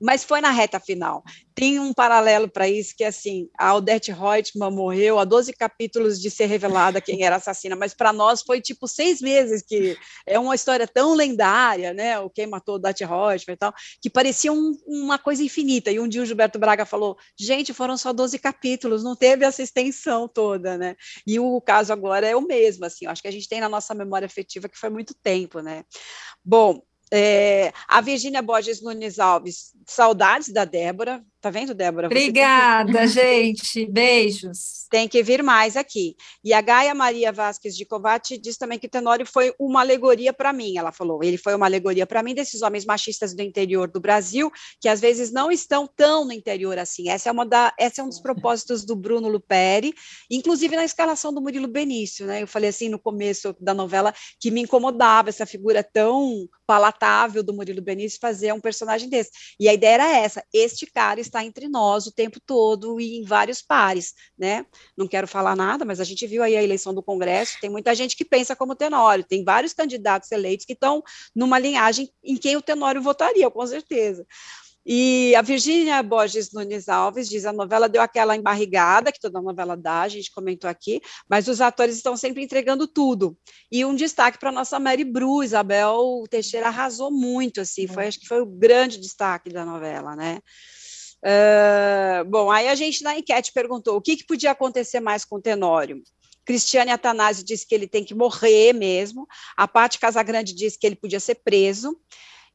Mas 0.00 0.22
foi 0.22 0.40
na 0.40 0.50
reta 0.50 0.78
final. 0.78 1.24
Tem 1.56 1.80
um 1.80 1.92
paralelo 1.92 2.48
para 2.48 2.68
isso, 2.68 2.94
que 2.96 3.02
é 3.02 3.08
assim, 3.08 3.48
a 3.58 3.74
Odette 3.74 4.12
Reutemann 4.12 4.70
morreu 4.70 5.18
há 5.18 5.24
12 5.24 5.52
capítulos 5.52 6.20
de 6.20 6.30
ser 6.30 6.46
revelada 6.46 7.00
quem 7.00 7.24
era 7.24 7.36
assassina, 7.36 7.74
mas 7.74 7.92
para 7.92 8.12
nós 8.12 8.42
foi 8.42 8.60
tipo 8.60 8.86
seis 8.86 9.20
meses, 9.20 9.60
que 9.60 9.98
é 10.24 10.38
uma 10.38 10.54
história 10.54 10.86
tão 10.86 11.14
lendária, 11.14 11.92
né, 11.92 12.16
o 12.20 12.30
quem 12.30 12.46
matou 12.46 12.76
Odette 12.76 13.04
Reutemann 13.04 13.54
e 13.54 13.56
tal, 13.56 13.74
que 14.00 14.08
parecia 14.08 14.52
um, 14.52 14.78
uma 14.86 15.18
coisa 15.18 15.42
infinita. 15.42 15.90
E 15.90 15.98
um 15.98 16.06
dia 16.06 16.22
o 16.22 16.26
Gilberto 16.26 16.60
Braga 16.60 16.86
falou, 16.86 17.18
gente, 17.36 17.74
foram 17.74 17.96
só 17.96 18.12
12 18.12 18.38
capítulos, 18.38 19.02
não 19.02 19.16
teve 19.16 19.44
essa 19.44 19.62
extensão 19.62 20.28
toda, 20.28 20.78
né? 20.78 20.94
E 21.26 21.40
o 21.40 21.60
caso 21.60 21.92
agora 21.92 22.24
é 22.24 22.36
o 22.36 22.40
mesmo, 22.40 22.84
assim, 22.84 23.06
acho 23.06 23.20
que 23.20 23.28
a 23.28 23.32
gente 23.32 23.48
tem 23.48 23.60
na 23.60 23.68
nossa 23.68 23.92
memória 23.94 24.26
afetiva 24.26 24.68
que 24.68 24.78
foi 24.78 24.90
muito 24.90 25.12
tempo, 25.12 25.39
tempo, 25.40 25.60
né? 25.60 25.84
Bom, 26.44 26.82
é, 27.12 27.72
a 27.88 28.00
Virgínia 28.00 28.40
Borges 28.42 28.80
Nunes 28.80 29.18
Alves, 29.18 29.72
saudades 29.86 30.50
da 30.50 30.64
Débora, 30.64 31.24
Tá 31.40 31.48
vendo, 31.48 31.74
Débora? 31.74 32.06
Obrigada, 32.06 33.00
que... 33.00 33.06
gente. 33.08 33.86
Beijos. 33.86 34.86
Tem 34.90 35.08
que 35.08 35.22
vir 35.22 35.42
mais 35.42 35.74
aqui. 35.74 36.14
E 36.44 36.52
a 36.52 36.60
Gaia 36.60 36.94
Maria 36.94 37.32
Vasques 37.32 37.74
de 37.74 37.86
Covati 37.86 38.36
diz 38.36 38.58
também 38.58 38.78
que 38.78 38.88
Tenório 38.88 39.24
foi 39.24 39.54
uma 39.58 39.80
alegoria 39.80 40.34
para 40.34 40.52
mim. 40.52 40.76
Ela 40.76 40.92
falou: 40.92 41.24
ele 41.24 41.38
foi 41.38 41.54
uma 41.54 41.64
alegoria 41.64 42.06
para 42.06 42.22
mim 42.22 42.34
desses 42.34 42.60
homens 42.60 42.84
machistas 42.84 43.32
do 43.32 43.40
interior 43.40 43.90
do 43.90 44.00
Brasil, 44.00 44.50
que 44.78 44.88
às 44.88 45.00
vezes 45.00 45.32
não 45.32 45.50
estão 45.50 45.86
tão 45.86 46.26
no 46.26 46.32
interior 46.32 46.78
assim. 46.78 47.08
Essa 47.08 47.30
é, 47.30 47.32
uma 47.32 47.46
da, 47.46 47.72
essa 47.78 48.02
é 48.02 48.04
um 48.04 48.08
dos 48.08 48.20
propósitos 48.20 48.84
do 48.84 48.94
Bruno 48.94 49.28
Luperi, 49.28 49.94
inclusive 50.30 50.76
na 50.76 50.84
escalação 50.84 51.32
do 51.32 51.40
Murilo 51.40 51.68
Benício. 51.68 52.26
Né? 52.26 52.42
Eu 52.42 52.46
falei 52.46 52.68
assim 52.68 52.90
no 52.90 52.98
começo 52.98 53.56
da 53.58 53.72
novela 53.72 54.12
que 54.38 54.50
me 54.50 54.60
incomodava 54.60 55.30
essa 55.30 55.46
figura 55.46 55.82
tão 55.82 56.46
palatável 56.66 57.42
do 57.42 57.54
Murilo 57.54 57.80
Benício 57.80 58.20
fazer 58.20 58.52
um 58.52 58.60
personagem 58.60 59.08
desse. 59.08 59.30
E 59.58 59.68
a 59.68 59.74
ideia 59.74 59.94
era 59.94 60.16
essa: 60.18 60.44
este 60.52 60.86
cara 60.86 61.18
está 61.30 61.44
entre 61.44 61.68
nós 61.68 62.06
o 62.06 62.12
tempo 62.12 62.38
todo 62.44 63.00
e 63.00 63.18
em 63.18 63.24
vários 63.24 63.62
pares, 63.62 64.14
né? 64.38 64.66
Não 64.96 65.08
quero 65.08 65.26
falar 65.26 65.56
nada, 65.56 65.84
mas 65.84 66.00
a 66.00 66.04
gente 66.04 66.26
viu 66.26 66.42
aí 66.42 66.56
a 66.56 66.62
eleição 66.62 66.92
do 66.92 67.02
Congresso, 67.02 67.58
tem 67.60 67.70
muita 67.70 67.94
gente 67.94 68.16
que 68.16 68.24
pensa 68.24 68.54
como 68.54 68.76
Tenório, 68.76 69.24
tem 69.24 69.44
vários 69.44 69.72
candidatos 69.72 70.30
eleitos 70.32 70.66
que 70.66 70.74
estão 70.74 71.02
numa 71.34 71.58
linhagem 71.58 72.10
em 72.22 72.36
quem 72.36 72.56
o 72.56 72.62
Tenório 72.62 73.00
votaria, 73.00 73.50
com 73.50 73.66
certeza. 73.66 74.26
E 74.84 75.34
a 75.34 75.42
Virgínia 75.42 76.02
Borges 76.02 76.52
Nunes 76.52 76.88
Alves 76.88 77.28
diz: 77.28 77.44
a 77.44 77.52
novela 77.52 77.88
deu 77.88 78.00
aquela 78.00 78.34
embarrigada 78.34 79.12
que 79.12 79.20
toda 79.20 79.40
novela 79.40 79.76
dá, 79.76 80.00
a 80.00 80.08
gente 80.08 80.32
comentou 80.32 80.70
aqui, 80.70 81.00
mas 81.28 81.48
os 81.48 81.60
atores 81.60 81.96
estão 81.96 82.16
sempre 82.16 82.42
entregando 82.42 82.88
tudo. 82.88 83.36
E 83.70 83.84
um 83.84 83.94
destaque 83.94 84.38
para 84.38 84.48
a 84.48 84.52
nossa 84.52 84.78
Mary 84.80 85.04
Bru, 85.04 85.44
Isabel 85.44 86.24
Teixeira 86.30 86.68
arrasou 86.68 87.10
muito, 87.10 87.60
assim, 87.60 87.86
foi, 87.86 88.06
acho 88.06 88.18
que 88.18 88.26
foi 88.26 88.40
o 88.40 88.46
grande 88.46 88.98
destaque 88.98 89.50
da 89.50 89.64
novela, 89.66 90.16
né? 90.16 90.40
Uh, 91.22 92.24
bom, 92.26 92.50
aí 92.50 92.68
a 92.68 92.74
gente 92.74 93.02
na 93.02 93.18
enquete 93.18 93.52
perguntou 93.52 93.96
o 93.96 94.00
que, 94.00 94.16
que 94.16 94.26
podia 94.26 94.52
acontecer 94.52 95.00
mais 95.00 95.24
com 95.24 95.36
o 95.36 95.42
Tenório. 95.42 96.02
Cristiane 96.44 96.90
Atanásio 96.90 97.44
disse 97.44 97.66
que 97.66 97.74
ele 97.74 97.86
tem 97.86 98.04
que 98.04 98.14
morrer 98.14 98.72
mesmo. 98.72 99.26
A 99.56 99.68
Paty 99.68 99.98
Casagrande 99.98 100.54
disse 100.54 100.78
que 100.78 100.86
ele 100.86 100.96
podia 100.96 101.20
ser 101.20 101.36
preso. 101.36 101.96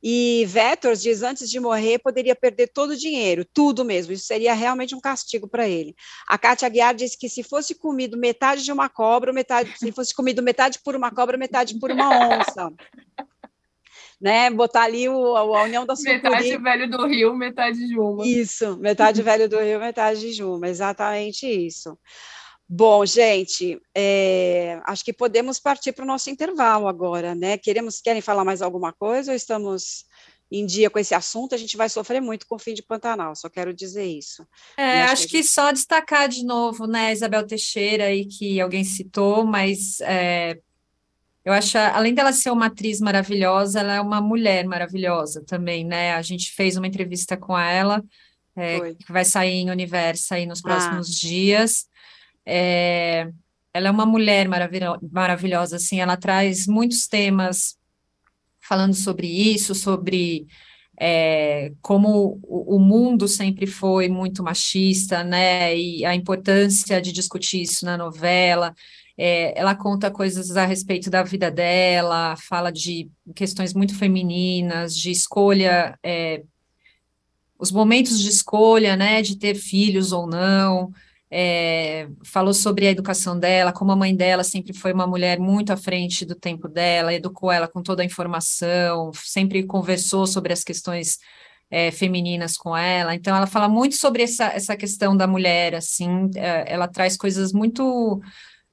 E 0.04 0.45
Vetors 0.47 1.01
diz 1.01 1.23
antes 1.23 1.49
de 1.49 1.60
morrer 1.60 1.99
poderia 1.99 2.36
perder 2.36 2.67
todo 2.67 2.91
o 2.91 2.97
dinheiro, 2.97 3.45
tudo 3.54 3.86
mesmo. 3.86 4.13
Isso 4.13 4.25
seria 4.25 4.54
realmente 4.54 4.93
um 4.93 4.99
castigo 4.99 5.47
para 5.47 5.67
ele. 5.67 5.95
A 6.28 6.38
Cátia 6.38 6.65
Aguiar 6.65 6.93
disse 6.93 7.17
que 7.17 7.30
se 7.30 7.41
fosse 7.41 7.73
comido 7.73 8.17
metade 8.17 8.63
de 8.63 8.71
uma 8.71 8.89
cobra, 8.89 9.32
metade, 9.32 9.73
se 9.78 9.91
fosse 9.91 10.13
comido 10.13 10.43
metade 10.43 10.80
por 10.84 10.95
uma 10.95 11.10
cobra, 11.10 11.38
metade 11.38 11.80
por 11.80 11.91
uma 11.91 12.38
onça 12.38 12.71
né? 14.19 14.49
Botar 14.49 14.84
ali 14.84 15.08
o, 15.10 15.36
a 15.36 15.63
União 15.63 15.86
da 15.86 15.95
Sucuri. 15.95 16.21
Metade 16.21 16.58
velho 16.58 16.89
do 16.89 17.06
Rio, 17.08 17.36
metade 17.36 17.88
Juma. 17.88 18.25
Isso, 18.25 18.78
metade 18.78 19.21
velho 19.23 19.49
do 19.49 19.60
Rio, 19.60 19.80
metade 19.80 20.32
Juma, 20.32 20.67
exatamente 20.67 21.47
isso. 21.47 21.97
Bom, 22.67 23.06
gente, 23.06 23.80
é, 23.95 24.82
acho 24.86 25.06
que 25.06 25.13
podemos 25.13 25.60
partir 25.60 25.91
para 25.91 26.04
o 26.04 26.08
nosso 26.08 26.32
intervalo 26.32 26.88
agora, 26.88 27.36
né? 27.36 27.60
Queremos, 27.60 28.01
querem 28.01 28.21
falar 28.21 28.43
mais 28.43 28.62
alguma 28.62 28.91
coisa 28.91 29.32
ou 29.32 29.36
estamos 29.36 30.06
em 30.51 30.65
dia 30.65 30.89
com 30.89 30.97
esse 30.97 31.13
assunto? 31.13 31.54
A 31.54 31.60
gente 31.60 31.78
vai 31.78 31.89
sofrer 31.89 32.19
muito 32.19 32.47
com 32.47 32.56
o 32.56 32.60
fim 32.60 32.73
de 32.73 32.82
Pantanal, 32.82 33.36
só 33.36 33.49
quero 33.49 33.71
dizer 33.71 34.06
isso. 34.06 34.47
É, 34.78 35.04
acho, 35.04 35.13
acho 35.13 35.23
que, 35.28 35.38
que, 35.38 35.43
só 35.43 35.71
destacar 35.71 36.28
de 36.28 36.43
novo, 36.43 36.88
né, 36.88 37.13
Isabel 37.13 37.45
Teixeira, 37.45 38.06
aí 38.06 38.25
que 38.25 38.60
alguém 38.60 38.84
citou, 38.84 39.45
mas 39.45 39.99
é, 40.01 40.58
eu 41.45 41.53
acho, 41.53 41.77
além 41.77 42.15
dela 42.15 42.34
ser 42.34 42.49
uma 42.49 42.65
atriz 42.65 42.99
maravilhosa, 42.99 43.79
ela 43.79 43.93
é 43.93 44.01
uma 44.01 44.19
mulher 44.19 44.65
maravilhosa 44.65 45.43
também, 45.45 45.86
né? 45.86 46.15
A 46.15 46.21
gente 46.23 46.51
fez 46.51 46.75
uma 46.75 46.88
entrevista 46.88 47.38
com 47.38 47.55
ela, 47.58 48.03
é, 48.55 48.95
que 48.95 49.12
vai 49.12 49.23
sair 49.23 49.53
em 49.53 49.69
Universo 49.69 50.34
aí 50.34 50.47
nos 50.47 50.60
próximos 50.60 51.08
ah. 51.08 51.27
dias. 51.27 51.86
É, 52.43 53.29
ela 53.71 53.89
é 53.89 53.91
uma 53.91 54.08
mulher 54.08 54.47
maravilho 54.47 54.97
maravilhosa, 55.12 55.75
assim, 55.75 55.99
ela 55.99 56.17
traz 56.17 56.65
muitos 56.65 57.08
temas 57.08 57.77
falando 58.60 58.95
sobre 58.95 59.27
isso, 59.27 59.75
sobre 59.75 60.47
é, 60.99 61.73
como 61.81 62.39
o, 62.41 62.77
o, 62.77 62.79
mundo 62.79 63.27
sempre 63.27 63.67
foi 63.67 64.08
muito 64.08 64.41
machista, 64.41 65.23
né, 65.23 65.77
e 65.77 66.05
a 66.05 66.15
importância 66.15 67.01
de 67.01 67.12
discutir 67.12 67.62
isso 67.62 67.86
na 67.86 67.97
novela, 67.97 68.73
é, 69.17 69.58
ela 69.60 69.75
conta 69.75 70.12
coisas 70.12 70.58
a 70.58 70.65
respeito 70.65 71.10
da 71.10 71.23
vida 71.23 71.49
dela, 71.49 72.36
fala 72.36 72.71
de 72.71 73.10
questões 73.34 73.73
muito 73.73 73.97
femininas, 73.97 74.95
de 74.95 75.12
escolha, 75.12 75.97
é, 76.04 76.43
os 77.58 77.71
momentos 77.71 78.19
de 78.19 78.30
escolha, 78.30 78.97
né, 78.97 79.21
de 79.21 79.38
ter 79.38 79.56
filhos 79.56 80.12
ou 80.12 80.28
não. 80.28 80.91
É, 81.32 82.08
falou 82.23 82.54
sobre 82.54 82.88
a 82.88 82.91
educação 82.91 83.38
dela, 83.38 83.73
como 83.73 83.91
a 83.91 83.95
mãe 83.95 84.15
dela 84.15 84.43
sempre 84.43 84.73
foi 84.73 84.93
uma 84.93 85.08
mulher 85.08 85.39
muito 85.39 85.71
à 85.73 85.78
frente 85.78 86.23
do 86.23 86.36
tempo 86.36 86.67
dela, 86.67 87.13
educou 87.13 87.51
ela 87.51 87.67
com 87.67 87.82
toda 87.82 88.04
a 88.04 88.06
informação, 88.06 89.12
sempre 89.13 89.63
conversou 89.63 90.28
sobre 90.28 90.54
as 90.54 90.63
questões 90.63 91.17
é, 91.69 91.91
femininas 91.91 92.56
com 92.58 92.78
ela. 92.78 93.15
Então, 93.15 93.36
ela 93.36 93.47
fala 93.47 93.67
muito 93.67 93.95
sobre 93.95 94.23
essa, 94.23 94.45
essa 94.45 94.78
questão 94.78 95.17
da 95.17 95.28
mulher, 95.28 95.75
assim, 95.75 96.30
é, 96.36 96.71
ela 96.71 96.88
traz 96.88 97.17
coisas 97.17 97.51
muito 97.51 98.21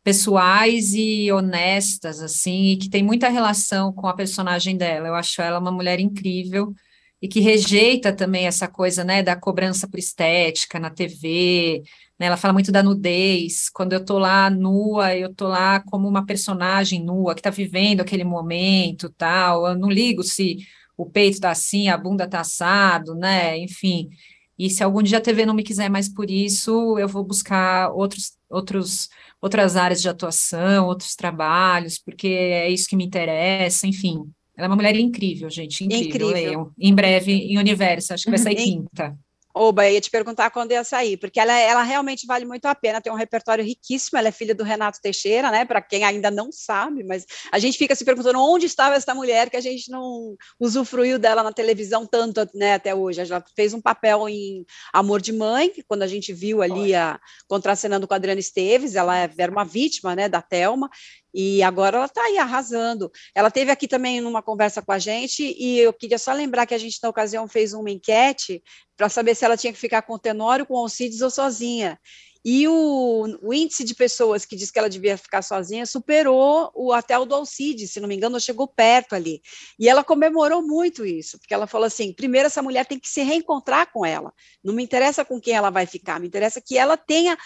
pessoais 0.02 0.94
e 0.94 1.30
honestas, 1.30 2.20
assim, 2.20 2.72
e 2.72 2.76
que 2.76 2.90
tem 2.90 3.02
muita 3.02 3.28
relação 3.28 3.92
com 3.92 4.06
a 4.08 4.14
personagem 4.14 4.76
dela. 4.76 5.08
Eu 5.08 5.14
acho 5.14 5.40
ela 5.40 5.58
uma 5.58 5.70
mulher 5.72 6.00
incrível 6.00 6.74
e 7.20 7.28
que 7.28 7.38
rejeita 7.40 8.12
também 8.12 8.46
essa 8.46 8.66
coisa, 8.66 9.04
né, 9.04 9.22
da 9.22 9.36
cobrança 9.36 9.86
por 9.88 9.98
estética 9.98 10.80
na 10.80 10.90
TV, 10.90 11.82
né, 12.18 12.26
ela 12.26 12.36
fala 12.36 12.52
muito 12.52 12.72
da 12.72 12.82
nudez, 12.82 13.70
quando 13.70 13.92
eu 13.92 14.04
tô 14.04 14.18
lá 14.18 14.50
nua, 14.50 15.16
eu 15.16 15.32
tô 15.32 15.46
lá 15.46 15.78
como 15.80 16.08
uma 16.08 16.26
personagem 16.26 17.04
nua, 17.04 17.34
que 17.34 17.42
tá 17.42 17.50
vivendo 17.50 18.00
aquele 18.00 18.24
momento, 18.24 19.08
tal, 19.16 19.68
eu 19.68 19.78
não 19.78 19.88
ligo 19.88 20.24
se 20.24 20.58
o 20.96 21.06
peito 21.08 21.40
tá 21.40 21.50
assim, 21.52 21.88
a 21.88 21.96
bunda 21.96 22.28
tá 22.28 22.40
assado, 22.40 23.14
né, 23.14 23.56
enfim, 23.58 24.10
e 24.58 24.68
se 24.68 24.82
algum 24.82 25.02
dia 25.02 25.18
a 25.18 25.20
TV 25.20 25.46
não 25.46 25.54
me 25.54 25.62
quiser 25.62 25.88
mais 25.88 26.08
por 26.08 26.30
isso, 26.30 26.98
eu 26.98 27.08
vou 27.08 27.24
buscar 27.24 27.90
outros, 27.92 28.32
outros 28.50 29.08
outras 29.42 29.76
áreas 29.76 30.00
de 30.00 30.08
atuação, 30.08 30.86
outros 30.86 31.16
trabalhos, 31.16 31.98
porque 31.98 32.28
é 32.28 32.70
isso 32.70 32.88
que 32.88 32.96
me 32.96 33.04
interessa, 33.04 33.88
enfim. 33.88 34.22
Ela 34.56 34.66
é 34.66 34.68
uma 34.68 34.76
mulher 34.76 34.94
incrível, 34.96 35.50
gente, 35.50 35.84
incrível. 35.84 36.30
incrível. 36.30 36.72
Em 36.78 36.94
breve, 36.94 37.32
em 37.32 37.58
Universo, 37.58 38.14
acho 38.14 38.24
que 38.24 38.30
vai 38.30 38.38
sair 38.38 38.54
quinta. 38.62 39.18
Oba, 39.54 39.88
ia 39.88 40.00
te 40.00 40.10
perguntar 40.10 40.50
quando 40.50 40.72
ia 40.72 40.82
sair, 40.82 41.18
porque 41.18 41.38
ela, 41.38 41.52
ela 41.52 41.82
realmente 41.82 42.26
vale 42.26 42.46
muito 42.46 42.64
a 42.64 42.74
pena, 42.74 43.02
tem 43.02 43.12
um 43.12 43.16
repertório 43.16 43.62
riquíssimo, 43.62 44.18
ela 44.18 44.28
é 44.28 44.32
filha 44.32 44.54
do 44.54 44.64
Renato 44.64 44.98
Teixeira, 45.00 45.50
né, 45.50 45.64
para 45.66 45.82
quem 45.82 46.04
ainda 46.04 46.30
não 46.30 46.50
sabe, 46.50 47.04
mas 47.04 47.26
a 47.52 47.58
gente 47.58 47.76
fica 47.76 47.94
se 47.94 48.02
perguntando 48.02 48.40
onde 48.40 48.64
estava 48.64 48.94
essa 48.94 49.14
mulher 49.14 49.50
que 49.50 49.56
a 49.56 49.60
gente 49.60 49.90
não 49.90 50.34
usufruiu 50.58 51.18
dela 51.18 51.42
na 51.42 51.52
televisão 51.52 52.06
tanto, 52.06 52.48
né, 52.54 52.74
até 52.74 52.94
hoje, 52.94 53.20
ela 53.20 53.44
fez 53.54 53.74
um 53.74 53.80
papel 53.80 54.26
em 54.26 54.64
Amor 54.92 55.20
de 55.20 55.32
Mãe, 55.32 55.70
quando 55.86 56.02
a 56.02 56.06
gente 56.06 56.32
viu 56.32 56.62
ali 56.62 56.94
a 56.94 57.20
contracenando 57.46 58.08
com 58.08 58.14
a 58.14 58.16
Adriana 58.16 58.40
Esteves, 58.40 58.94
ela 58.94 59.16
era 59.18 59.52
uma 59.52 59.64
vítima, 59.64 60.16
né, 60.16 60.30
da 60.30 60.40
Telma, 60.40 60.88
e 61.34 61.62
agora 61.62 61.96
ela 61.96 62.06
está 62.06 62.22
aí 62.22 62.38
arrasando. 62.38 63.10
Ela 63.34 63.50
teve 63.50 63.70
aqui 63.70 63.88
também 63.88 64.20
numa 64.20 64.42
conversa 64.42 64.82
com 64.82 64.92
a 64.92 64.98
gente, 64.98 65.42
e 65.58 65.78
eu 65.78 65.92
queria 65.92 66.18
só 66.18 66.32
lembrar 66.32 66.66
que 66.66 66.74
a 66.74 66.78
gente, 66.78 66.98
na 67.02 67.08
ocasião, 67.08 67.48
fez 67.48 67.72
uma 67.72 67.90
enquete 67.90 68.62
para 68.96 69.08
saber 69.08 69.34
se 69.34 69.44
ela 69.44 69.56
tinha 69.56 69.72
que 69.72 69.78
ficar 69.78 70.02
com 70.02 70.14
o 70.14 70.18
Tenório, 70.18 70.66
com 70.66 70.74
o 70.74 70.78
Alcides 70.78 71.22
ou 71.22 71.30
sozinha. 71.30 71.98
e 72.44 72.66
o, 72.66 73.38
o, 73.40 73.54
índice 73.54 73.84
de 73.84 73.94
pessoas 73.94 74.44
que 74.44 74.56
diz 74.56 74.70
que 74.70 74.78
ela 74.78 74.90
devia 74.90 75.16
ficar 75.16 75.42
sozinha 75.42 75.86
superou 75.86 76.72
o 76.74 76.92
até 76.92 77.16
o 77.16 77.24
do 77.24 77.36
Alcide, 77.36 77.86
se 77.86 78.00
não 78.00 78.08
me 78.08 78.16
engano, 78.16 78.40
chegou 78.40 78.66
perto 78.66 79.14
ali. 79.14 79.40
E 79.78 79.88
ela 79.88 80.02
comemorou 80.02 80.60
muito 80.60 81.06
isso, 81.06 81.38
porque 81.38 81.54
ela 81.54 81.66
falou 81.68 81.86
assim: 81.86 82.12
primeiro, 82.12 82.46
essa 82.46 82.62
mulher 82.62 82.84
tem 82.84 82.98
que 82.98 83.08
se 83.08 83.22
reencontrar 83.22 83.90
com 83.92 84.04
ela. 84.04 84.32
Não 84.62 84.74
me 84.74 84.82
interessa 84.82 85.24
com 85.24 85.40
quem 85.40 85.54
ela 85.54 85.70
vai 85.70 85.86
ficar, 85.86 86.20
me 86.20 86.26
interessa 86.26 86.60
que 86.60 86.76
ela 86.76 86.96
tenha 86.96 87.38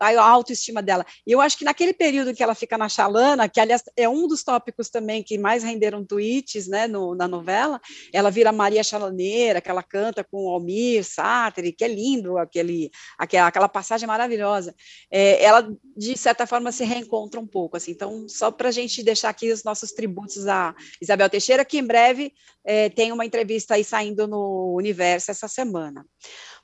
a 0.00 0.20
autoestima 0.20 0.82
dela. 0.82 1.04
E 1.26 1.32
eu 1.32 1.40
acho 1.40 1.58
que 1.58 1.64
naquele 1.64 1.92
período 1.92 2.34
que 2.34 2.42
ela 2.42 2.54
fica 2.54 2.78
na 2.78 2.88
chalana, 2.88 3.48
que 3.48 3.60
aliás 3.60 3.82
é 3.96 4.08
um 4.08 4.26
dos 4.26 4.42
tópicos 4.42 4.88
também 4.88 5.22
que 5.22 5.36
mais 5.36 5.62
renderam 5.62 6.04
tweets 6.04 6.66
né, 6.68 6.86
no, 6.86 7.14
na 7.14 7.28
novela, 7.28 7.80
ela 8.12 8.30
vira 8.30 8.50
Maria 8.52 8.82
Chalaneira, 8.82 9.60
que 9.60 9.70
ela 9.70 9.82
canta 9.82 10.24
com 10.24 10.46
o 10.46 10.50
Almir 10.50 11.04
Sartre, 11.04 11.72
que 11.72 11.84
é 11.84 11.88
lindo, 11.88 12.38
aquele, 12.38 12.90
aquela, 13.18 13.48
aquela 13.48 13.68
passagem 13.68 14.06
maravilhosa. 14.06 14.74
É, 15.10 15.42
ela, 15.42 15.68
de 15.96 16.16
certa 16.16 16.46
forma, 16.46 16.72
se 16.72 16.84
reencontra 16.84 17.38
um 17.40 17.46
pouco. 17.46 17.76
Assim, 17.76 17.90
então, 17.90 18.28
só 18.28 18.50
para 18.50 18.68
a 18.68 18.72
gente 18.72 19.02
deixar 19.02 19.28
aqui 19.28 19.52
os 19.52 19.64
nossos 19.64 19.92
tributos 19.92 20.46
a 20.46 20.74
Isabel 21.00 21.28
Teixeira, 21.28 21.64
que 21.64 21.78
em 21.78 21.86
breve 21.86 22.32
é, 22.64 22.88
tem 22.88 23.12
uma 23.12 23.24
entrevista 23.24 23.74
aí 23.74 23.84
saindo 23.84 24.26
no 24.26 24.74
Universo 24.76 25.30
essa 25.30 25.48
semana. 25.48 26.04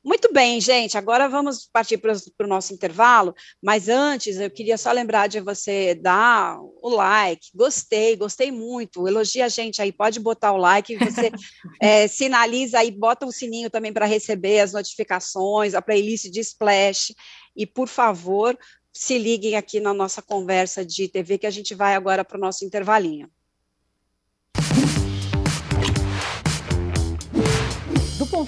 Muito 0.05 0.31
bem, 0.31 0.61
gente. 0.61 0.99
Agora 0.99 1.27
vamos 1.31 1.67
partir 1.73 1.97
para 1.97 2.13
o 2.43 2.47
nosso 2.47 2.75
intervalo, 2.75 3.35
mas 3.63 3.89
antes 3.89 4.37
eu 4.37 4.51
queria 4.51 4.77
só 4.77 4.93
lembrar 4.93 5.29
de 5.29 5.41
você 5.41 5.95
dar 5.95 6.59
o 6.61 6.91
like. 6.91 7.49
Gostei, 7.55 8.15
gostei 8.15 8.53
muito. 8.53 9.09
Elogia 9.09 9.47
a 9.47 9.49
gente 9.49 9.81
aí, 9.81 9.91
pode 9.91 10.21
botar 10.21 10.53
o 10.53 10.59
like. 10.59 10.95
Você 10.99 11.33
é, 11.81 12.07
sinaliza 12.07 12.81
aí, 12.81 12.91
bota 12.91 13.25
o 13.25 13.33
sininho 13.33 13.71
também 13.71 13.95
para 13.95 14.05
receber 14.05 14.61
as 14.61 14.75
notificações, 14.75 15.73
a 15.73 15.81
playlist 15.81 16.31
de 16.31 16.41
Splash. 16.41 17.15
E, 17.57 17.65
por 17.65 17.89
favor, 17.89 18.59
se 18.93 19.17
liguem 19.17 19.57
aqui 19.57 19.81
na 19.81 19.95
nossa 19.95 20.21
conversa 20.21 20.85
de 20.85 21.09
TV, 21.09 21.39
que 21.39 21.47
a 21.47 21.51
gente 21.51 21.75
vai 21.75 21.95
agora 21.95 22.23
para 22.23 22.37
o 22.37 22.41
nosso 22.41 22.63
intervalinho. 22.63 23.31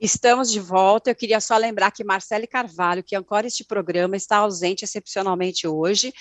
Estamos 0.00 0.50
de 0.50 0.60
volta. 0.60 1.10
Eu 1.10 1.14
queria 1.14 1.40
só 1.40 1.56
lembrar 1.56 1.90
que 1.90 2.04
Marcele 2.04 2.46
Carvalho, 2.46 3.02
que 3.02 3.16
ancora 3.16 3.46
este 3.46 3.64
programa, 3.64 4.16
está 4.16 4.36
ausente 4.36 4.84
excepcionalmente 4.84 5.66
hoje, 5.66 6.12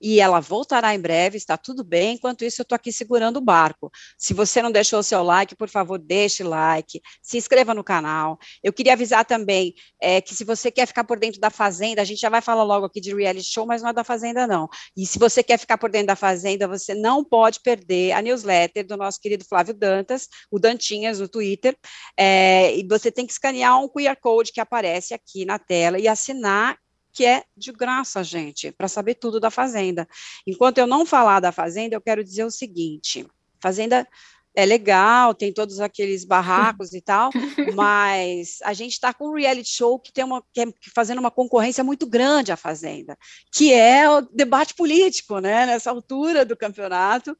e 0.00 0.20
ela 0.20 0.40
voltará 0.40 0.94
em 0.94 1.00
breve, 1.00 1.36
está 1.36 1.56
tudo 1.56 1.84
bem. 1.84 2.14
Enquanto 2.14 2.44
isso, 2.44 2.60
eu 2.60 2.62
estou 2.62 2.76
aqui 2.76 2.92
segurando 2.92 3.38
o 3.38 3.40
barco. 3.40 3.90
Se 4.16 4.32
você 4.34 4.62
não 4.62 4.70
deixou 4.70 5.00
o 5.00 5.02
seu 5.02 5.22
like, 5.22 5.56
por 5.56 5.68
favor, 5.68 5.98
deixe 5.98 6.42
like, 6.42 7.00
se 7.22 7.36
inscreva 7.36 7.74
no 7.74 7.84
canal. 7.84 8.38
Eu 8.62 8.72
queria 8.72 8.92
avisar 8.92 9.24
também 9.24 9.74
é, 10.00 10.20
que 10.20 10.34
se 10.34 10.44
você 10.44 10.70
quer 10.70 10.86
ficar 10.86 11.04
por 11.04 11.18
dentro 11.18 11.40
da 11.40 11.50
Fazenda, 11.50 12.02
a 12.02 12.04
gente 12.04 12.20
já 12.20 12.28
vai 12.28 12.40
falar 12.40 12.62
logo 12.62 12.86
aqui 12.86 13.00
de 13.00 13.14
reality 13.14 13.48
show, 13.50 13.66
mas 13.66 13.82
não 13.82 13.90
é 13.90 13.92
da 13.92 14.04
Fazenda, 14.04 14.46
não. 14.46 14.68
E 14.96 15.06
se 15.06 15.18
você 15.18 15.42
quer 15.42 15.58
ficar 15.58 15.78
por 15.78 15.90
dentro 15.90 16.08
da 16.08 16.16
Fazenda, 16.16 16.68
você 16.68 16.94
não 16.94 17.24
pode 17.24 17.60
perder 17.60 18.12
a 18.12 18.22
newsletter 18.22 18.86
do 18.86 18.96
nosso 18.96 19.20
querido 19.20 19.44
Flávio 19.44 19.74
Dantas, 19.74 20.28
o 20.50 20.58
Dantinhas, 20.58 21.20
no 21.20 21.28
Twitter. 21.28 21.76
É, 22.16 22.76
e 22.76 22.86
você 22.86 23.10
tem 23.10 23.26
que 23.26 23.32
escanear 23.32 23.78
um 23.78 23.88
QR 23.88 24.16
Code 24.20 24.52
que 24.52 24.60
aparece 24.60 25.14
aqui 25.14 25.44
na 25.44 25.58
tela 25.58 25.98
e 25.98 26.08
assinar 26.08 26.76
que 27.18 27.26
é 27.26 27.42
de 27.56 27.72
graça, 27.72 28.22
gente, 28.22 28.70
para 28.70 28.86
saber 28.86 29.16
tudo 29.16 29.40
da 29.40 29.50
Fazenda. 29.50 30.06
Enquanto 30.46 30.78
eu 30.78 30.86
não 30.86 31.04
falar 31.04 31.40
da 31.40 31.50
Fazenda, 31.50 31.96
eu 31.96 32.00
quero 32.00 32.22
dizer 32.22 32.44
o 32.44 32.50
seguinte: 32.50 33.26
Fazenda 33.60 34.06
é 34.54 34.64
legal, 34.64 35.34
tem 35.34 35.52
todos 35.52 35.80
aqueles 35.80 36.24
barracos 36.24 36.92
e 36.94 37.00
tal, 37.00 37.30
mas 37.74 38.58
a 38.62 38.72
gente 38.72 38.92
está 38.92 39.12
com 39.12 39.30
um 39.30 39.34
reality 39.34 39.68
show 39.68 39.98
que 39.98 40.12
tem 40.12 40.22
uma 40.22 40.44
que 40.52 40.60
é 40.60 40.66
fazendo 40.94 41.18
uma 41.18 41.30
concorrência 41.30 41.82
muito 41.82 42.06
grande 42.06 42.52
à 42.52 42.56
Fazenda, 42.56 43.18
que 43.52 43.72
é 43.72 44.08
o 44.08 44.20
debate 44.20 44.74
político, 44.74 45.40
né? 45.40 45.66
Nessa 45.66 45.90
altura 45.90 46.44
do 46.44 46.56
campeonato 46.56 47.36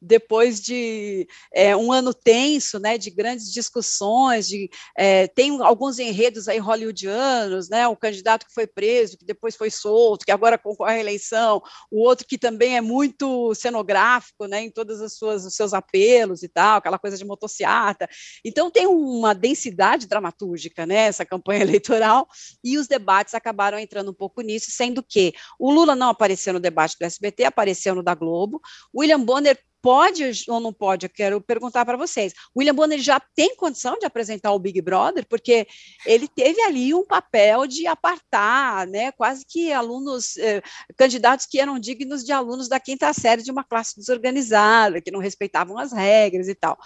depois 0.00 0.60
de 0.60 1.28
é, 1.54 1.76
um 1.76 1.92
ano 1.92 2.14
tenso, 2.14 2.78
né, 2.78 2.96
de 2.96 3.10
grandes 3.10 3.52
discussões, 3.52 4.48
de, 4.48 4.70
é, 4.96 5.26
tem 5.28 5.60
alguns 5.60 5.98
enredos 5.98 6.48
aí 6.48 6.58
hollywoodianos, 6.58 7.68
né, 7.68 7.86
o 7.86 7.96
candidato 7.96 8.46
que 8.46 8.54
foi 8.54 8.66
preso, 8.66 9.18
que 9.18 9.24
depois 9.24 9.56
foi 9.56 9.70
solto, 9.70 10.24
que 10.24 10.32
agora 10.32 10.56
concorre 10.56 10.94
à 10.94 11.00
eleição, 11.00 11.62
o 11.90 12.02
outro 12.02 12.26
que 12.26 12.38
também 12.38 12.76
é 12.76 12.80
muito 12.80 13.54
cenográfico, 13.54 14.46
né, 14.46 14.62
em 14.62 14.70
todos 14.70 15.00
os, 15.00 15.16
suas, 15.16 15.44
os 15.44 15.54
seus 15.54 15.74
apelos 15.74 16.42
e 16.42 16.48
tal, 16.48 16.78
aquela 16.78 16.98
coisa 16.98 17.16
de 17.16 17.24
motociata. 17.24 18.08
Então 18.44 18.70
tem 18.70 18.86
uma 18.86 19.34
densidade 19.34 20.06
dramatúrgica, 20.06 20.86
né, 20.86 21.06
essa 21.06 21.24
campanha 21.24 21.60
eleitoral, 21.62 22.26
e 22.64 22.78
os 22.78 22.86
debates 22.86 23.34
acabaram 23.34 23.78
entrando 23.78 24.10
um 24.10 24.14
pouco 24.14 24.40
nisso, 24.40 24.70
sendo 24.70 25.02
que 25.02 25.34
o 25.58 25.70
Lula 25.70 25.94
não 25.94 26.08
apareceu 26.08 26.52
no 26.52 26.60
debate 26.60 26.96
do 26.98 27.04
SBT, 27.04 27.44
apareceu 27.44 27.94
no 27.94 28.02
da 28.02 28.14
Globo, 28.14 28.60
William 28.94 29.20
Bonner 29.20 29.58
pode 29.82 30.44
ou 30.48 30.60
não 30.60 30.72
pode? 30.72 31.06
Eu 31.06 31.10
quero 31.10 31.40
perguntar 31.40 31.84
para 31.84 31.96
vocês. 31.96 32.32
William 32.56 32.74
Bonner 32.74 32.98
já 32.98 33.20
tem 33.20 33.56
condição 33.56 33.98
de 33.98 34.06
apresentar 34.06 34.52
o 34.52 34.58
Big 34.58 34.80
Brother, 34.80 35.26
porque 35.28 35.66
ele 36.06 36.28
teve 36.28 36.60
ali 36.62 36.94
um 36.94 37.04
papel 37.04 37.66
de 37.66 37.86
apartar, 37.86 38.86
né, 38.86 39.12
quase 39.12 39.44
que 39.46 39.72
alunos, 39.72 40.36
eh, 40.36 40.62
candidatos 40.96 41.46
que 41.46 41.58
eram 41.58 41.78
dignos 41.78 42.24
de 42.24 42.32
alunos 42.32 42.68
da 42.68 42.80
quinta 42.80 43.12
série 43.12 43.42
de 43.42 43.50
uma 43.50 43.64
classe 43.64 43.96
desorganizada, 43.96 45.00
que 45.00 45.10
não 45.10 45.20
respeitavam 45.20 45.78
as 45.78 45.92
regras 45.92 46.48
e 46.48 46.54
tal. 46.54 46.78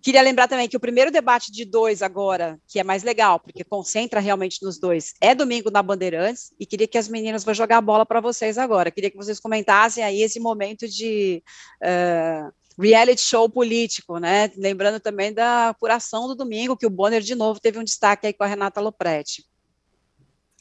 Queria 0.00 0.22
lembrar 0.22 0.46
também 0.46 0.68
que 0.68 0.76
o 0.76 0.80
primeiro 0.80 1.10
debate 1.10 1.50
de 1.50 1.64
dois 1.64 2.02
agora, 2.02 2.58
que 2.68 2.78
é 2.78 2.84
mais 2.84 3.02
legal, 3.02 3.40
porque 3.40 3.64
concentra 3.64 4.20
realmente 4.20 4.62
nos 4.62 4.78
dois, 4.78 5.14
é 5.20 5.34
domingo 5.34 5.70
na 5.70 5.82
Bandeirantes, 5.82 6.52
e 6.58 6.64
queria 6.64 6.86
que 6.86 6.98
as 6.98 7.08
meninas 7.08 7.44
vão 7.44 7.52
jogar 7.52 7.78
a 7.78 7.82
bola 7.82 8.06
para 8.06 8.20
vocês 8.20 8.58
agora. 8.58 8.90
Queria 8.90 9.10
que 9.10 9.16
vocês 9.16 9.40
comentassem 9.40 10.04
aí 10.04 10.22
esse 10.22 10.38
momento 10.38 10.86
de 10.86 11.42
uh, 11.82 12.52
reality 12.80 13.20
show 13.20 13.50
político, 13.50 14.18
né? 14.18 14.50
Lembrando 14.56 15.00
também 15.00 15.32
da 15.32 15.70
apuração 15.70 16.28
do 16.28 16.36
domingo, 16.36 16.76
que 16.76 16.86
o 16.86 16.90
Bonner 16.90 17.20
de 17.20 17.34
novo 17.34 17.58
teve 17.58 17.78
um 17.78 17.84
destaque 17.84 18.26
aí 18.26 18.32
com 18.32 18.44
a 18.44 18.46
Renata 18.46 18.80
Lopretti. 18.80 19.44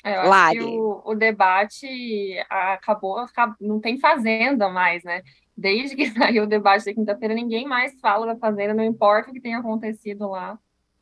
É, 0.04 0.16
eu 0.16 0.32
acho 0.32 0.54
que 0.54 0.64
o, 0.64 1.02
o 1.06 1.16
debate 1.16 2.38
acabou, 2.50 3.26
não 3.60 3.80
tem 3.80 4.00
fazenda 4.00 4.70
mais, 4.70 5.04
né? 5.04 5.22
Desde 5.58 5.96
que 5.96 6.12
saiu 6.14 6.44
o 6.44 6.48
debate 6.48 6.86
da 6.86 6.94
quinta-feira, 6.94 7.34
ninguém 7.34 7.68
mais 7.68 8.00
fala 8.00 8.28
da 8.28 8.38
Fazenda, 8.38 8.74
não 8.74 8.84
importa 8.84 9.32
o 9.32 9.34
que 9.34 9.42
tenha 9.42 9.58
acontecido 9.58 10.30
lá. 10.30 10.60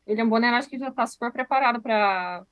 William 0.08 0.30
Bonner 0.30 0.54
acho 0.54 0.70
que 0.70 0.78
já 0.78 0.90
está 0.90 1.06
super 1.06 1.32
preparado 1.32 1.82
para 1.82 2.46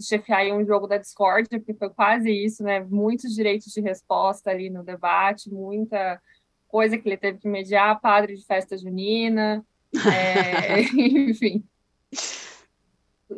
chefiar 0.00 0.46
um 0.54 0.64
jogo 0.64 0.86
da 0.86 0.96
Discord, 0.96 1.48
porque 1.48 1.74
foi 1.74 1.90
quase 1.90 2.30
isso, 2.30 2.62
né? 2.64 2.80
Muitos 2.80 3.34
direitos 3.34 3.70
de 3.72 3.80
resposta 3.80 4.50
ali 4.50 4.70
no 4.70 4.82
debate, 4.82 5.52
muita 5.52 6.20
coisa 6.66 6.96
que 6.96 7.06
ele 7.06 7.18
teve 7.18 7.38
que 7.38 7.48
mediar, 7.48 8.00
padre 8.00 8.34
de 8.34 8.46
festa 8.46 8.76
junina, 8.78 9.64
é, 9.94 10.80
enfim 10.96 11.62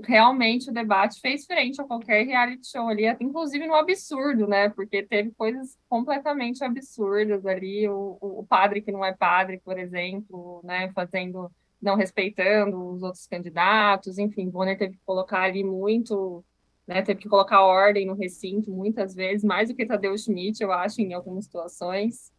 realmente 0.03 0.71
o 0.71 0.73
debate 0.73 1.21
fez 1.21 1.47
frente 1.47 1.81
a 1.81 1.85
qualquer 1.85 2.27
reality 2.27 2.67
show 2.67 2.89
ali, 2.89 3.07
inclusive 3.21 3.67
no 3.67 3.75
absurdo, 3.75 4.47
né? 4.47 4.69
Porque 4.71 5.03
teve 5.03 5.31
coisas 5.33 5.77
completamente 5.89 6.65
absurdas 6.65 7.45
ali, 7.47 7.89
o, 7.89 8.19
o 8.21 8.47
padre 8.49 8.81
que 8.83 8.93
não 8.93 9.05
é 9.05 9.13
padre, 9.13 9.61
por 9.65 9.79
exemplo, 9.79 10.61
né? 10.65 10.91
Fazendo 10.93 11.51
não 11.85 11.97
respeitando 11.97 12.83
os 12.93 13.03
outros 13.03 13.27
candidatos, 13.27 14.19
enfim, 14.19 14.49
Bonner 14.49 14.79
teve 14.79 14.95
que 14.95 15.03
colocar 15.05 15.43
ali 15.43 15.63
muito, 15.63 16.43
né, 16.87 17.03
teve 17.03 17.21
que 17.21 17.29
colocar 17.29 17.61
ordem 17.61 18.07
no 18.07 18.15
recinto 18.15 18.71
muitas 18.71 19.15
vezes, 19.15 19.45
mais 19.45 19.69
do 19.69 19.75
que 19.75 19.85
Tadeu 19.85 20.17
Schmidt, 20.17 20.63
eu 20.63 20.73
acho, 20.73 21.03
em 21.03 21.13
algumas 21.13 21.45
situações. 21.45 22.33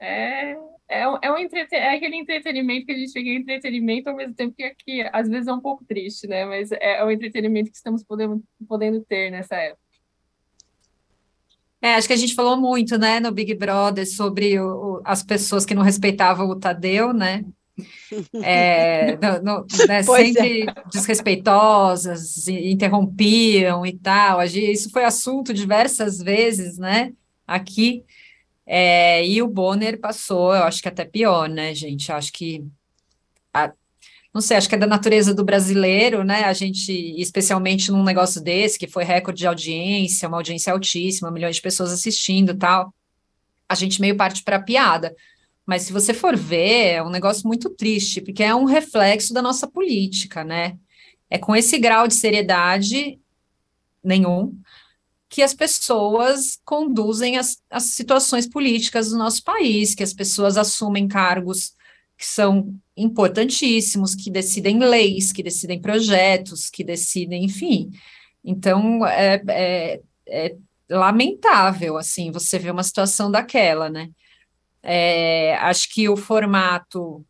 É, 0.00 0.56
é, 0.90 1.02
é, 1.22 1.32
um 1.32 1.38
entreten 1.38 1.78
é 1.78 1.94
aquele 1.94 2.16
entretenimento 2.16 2.86
que 2.86 2.92
a 2.92 2.96
gente 2.96 3.12
fica 3.12 3.28
em 3.28 3.36
entretenimento 3.36 4.10
ao 4.10 4.16
mesmo 4.16 4.34
tempo 4.34 4.54
que 4.56 4.64
aqui, 4.64 5.08
às 5.12 5.28
vezes 5.28 5.46
é 5.46 5.52
um 5.52 5.60
pouco 5.60 5.84
triste, 5.84 6.26
né? 6.26 6.44
Mas 6.44 6.72
é, 6.72 6.98
é 6.98 7.04
o 7.04 7.10
entretenimento 7.10 7.70
que 7.70 7.76
estamos 7.76 8.02
podendo, 8.02 8.42
podendo 8.68 9.00
ter 9.02 9.30
nessa 9.30 9.54
época. 9.54 9.80
É, 11.80 11.94
acho 11.94 12.08
que 12.08 12.12
a 12.12 12.16
gente 12.16 12.34
falou 12.34 12.56
muito, 12.56 12.98
né, 12.98 13.20
no 13.20 13.32
Big 13.32 13.54
Brother 13.54 14.06
sobre 14.06 14.60
o, 14.60 15.00
as 15.02 15.22
pessoas 15.22 15.64
que 15.64 15.74
não 15.74 15.82
respeitavam 15.82 16.48
o 16.48 16.58
Tadeu, 16.58 17.12
né? 17.12 17.44
É, 18.44 19.16
no, 19.16 19.42
no, 19.42 19.66
né, 19.88 20.02
sempre 20.02 20.68
é. 20.68 20.74
desrespeitosas, 20.92 22.46
interrompiam 22.46 23.86
e 23.86 23.96
tal. 23.96 24.42
Isso 24.42 24.90
foi 24.90 25.04
assunto 25.04 25.54
diversas 25.54 26.18
vezes, 26.18 26.76
né? 26.76 27.14
Aqui. 27.46 28.04
É, 28.72 29.26
e 29.26 29.42
o 29.42 29.48
Bonner 29.48 29.98
passou, 29.98 30.54
eu 30.54 30.62
acho 30.62 30.80
que 30.80 30.86
até 30.86 31.04
pior, 31.04 31.48
né, 31.48 31.74
gente? 31.74 32.08
Eu 32.08 32.14
acho 32.14 32.32
que. 32.32 32.64
A, 33.52 33.72
não 34.32 34.40
sei, 34.40 34.56
acho 34.56 34.68
que 34.68 34.76
é 34.76 34.78
da 34.78 34.86
natureza 34.86 35.34
do 35.34 35.44
brasileiro, 35.44 36.22
né? 36.22 36.44
A 36.44 36.52
gente, 36.52 36.92
especialmente 37.20 37.90
num 37.90 38.04
negócio 38.04 38.40
desse, 38.40 38.78
que 38.78 38.86
foi 38.86 39.02
recorde 39.02 39.40
de 39.40 39.46
audiência, 39.48 40.28
uma 40.28 40.36
audiência 40.36 40.72
altíssima, 40.72 41.32
milhões 41.32 41.56
de 41.56 41.62
pessoas 41.62 41.92
assistindo 41.92 42.56
tal, 42.56 42.94
a 43.68 43.74
gente 43.74 44.00
meio 44.00 44.16
parte 44.16 44.44
para 44.44 44.62
piada. 44.62 45.16
Mas 45.66 45.82
se 45.82 45.92
você 45.92 46.14
for 46.14 46.36
ver, 46.36 46.92
é 46.94 47.02
um 47.02 47.10
negócio 47.10 47.48
muito 47.48 47.70
triste, 47.70 48.20
porque 48.20 48.44
é 48.44 48.54
um 48.54 48.66
reflexo 48.66 49.34
da 49.34 49.42
nossa 49.42 49.66
política, 49.66 50.44
né? 50.44 50.78
É 51.28 51.38
com 51.38 51.56
esse 51.56 51.76
grau 51.76 52.06
de 52.06 52.14
seriedade 52.14 53.18
nenhum 54.02 54.56
que 55.30 55.42
as 55.42 55.54
pessoas 55.54 56.58
conduzem 56.64 57.38
as, 57.38 57.56
as 57.70 57.84
situações 57.84 58.48
políticas 58.48 59.10
do 59.10 59.16
nosso 59.16 59.44
país, 59.44 59.94
que 59.94 60.02
as 60.02 60.12
pessoas 60.12 60.56
assumem 60.56 61.06
cargos 61.06 61.72
que 62.18 62.26
são 62.26 62.74
importantíssimos, 62.96 64.14
que 64.16 64.28
decidem 64.28 64.80
leis, 64.80 65.32
que 65.32 65.42
decidem 65.42 65.80
projetos, 65.80 66.68
que 66.68 66.82
decidem, 66.82 67.44
enfim. 67.44 67.90
Então, 68.44 69.06
é, 69.06 69.40
é, 69.48 70.00
é 70.26 70.56
lamentável, 70.90 71.96
assim, 71.96 72.32
você 72.32 72.58
ver 72.58 72.72
uma 72.72 72.82
situação 72.82 73.30
daquela, 73.30 73.88
né? 73.88 74.10
É, 74.82 75.54
acho 75.58 75.88
que 75.94 76.08
o 76.08 76.16
formato 76.16 77.24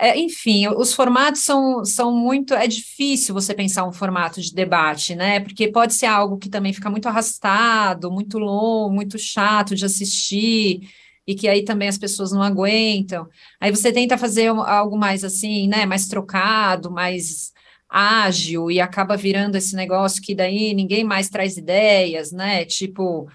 é, 0.00 0.16
enfim, 0.16 0.68
os 0.68 0.94
formatos 0.94 1.42
são, 1.42 1.84
são 1.84 2.16
muito. 2.16 2.54
É 2.54 2.68
difícil 2.68 3.34
você 3.34 3.52
pensar 3.52 3.84
um 3.84 3.92
formato 3.92 4.40
de 4.40 4.54
debate, 4.54 5.16
né? 5.16 5.40
Porque 5.40 5.66
pode 5.72 5.94
ser 5.94 6.06
algo 6.06 6.38
que 6.38 6.48
também 6.48 6.72
fica 6.72 6.88
muito 6.88 7.08
arrastado, 7.08 8.10
muito 8.10 8.38
longo, 8.38 8.94
muito 8.94 9.18
chato 9.18 9.74
de 9.74 9.84
assistir, 9.84 10.88
e 11.26 11.34
que 11.34 11.48
aí 11.48 11.64
também 11.64 11.88
as 11.88 11.98
pessoas 11.98 12.30
não 12.30 12.42
aguentam. 12.42 13.28
Aí 13.60 13.72
você 13.72 13.92
tenta 13.92 14.16
fazer 14.16 14.48
algo 14.48 14.96
mais 14.96 15.24
assim, 15.24 15.66
né? 15.66 15.84
Mais 15.84 16.06
trocado, 16.06 16.90
mais 16.92 17.52
ágil, 17.88 18.70
e 18.70 18.80
acaba 18.80 19.16
virando 19.16 19.56
esse 19.56 19.74
negócio 19.74 20.22
que 20.22 20.34
daí 20.34 20.74
ninguém 20.74 21.02
mais 21.04 21.28
traz 21.28 21.56
ideias, 21.56 22.30
né? 22.30 22.64
Tipo 22.64 23.28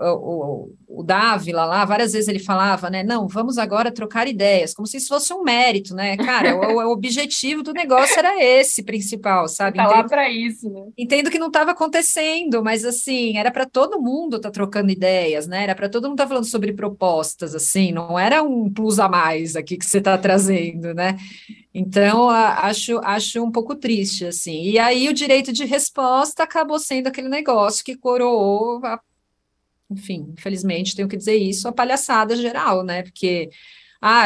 o, 0.00 0.74
o 0.88 1.02
Dávila 1.02 1.64
lá, 1.64 1.84
várias 1.84 2.12
vezes 2.12 2.28
ele 2.28 2.38
falava, 2.38 2.88
né? 2.88 3.02
Não, 3.02 3.28
vamos 3.28 3.58
agora 3.58 3.92
trocar 3.92 4.26
ideias, 4.26 4.74
como 4.74 4.86
se 4.86 4.96
isso 4.96 5.08
fosse 5.08 5.32
um 5.32 5.42
mérito, 5.42 5.94
né? 5.94 6.16
Cara, 6.16 6.56
o, 6.56 6.76
o, 6.78 6.92
objetivo 6.92 7.62
do 7.62 7.72
negócio 7.72 8.18
era 8.18 8.42
esse 8.42 8.82
principal, 8.82 9.48
sabe? 9.48 9.76
Tá 9.76 9.86
lá 9.86 10.04
para 10.04 10.30
isso, 10.30 10.70
né? 10.70 10.88
Entendo 10.96 11.30
que 11.30 11.38
não 11.38 11.48
estava 11.48 11.72
acontecendo, 11.72 12.62
mas 12.62 12.84
assim, 12.84 13.36
era 13.36 13.50
para 13.50 13.66
todo 13.66 14.00
mundo 14.00 14.36
estar 14.36 14.48
tá 14.48 14.52
trocando 14.52 14.90
ideias, 14.90 15.46
né? 15.46 15.64
Era 15.64 15.74
para 15.74 15.88
todo 15.88 16.04
mundo 16.04 16.14
estar 16.14 16.24
tá 16.24 16.28
falando 16.28 16.46
sobre 16.46 16.72
propostas, 16.72 17.54
assim, 17.54 17.92
não 17.92 18.18
era 18.18 18.42
um 18.42 18.72
plus 18.72 18.98
a 18.98 19.08
mais 19.08 19.54
aqui 19.54 19.76
que 19.76 19.84
você 19.86 19.98
está 19.98 20.16
trazendo, 20.16 20.94
né? 20.94 21.16
Então, 21.74 22.28
acho, 22.28 22.98
acho 22.98 23.42
um 23.42 23.50
pouco 23.50 23.74
triste, 23.74 24.26
assim. 24.26 24.62
E 24.62 24.78
aí, 24.78 25.08
o 25.08 25.14
direito 25.14 25.52
de 25.52 25.64
resposta 25.64 26.42
acabou 26.42 26.78
sendo 26.78 27.06
aquele 27.06 27.28
negócio 27.28 27.82
que 27.82 27.96
coroou 27.96 28.84
a 28.84 29.00
enfim, 29.92 30.32
infelizmente 30.36 30.96
tenho 30.96 31.08
que 31.08 31.16
dizer 31.16 31.36
isso, 31.36 31.68
a 31.68 31.72
palhaçada 31.72 32.36
geral, 32.36 32.82
né? 32.82 33.02
Porque 33.02 33.50
ah, 34.04 34.24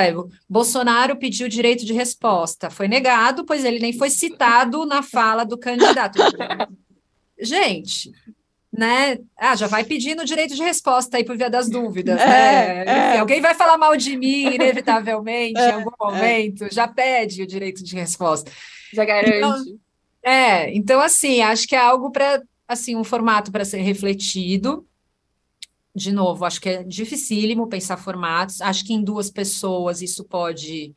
Bolsonaro 0.49 1.17
pediu 1.17 1.49
direito 1.49 1.85
de 1.85 1.93
resposta, 1.93 2.71
foi 2.71 2.89
negado, 2.89 3.45
pois 3.45 3.63
ele 3.63 3.79
nem 3.79 3.93
foi 3.93 4.09
citado 4.09 4.87
na 4.87 5.03
fala 5.03 5.45
do 5.45 5.59
candidato. 5.59 6.19
Gente, 7.39 8.11
né? 8.73 9.19
Ah, 9.39 9.55
já 9.55 9.67
vai 9.67 9.85
pedindo 9.85 10.25
direito 10.25 10.55
de 10.55 10.63
resposta 10.63 11.19
aí 11.19 11.25
por 11.25 11.37
via 11.37 11.51
das 11.51 11.69
dúvidas, 11.69 12.19
é, 12.19 12.27
né? 12.27 12.85
É. 12.87 13.09
Enfim, 13.09 13.19
alguém 13.19 13.41
vai 13.43 13.55
falar 13.55 13.77
mal 13.77 13.95
de 13.99 14.17
mim, 14.17 14.55
inevitavelmente, 14.55 15.61
é, 15.61 15.69
em 15.69 15.73
algum 15.73 15.93
momento, 16.01 16.73
já 16.73 16.89
pede 16.89 17.43
o 17.43 17.47
direito 17.47 17.85
de 17.85 17.95
resposta. 17.95 18.51
Já 18.95 19.05
garante. 19.05 19.37
Então, 19.37 19.79
é, 20.23 20.75
então 20.75 21.01
assim, 21.01 21.43
acho 21.43 21.69
que 21.69 21.77
é 21.77 21.79
algo 21.79 22.11
para 22.11 22.43
assim, 22.67 22.97
um 22.97 23.05
formato 23.05 23.53
para 23.53 23.65
ser 23.65 23.83
refletido 23.83 24.87
de 25.97 26.13
novo, 26.13 26.45
acho 26.45 26.61
que 26.61 26.69
é 26.69 26.85
dificílimo 26.85 27.69
pensar 27.69 27.97
formatos. 27.97 28.61
Acho 28.61 28.85
que 28.85 28.93
em 28.93 29.03
duas 29.03 29.31
pessoas 29.31 30.03
isso 30.03 30.25
pode, 30.25 30.95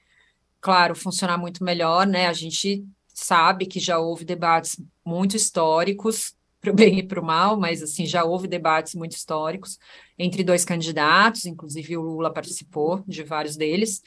claro, 0.59 0.93
funcionar 0.93 1.37
muito 1.37 1.63
melhor, 1.63 2.05
né? 2.05 2.27
A 2.27 2.33
gente 2.33 2.85
sabe 3.07 3.65
que 3.65 3.79
já 3.79 3.97
houve 3.97 4.25
debates 4.25 4.75
muito 5.05 5.37
históricos, 5.37 6.35
para 6.59 6.71
o 6.71 6.75
bem 6.75 6.99
e 6.99 7.03
para 7.03 7.21
o 7.21 7.25
mal, 7.25 7.57
mas 7.57 7.81
assim, 7.81 8.05
já 8.05 8.25
houve 8.25 8.45
debates 8.45 8.93
muito 8.93 9.13
históricos 9.13 9.79
entre 10.17 10.43
dois 10.43 10.65
candidatos, 10.65 11.45
inclusive 11.45 11.95
o 11.95 12.01
Lula 12.01 12.33
participou 12.33 13.01
de 13.07 13.23
vários 13.23 13.55
deles. 13.55 14.03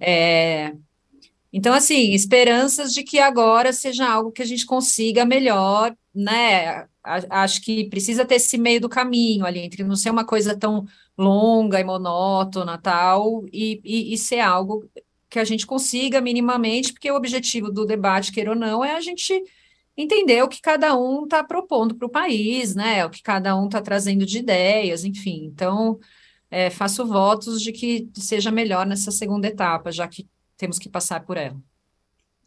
É, 0.00 0.74
então, 1.52 1.74
assim, 1.74 2.12
esperanças 2.12 2.94
de 2.94 3.02
que 3.02 3.18
agora 3.18 3.72
seja 3.72 4.08
algo 4.08 4.32
que 4.32 4.42
a 4.42 4.46
gente 4.46 4.64
consiga 4.64 5.24
melhor, 5.24 5.94
né? 6.14 6.86
acho 7.04 7.60
que 7.62 7.88
precisa 7.88 8.24
ter 8.24 8.36
esse 8.36 8.56
meio 8.56 8.80
do 8.80 8.88
caminho 8.88 9.44
ali, 9.44 9.58
entre 9.60 9.82
não 9.82 9.96
ser 9.96 10.10
uma 10.10 10.24
coisa 10.24 10.56
tão 10.56 10.86
longa 11.18 11.80
e 11.80 11.84
monótona 11.84 12.78
tal, 12.78 13.44
e, 13.52 13.80
e, 13.84 14.14
e 14.14 14.18
ser 14.18 14.38
algo 14.38 14.88
que 15.28 15.38
a 15.38 15.44
gente 15.44 15.66
consiga 15.66 16.20
minimamente, 16.20 16.92
porque 16.92 17.10
o 17.10 17.16
objetivo 17.16 17.72
do 17.72 17.84
debate, 17.84 18.32
queira 18.32 18.50
ou 18.50 18.56
não, 18.56 18.84
é 18.84 18.94
a 18.94 19.00
gente 19.00 19.42
entender 19.96 20.42
o 20.42 20.48
que 20.48 20.60
cada 20.60 20.96
um 20.96 21.24
está 21.24 21.42
propondo 21.42 21.94
para 21.94 22.06
o 22.06 22.10
país, 22.10 22.74
né? 22.74 23.04
O 23.04 23.10
que 23.10 23.22
cada 23.22 23.56
um 23.56 23.66
está 23.66 23.80
trazendo 23.80 24.24
de 24.24 24.38
ideias, 24.38 25.04
enfim. 25.04 25.44
Então, 25.44 25.98
é, 26.50 26.70
faço 26.70 27.04
votos 27.06 27.60
de 27.62 27.72
que 27.72 28.08
seja 28.14 28.50
melhor 28.50 28.86
nessa 28.86 29.10
segunda 29.10 29.48
etapa, 29.48 29.90
já 29.90 30.06
que 30.06 30.28
temos 30.62 30.78
que 30.78 30.88
passar 30.88 31.26
por 31.26 31.36
ela. 31.36 31.60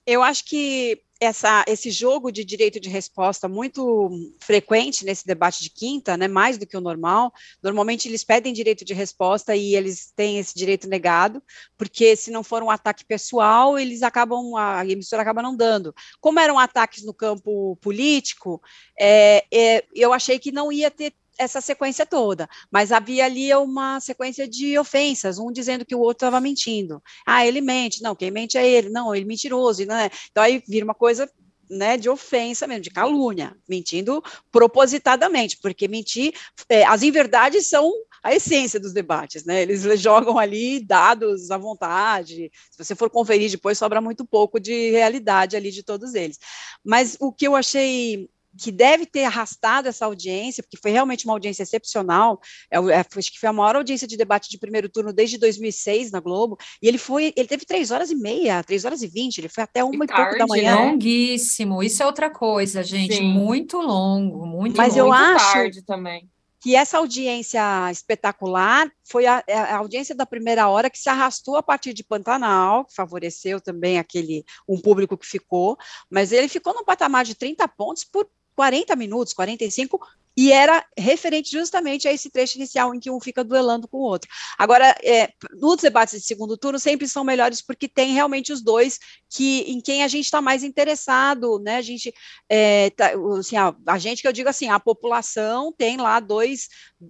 Eu 0.07 0.23
acho 0.23 0.45
que 0.45 1.01
essa, 1.19 1.65
esse 1.67 1.91
jogo 1.91 2.31
de 2.31 2.45
direito 2.45 2.79
de 2.79 2.87
resposta 2.87 3.49
muito 3.49 4.09
frequente 4.39 5.03
nesse 5.03 5.27
debate 5.27 5.61
de 5.61 5.69
quinta, 5.69 6.15
né, 6.15 6.25
mais 6.25 6.57
do 6.57 6.65
que 6.65 6.77
o 6.77 6.81
normal. 6.81 7.33
Normalmente 7.61 8.07
eles 8.07 8.23
pedem 8.23 8.53
direito 8.53 8.85
de 8.85 8.93
resposta 8.93 9.53
e 9.53 9.75
eles 9.75 10.13
têm 10.15 10.39
esse 10.39 10.55
direito 10.55 10.87
negado, 10.87 11.43
porque 11.77 12.15
se 12.15 12.31
não 12.31 12.41
for 12.41 12.63
um 12.63 12.69
ataque 12.69 13.03
pessoal, 13.03 13.77
eles 13.77 14.01
acabam, 14.01 14.55
a 14.55 14.85
emissora 14.85 15.21
acaba 15.21 15.41
não 15.41 15.53
dando. 15.53 15.93
Como 16.21 16.39
eram 16.39 16.57
ataques 16.57 17.03
no 17.03 17.13
campo 17.13 17.75
político, 17.81 18.61
é, 18.97 19.43
é, 19.51 19.83
eu 19.93 20.13
achei 20.13 20.39
que 20.39 20.53
não 20.53 20.71
ia 20.71 20.89
ter 20.89 21.13
essa 21.37 21.61
sequência 21.61 22.05
toda, 22.05 22.47
mas 22.71 22.91
havia 22.91 23.25
ali 23.25 23.53
uma 23.55 23.99
sequência 23.99 24.47
de 24.47 24.77
ofensas, 24.77 25.37
um 25.37 25.51
dizendo 25.51 25.85
que 25.85 25.95
o 25.95 25.99
outro 25.99 26.25
estava 26.25 26.39
mentindo. 26.39 27.01
Ah, 27.25 27.45
ele 27.45 27.61
mente, 27.61 28.01
não, 28.01 28.15
quem 28.15 28.31
mente 28.31 28.57
é 28.57 28.67
ele, 28.67 28.89
não, 28.89 29.13
ele 29.13 29.25
é 29.25 29.27
mentiroso, 29.27 29.85
né? 29.85 30.09
Então 30.31 30.43
aí 30.43 30.63
vira 30.67 30.85
uma 30.85 30.93
coisa 30.93 31.29
né, 31.69 31.97
de 31.97 32.09
ofensa 32.09 32.67
mesmo, 32.67 32.83
de 32.83 32.91
calúnia, 32.91 33.55
mentindo 33.67 34.23
propositadamente, 34.51 35.57
porque 35.57 35.87
mentir, 35.87 36.33
é, 36.69 36.83
as 36.85 37.01
inverdades 37.01 37.67
são 37.67 37.91
a 38.23 38.33
essência 38.33 38.79
dos 38.79 38.93
debates, 38.93 39.45
né? 39.45 39.61
Eles 39.61 39.83
jogam 39.99 40.37
ali 40.37 40.79
dados 40.79 41.51
à 41.51 41.57
vontade. 41.57 42.51
Se 42.71 42.83
você 42.83 42.95
for 42.95 43.09
conferir 43.09 43.51
depois, 43.51 43.77
sobra 43.77 44.01
muito 44.01 44.25
pouco 44.25 44.59
de 44.59 44.91
realidade 44.91 45.55
ali 45.55 45.71
de 45.71 45.83
todos 45.83 46.13
eles. 46.13 46.39
Mas 46.83 47.17
o 47.19 47.31
que 47.31 47.47
eu 47.47 47.55
achei 47.55 48.29
que 48.57 48.71
deve 48.71 49.05
ter 49.05 49.23
arrastado 49.23 49.87
essa 49.87 50.05
audiência, 50.05 50.63
porque 50.63 50.77
foi 50.81 50.91
realmente 50.91 51.25
uma 51.25 51.33
audiência 51.33 51.63
excepcional, 51.63 52.39
é, 52.71 52.77
é, 52.77 52.99
acho 52.99 53.31
que 53.31 53.39
foi 53.39 53.49
a 53.49 53.53
maior 53.53 53.75
audiência 53.75 54.07
de 54.07 54.17
debate 54.17 54.49
de 54.49 54.57
primeiro 54.57 54.89
turno 54.89 55.13
desde 55.13 55.37
2006 55.37 56.11
na 56.11 56.19
Globo, 56.19 56.57
e 56.81 56.87
ele 56.87 56.97
foi, 56.97 57.33
ele 57.35 57.47
teve 57.47 57.65
três 57.65 57.91
horas 57.91 58.11
e 58.11 58.15
meia, 58.15 58.63
três 58.63 58.85
horas 58.85 59.01
e 59.01 59.07
vinte, 59.07 59.39
ele 59.39 59.49
foi 59.49 59.63
até 59.63 59.83
uma 59.83 60.05
e, 60.05 60.07
e 60.07 60.13
pouco 60.13 60.37
da 60.37 60.47
manhã. 60.47 60.75
Longuíssimo, 60.75 61.83
isso 61.83 62.01
é 62.01 62.05
outra 62.05 62.29
coisa, 62.29 62.83
gente, 62.83 63.15
Sim. 63.15 63.33
muito 63.33 63.77
longo, 63.77 64.45
muito 64.45 64.77
Mas 64.77 64.95
eu 64.95 65.11
acho 65.11 65.53
tarde 65.53 65.81
também 65.81 66.29
que 66.65 66.75
essa 66.75 66.97
audiência 66.97 67.61
espetacular 67.91 68.91
foi 69.03 69.27
a, 69.27 69.43
a, 69.47 69.75
audiência 69.75 70.15
da 70.15 70.25
primeira 70.25 70.67
hora 70.67 70.89
que 70.89 70.97
se 70.97 71.07
arrastou 71.07 71.57
a 71.57 71.61
partir 71.61 71.93
de 71.93 72.03
Pantanal, 72.03 72.85
que 72.85 72.95
favoreceu 72.95 73.61
também 73.61 73.99
aquele 73.99 74.43
um 74.67 74.81
público 74.81 75.15
que 75.15 75.27
ficou, 75.27 75.77
mas 76.09 76.31
ele 76.31 76.47
ficou 76.47 76.73
num 76.73 76.83
patamar 76.83 77.23
de 77.23 77.35
30 77.35 77.67
pontos 77.67 78.03
por 78.03 78.27
40 78.55 78.95
minutos, 78.95 79.33
45, 79.33 79.99
e 80.37 80.51
era 80.51 80.85
referente 80.97 81.49
justamente 81.49 82.07
a 82.07 82.13
esse 82.13 82.29
trecho 82.29 82.57
inicial 82.57 82.93
em 82.93 82.99
que 82.99 83.09
um 83.09 83.19
fica 83.19 83.43
duelando 83.43 83.87
com 83.87 83.97
o 83.97 84.01
outro. 84.01 84.29
Agora, 84.57 84.95
é, 85.01 85.29
nos 85.53 85.77
debates 85.81 86.19
de 86.19 86.25
segundo 86.25 86.57
turno 86.57 86.77
sempre 86.77 87.07
são 87.07 87.23
melhores 87.23 87.61
porque 87.61 87.87
tem 87.87 88.13
realmente 88.13 88.51
os 88.51 88.61
dois 88.61 88.99
que 89.29 89.61
em 89.61 89.79
quem 89.79 90.03
a 90.03 90.07
gente 90.07 90.25
está 90.25 90.41
mais 90.41 90.63
interessado, 90.63 91.59
né? 91.59 91.77
A 91.77 91.81
gente, 91.81 92.13
é, 92.49 92.89
tá, 92.89 93.11
assim, 93.39 93.55
a, 93.55 93.73
a, 93.87 93.97
gente 93.97 94.21
que 94.21 94.27
eu 94.27 94.33
digo 94.33 94.49
assim, 94.49 94.67
a 94.69 94.79
população 94.79 95.73
tem 95.73 95.97
lá 95.97 96.19
dois 96.19 96.67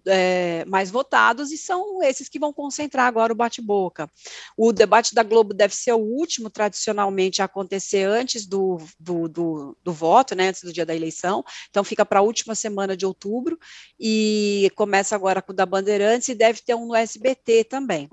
é, 0.07 0.63
mais 0.65 0.91
votados 0.91 1.51
e 1.51 1.57
são 1.57 2.03
esses 2.03 2.29
que 2.29 2.39
vão 2.39 2.53
concentrar 2.53 3.07
agora 3.07 3.33
o 3.33 3.35
bate-boca. 3.35 4.09
O 4.55 4.71
debate 4.71 5.15
da 5.15 5.23
Globo 5.23 5.53
deve 5.53 5.75
ser 5.75 5.93
o 5.93 5.97
último 5.97 6.49
tradicionalmente 6.49 7.41
a 7.41 7.45
acontecer 7.45 8.03
antes 8.03 8.45
do, 8.45 8.77
do, 8.99 9.27
do, 9.27 9.77
do 9.83 9.93
voto, 9.93 10.35
né? 10.35 10.49
Antes 10.49 10.63
do 10.63 10.73
dia 10.73 10.85
da 10.85 10.95
eleição. 10.95 11.43
Então 11.69 11.83
fica 11.83 12.05
para 12.05 12.19
a 12.19 12.23
última 12.23 12.53
semana 12.53 12.95
de 12.95 13.05
outubro 13.05 13.14
outubro, 13.15 13.57
e 13.99 14.69
começa 14.75 15.15
agora 15.15 15.41
com 15.41 15.51
o 15.51 15.55
da 15.55 15.65
Bandeirantes 15.65 16.27
e 16.27 16.35
deve 16.35 16.61
ter 16.61 16.75
um 16.75 16.87
no 16.87 16.95
SBT 16.95 17.63
também. 17.63 18.09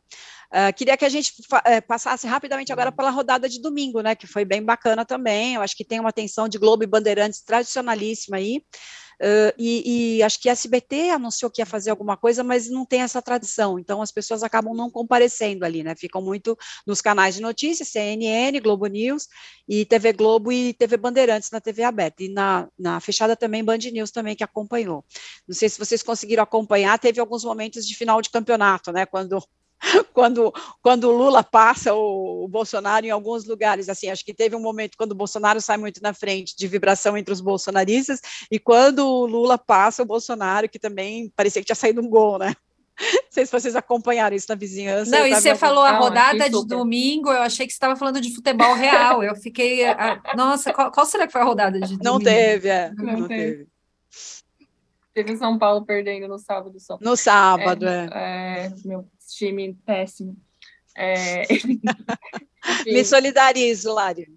Uh, 0.52 0.72
queria 0.76 0.96
que 0.98 1.04
a 1.04 1.08
gente 1.08 1.32
uh, 1.40 1.86
passasse 1.86 2.26
rapidamente 2.26 2.72
agora 2.72 2.92
pela 2.92 3.10
rodada 3.10 3.48
de 3.48 3.60
domingo, 3.60 4.02
né, 4.02 4.14
que 4.14 4.26
foi 4.26 4.44
bem 4.44 4.62
bacana 4.62 5.04
também. 5.04 5.54
Eu 5.54 5.62
acho 5.62 5.74
que 5.74 5.84
tem 5.84 5.98
uma 5.98 6.10
atenção 6.10 6.46
de 6.46 6.58
Globo 6.58 6.84
e 6.84 6.86
Bandeirantes 6.86 7.42
tradicionalíssima 7.42 8.36
aí. 8.36 8.62
Uh, 9.22 9.54
e, 9.56 10.16
e, 10.16 10.22
acho 10.24 10.40
que 10.40 10.48
a 10.48 10.52
SBT 10.52 11.10
anunciou 11.10 11.48
que 11.48 11.62
ia 11.62 11.66
fazer 11.66 11.90
alguma 11.90 12.16
coisa, 12.16 12.42
mas 12.42 12.68
não 12.68 12.84
tem 12.84 13.02
essa 13.02 13.22
tradição, 13.22 13.78
então 13.78 14.02
as 14.02 14.10
pessoas 14.10 14.42
acabam 14.42 14.74
não 14.74 14.90
comparecendo 14.90 15.64
ali, 15.64 15.84
né? 15.84 15.94
Ficam 15.94 16.20
muito 16.20 16.58
nos 16.84 17.00
canais 17.00 17.36
de 17.36 17.40
notícias, 17.40 17.88
CNN, 17.88 18.58
Globo 18.58 18.88
News, 18.88 19.28
e 19.68 19.84
TV 19.84 20.12
Globo 20.12 20.50
e 20.50 20.74
TV 20.74 20.96
Bandeirantes 20.96 21.52
na 21.52 21.60
TV 21.60 21.84
aberta, 21.84 22.24
e 22.24 22.28
na, 22.28 22.68
na 22.76 22.98
fechada 22.98 23.36
também 23.36 23.62
Band 23.62 23.78
News 23.92 24.10
também 24.10 24.34
que 24.34 24.42
acompanhou. 24.42 25.04
Não 25.46 25.54
sei 25.54 25.68
se 25.68 25.78
vocês 25.78 26.02
conseguiram 26.02 26.42
acompanhar, 26.42 26.98
teve 26.98 27.20
alguns 27.20 27.44
momentos 27.44 27.86
de 27.86 27.94
final 27.94 28.20
de 28.20 28.28
campeonato, 28.28 28.90
né? 28.90 29.06
Quando 29.06 29.40
quando, 30.12 30.52
quando 30.80 31.04
o 31.08 31.16
Lula 31.16 31.42
passa 31.42 31.92
o, 31.92 32.44
o, 32.44 32.48
Bolsonaro 32.48 33.04
em 33.04 33.10
alguns 33.10 33.44
lugares, 33.44 33.88
assim, 33.88 34.08
acho 34.08 34.24
que 34.24 34.32
teve 34.32 34.54
um 34.54 34.60
momento 34.60 34.96
quando 34.96 35.12
o 35.12 35.16
Bolsonaro 35.16 35.60
sai 35.60 35.76
muito 35.76 36.00
na 36.02 36.14
frente 36.14 36.56
de 36.56 36.68
vibração 36.68 37.16
entre 37.16 37.32
os 37.32 37.40
bolsonaristas, 37.40 38.20
e 38.50 38.58
quando 38.58 39.06
o 39.06 39.26
Lula 39.26 39.58
passa 39.58 40.02
o 40.02 40.06
Bolsonaro, 40.06 40.68
que 40.68 40.78
também 40.78 41.32
parecia 41.34 41.60
que 41.60 41.66
tinha 41.66 41.76
saído 41.76 42.00
um 42.00 42.08
gol, 42.08 42.38
né? 42.38 42.54
Não 43.00 43.30
sei 43.30 43.46
se 43.46 43.52
vocês 43.52 43.74
acompanharam 43.74 44.36
isso 44.36 44.46
na 44.48 44.54
vizinhança. 44.54 45.10
Não, 45.10 45.26
e 45.26 45.34
você 45.34 45.54
falou 45.54 45.82
a 45.82 45.92
rodada 45.92 46.48
de 46.48 46.66
domingo, 46.66 47.30
eu 47.30 47.42
achei 47.42 47.66
que 47.66 47.72
você 47.72 47.76
estava 47.76 47.96
falando 47.96 48.20
de 48.20 48.34
futebol 48.34 48.74
real. 48.74 49.22
Eu 49.24 49.34
fiquei. 49.34 49.86
A, 49.86 50.20
nossa, 50.36 50.72
qual, 50.72 50.92
qual, 50.92 51.06
será 51.06 51.26
que 51.26 51.32
foi 51.32 51.40
a 51.40 51.44
rodada 51.44 51.80
de 51.80 51.96
domingo? 51.96 52.04
Não 52.04 52.20
teve, 52.20 52.68
é. 52.68 52.92
Não, 52.94 53.20
não 53.20 53.28
teve. 53.28 53.56
teve. 53.56 53.72
Teve 55.14 55.36
São 55.36 55.58
Paulo 55.58 55.84
perdendo 55.84 56.28
no 56.28 56.38
sábado 56.38 56.78
só. 56.78 56.98
No 57.00 57.16
sábado, 57.16 57.86
é. 57.86 58.08
é. 58.12 58.66
é 58.66 58.72
meu 58.84 59.06
time 59.34 59.74
péssimo. 59.84 60.36
É... 60.96 61.42
Me 62.86 63.04
solidarizo, 63.04 63.92
Lari. 63.92 64.28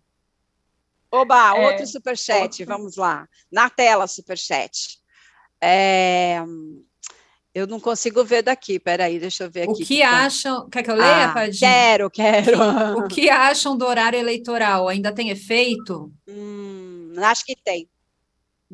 Oba, 1.11 1.57
é... 1.57 1.67
outro 1.67 1.87
superchat, 1.87 2.63
vamos 2.65 2.95
lá. 2.95 3.27
Na 3.51 3.69
tela, 3.69 4.07
superchat. 4.07 4.99
É... 5.61 6.43
Eu 7.53 7.65
não 7.65 7.79
consigo 7.79 8.21
ver 8.25 8.41
daqui, 8.41 8.77
peraí, 8.77 9.17
deixa 9.17 9.45
eu 9.45 9.49
ver 9.49 9.61
aqui. 9.61 9.83
O 9.83 9.85
que 9.85 10.03
acham. 10.03 10.69
Quer 10.69 10.83
que 10.83 10.91
eu 10.91 10.95
leia, 10.95 11.27
ah, 11.27 11.33
Padinho? 11.33 11.59
Quero, 11.59 12.09
quero. 12.11 12.57
O 12.99 13.07
que 13.07 13.29
acham 13.29 13.77
do 13.77 13.85
horário 13.85 14.19
eleitoral? 14.19 14.89
Ainda 14.89 15.13
tem 15.13 15.29
efeito? 15.29 16.11
Hum, 16.27 17.13
acho 17.17 17.45
que 17.45 17.55
tem. 17.55 17.89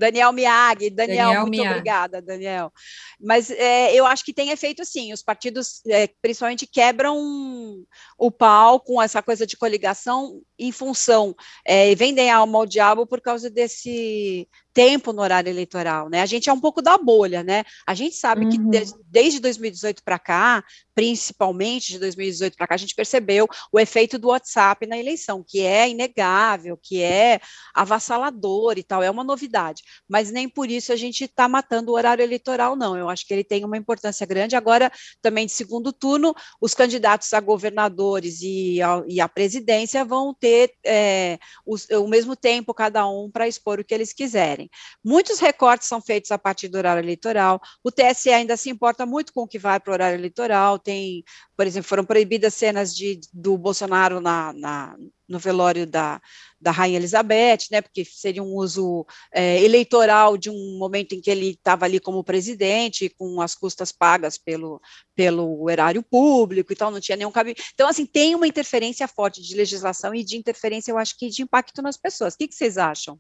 Daniel 0.02 0.34
Miag, 0.34 0.90
Daniel, 0.90 1.28
Daniel 1.28 1.42
muito 1.42 1.52
Miag. 1.52 1.70
obrigada, 1.70 2.22
Daniel. 2.24 2.74
Mas 3.20 3.52
é, 3.52 3.94
eu 3.94 4.04
acho 4.04 4.26
que 4.26 4.34
tem 4.34 4.50
efeito 4.50 4.84
sim, 4.84 5.14
os 5.14 5.22
partidos 5.22 5.80
é, 5.86 6.08
principalmente 6.20 6.66
quebram 6.66 7.86
o 8.18 8.32
pau 8.32 8.80
com 8.80 9.00
essa 9.00 9.22
coisa 9.22 9.46
de 9.46 9.56
coligação 9.56 10.42
em 10.62 10.72
função, 10.72 11.36
é, 11.66 11.94
vendem 11.96 12.30
a 12.30 12.38
alma 12.38 12.60
ao 12.60 12.66
diabo 12.68 13.08
por 13.08 13.20
causa 13.20 13.50
desse 13.50 14.48
tempo 14.74 15.12
no 15.12 15.22
horário 15.22 15.50
eleitoral, 15.50 16.08
né? 16.10 16.22
A 16.22 16.26
gente 16.26 16.50
é 16.50 16.54
um 16.54 16.60
pouco 16.60 16.82
da 16.82 16.98
bolha, 16.98 17.44
né? 17.44 17.64
A 17.86 17.94
gente 17.94 18.16
sabe 18.16 18.46
uhum. 18.46 18.50
que 18.50 18.58
de, 18.58 18.94
desde 19.06 19.40
2018 19.40 20.02
para 20.04 20.18
cá, 20.18 20.64
principalmente 20.96 21.92
de 21.92 22.00
2018 22.00 22.56
para 22.56 22.68
cá, 22.68 22.76
a 22.76 22.78
gente 22.78 22.96
percebeu 22.96 23.48
o 23.72 23.80
efeito 23.80 24.18
do 24.18 24.30
WhatsApp 24.30 24.86
na 24.88 24.98
eleição, 24.98 25.44
que 25.46 25.62
é 25.62 25.90
inegável, 25.90 26.78
que 26.82 27.02
é 27.02 27.42
avassalador 27.74 28.78
e 28.78 28.84
tal, 28.84 29.04
é 29.04 29.12
uma 29.12 29.24
novidade. 29.24 29.82
Mas 30.08 30.32
nem 30.32 30.48
por 30.48 30.70
isso 30.70 30.94
a 30.94 30.96
gente 30.96 31.26
está 31.26 31.50
matando 31.50 31.92
o 31.92 31.96
horário 31.96 32.24
eleitoral, 32.24 32.76
não. 32.76 32.98
Eu 32.98 33.10
acho 33.10 33.28
que 33.28 33.34
ele 33.34 33.44
tem 33.44 33.66
uma 33.66 33.78
importância 33.78 34.26
grande. 34.26 34.56
Agora, 34.56 34.90
também 35.22 35.46
de 35.46 35.52
segundo 35.52 35.92
turno, 35.92 36.34
os 36.62 36.74
candidatos 36.74 37.34
a 37.34 37.42
governadores 37.42 38.42
e 38.42 38.82
a, 38.82 39.04
e 39.08 39.20
a 39.20 39.28
presidência 39.28 40.06
vão 40.06 40.34
ter 40.34 40.51
é, 40.86 41.40
o 41.66 42.08
mesmo 42.08 42.36
tempo 42.36 42.74
cada 42.74 43.08
um 43.08 43.30
para 43.30 43.48
expor 43.48 43.80
o 43.80 43.84
que 43.84 43.94
eles 43.94 44.14
quiserem. 44.14 44.70
Muitos 45.04 45.40
recortes 45.40 45.88
são 45.88 46.02
feitos 46.02 46.32
a 46.32 46.38
partir 46.38 46.68
do 46.68 46.78
horário 46.78 47.04
eleitoral. 47.04 47.60
O 47.84 47.92
TSE 47.92 48.32
ainda 48.32 48.58
se 48.58 48.70
importa 48.70 49.06
muito 49.06 49.34
com 49.34 49.42
o 49.42 49.48
que 49.48 49.60
vai 49.60 49.80
para 49.80 49.92
o 49.92 49.94
horário 49.94 50.18
eleitoral. 50.18 50.80
Tem, 50.80 51.24
por 51.56 51.66
exemplo, 51.66 51.88
foram 51.88 52.06
proibidas 52.06 52.54
cenas 52.54 52.96
de, 52.96 53.20
do 53.34 53.58
Bolsonaro 53.58 54.20
na, 54.20 54.54
na 54.54 54.96
no 55.32 55.40
velório 55.40 55.88
da, 55.88 56.22
da 56.60 56.70
Rainha 56.72 56.98
Elizabeth, 56.98 57.70
né, 57.72 57.82
porque 57.82 58.04
seria 58.06 58.44
um 58.44 58.54
uso 58.54 59.06
é, 59.32 59.64
eleitoral 59.64 60.38
de 60.38 60.50
um 60.50 60.78
momento 60.78 61.14
em 61.14 61.22
que 61.22 61.32
ele 61.32 61.52
estava 61.52 61.86
ali 61.86 62.00
como 62.00 62.24
presidente, 62.24 63.10
com 63.18 63.42
as 63.42 63.56
custas 63.56 63.92
pagas 63.92 64.38
pelo, 64.38 64.82
pelo 65.16 65.70
erário 65.70 66.04
público 66.04 66.74
e 66.74 66.76
tal, 66.76 66.92
não 66.92 67.00
tinha 67.00 67.16
nenhum 67.16 67.32
cabimento. 67.32 67.64
Então, 67.74 67.88
assim, 67.88 68.06
tem 68.06 68.36
uma 68.36 68.48
interferência 68.48 69.08
forte 69.08 69.42
de 69.42 69.56
legislação 69.56 70.14
e 70.14 70.24
de 70.24 70.38
interferência, 70.38 70.92
eu 70.92 70.98
acho 70.98 71.18
que 71.18 71.30
de 71.30 71.42
impacto 71.42 71.82
nas 71.82 71.98
pessoas. 71.98 72.34
O 72.34 72.38
que, 72.38 72.48
que 72.48 72.56
vocês 72.56 72.78
acham? 72.78 73.18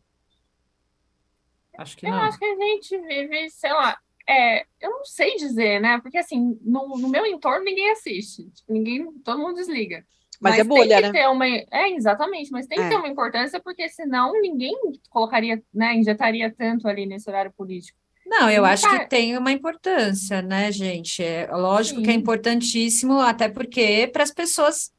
Acho 1.77 1.95
que 1.95 2.05
não. 2.05 2.17
Eu 2.17 2.23
acho 2.25 2.37
que 2.37 2.45
a 2.45 2.55
gente 2.55 2.97
vive, 2.99 3.49
sei 3.49 3.71
lá, 3.71 3.97
é, 4.27 4.65
eu 4.79 4.91
não 4.91 5.05
sei 5.05 5.35
dizer, 5.35 5.79
né? 5.79 5.99
Porque 6.01 6.17
assim, 6.17 6.59
no, 6.61 6.97
no 6.97 7.09
meu 7.09 7.25
entorno 7.25 7.63
ninguém 7.63 7.89
assiste, 7.91 8.49
tipo, 8.51 8.71
ninguém, 8.71 9.11
todo 9.23 9.39
mundo 9.39 9.55
desliga. 9.55 10.05
Mas, 10.41 10.53
mas 10.53 10.59
é 10.59 10.63
bolha, 10.63 11.01
né? 11.01 11.11
Ter 11.11 11.27
uma, 11.27 11.47
é, 11.47 11.91
exatamente, 11.91 12.51
mas 12.51 12.65
tem 12.65 12.79
é. 12.79 12.83
que 12.83 12.89
ter 12.89 12.97
uma 12.97 13.07
importância, 13.07 13.59
porque 13.59 13.87
senão 13.89 14.33
ninguém 14.41 14.75
colocaria, 15.09 15.61
né, 15.71 15.95
injetaria 15.95 16.51
tanto 16.57 16.87
ali 16.87 17.05
nesse 17.05 17.29
horário 17.29 17.53
político. 17.55 17.97
Não, 18.25 18.49
eu 18.49 18.65
acho 18.65 18.89
que 18.89 19.07
tem 19.07 19.37
uma 19.37 19.51
importância, 19.51 20.41
né, 20.41 20.71
gente? 20.71 21.23
É 21.23 21.47
lógico 21.51 21.99
Sim. 21.99 22.05
que 22.05 22.11
é 22.11 22.13
importantíssimo, 22.13 23.19
até 23.19 23.49
porque 23.49 24.09
para 24.11 24.23
as 24.23 24.31
pessoas 24.31 24.91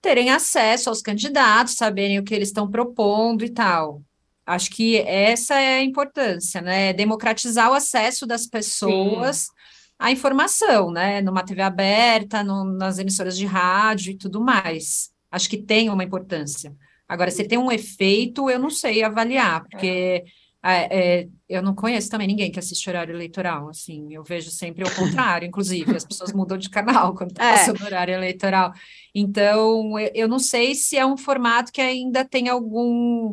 terem 0.00 0.30
acesso 0.30 0.88
aos 0.88 1.02
candidatos, 1.02 1.74
saberem 1.74 2.18
o 2.18 2.24
que 2.24 2.34
eles 2.34 2.48
estão 2.48 2.70
propondo 2.70 3.44
e 3.44 3.50
tal. 3.50 4.02
Acho 4.46 4.70
que 4.70 4.98
essa 4.98 5.58
é 5.60 5.78
a 5.78 5.82
importância, 5.82 6.60
né? 6.60 6.92
Democratizar 6.92 7.70
o 7.70 7.74
acesso 7.74 8.26
das 8.26 8.46
pessoas 8.46 9.38
Sim. 9.38 9.52
À 9.98 10.10
informação, 10.12 10.90
né? 10.90 11.20
Numa 11.20 11.44
TV 11.44 11.62
aberta, 11.62 12.44
no, 12.44 12.64
nas 12.64 12.98
emissoras 12.98 13.36
de 13.36 13.46
rádio 13.46 14.12
e 14.12 14.16
tudo 14.16 14.40
mais. 14.40 15.10
Acho 15.30 15.48
que 15.48 15.58
tem 15.58 15.90
uma 15.90 16.04
importância. 16.04 16.74
Agora, 17.08 17.30
se 17.30 17.44
tem 17.44 17.58
um 17.58 17.72
efeito, 17.72 18.50
eu 18.50 18.58
não 18.58 18.70
sei 18.70 19.02
avaliar, 19.02 19.62
porque 19.68 20.24
é, 20.62 21.20
é, 21.20 21.28
eu 21.48 21.62
não 21.62 21.74
conheço 21.74 22.10
também 22.10 22.26
ninguém 22.26 22.50
que 22.50 22.58
assiste 22.58 22.88
horário 22.88 23.14
eleitoral, 23.14 23.68
assim, 23.68 24.12
eu 24.12 24.22
vejo 24.22 24.50
sempre 24.50 24.84
o 24.84 24.94
contrário, 24.94 25.46
inclusive, 25.48 25.96
as 25.96 26.04
pessoas 26.04 26.32
mudam 26.32 26.58
de 26.58 26.68
canal 26.68 27.14
quando 27.14 27.30
está 27.30 27.44
é. 27.44 27.52
passando 27.52 27.82
horário 27.84 28.14
eleitoral. 28.14 28.72
Então, 29.14 29.98
eu, 29.98 30.10
eu 30.14 30.28
não 30.28 30.38
sei 30.38 30.74
se 30.74 30.96
é 30.96 31.06
um 31.06 31.16
formato 31.16 31.72
que 31.72 31.80
ainda 31.80 32.24
tem 32.24 32.48
algum 32.48 33.32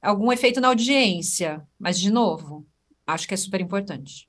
algum 0.00 0.32
efeito 0.32 0.60
na 0.60 0.68
audiência, 0.68 1.62
mas, 1.78 1.98
de 1.98 2.10
novo, 2.10 2.66
acho 3.06 3.28
que 3.28 3.34
é 3.34 3.36
super 3.36 3.60
importante. 3.60 4.28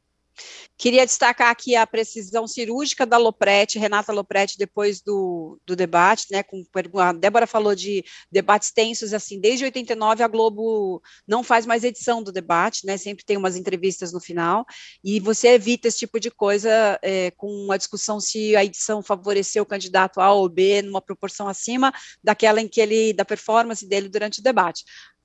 Queria 0.78 1.06
destacar 1.06 1.50
aqui 1.50 1.76
a 1.76 1.86
precisão 1.86 2.48
cirúrgica 2.48 3.06
da 3.06 3.18
Loprete, 3.18 3.80
Renata 3.80 4.12
Loprete, 4.12 4.58
depois 4.58 5.02
do, 5.02 5.60
do 5.66 5.76
debate, 5.76 6.28
né, 6.32 6.44
com, 6.44 6.64
a 7.00 7.14
Débora 7.14 7.46
falou 7.46 7.76
de 7.76 8.04
debates 8.32 8.72
tensos, 8.72 9.14
assim, 9.14 9.40
desde 9.40 9.66
89 9.66 10.24
a 10.24 10.28
Globo 10.28 11.02
não 11.28 11.44
faz 11.44 11.66
mais 11.66 11.84
edição 11.84 12.22
do 12.24 12.32
debate, 12.32 12.86
né, 12.86 12.98
sempre 12.98 13.24
tem 13.24 13.38
umas 13.38 13.56
entrevistas 13.56 14.12
no 14.12 14.20
final, 14.20 14.66
e 15.04 15.20
você 15.20 15.50
evita 15.50 15.88
esse 15.88 16.00
tipo 16.00 16.20
de 16.20 16.32
coisa 16.32 17.00
é, 17.02 17.32
com 17.32 17.72
a 17.72 17.78
discussão 17.78 18.20
se 18.20 18.56
a 18.56 18.66
edição 18.66 19.02
favoreceu 19.02 19.64
o 19.64 19.68
candidato 19.68 20.20
A 20.20 20.34
ou 20.34 20.50
B 20.50 20.82
numa 20.82 21.02
proporção 21.02 21.48
acima 21.48 21.94
daquela 22.24 22.60
em 22.60 22.68
que 22.68 22.82
ele, 22.82 23.14
da 23.14 23.24
performance 23.24 23.88
dele 23.88 24.10
durante 24.10 24.40
o 24.40 24.44
debate 24.44 24.84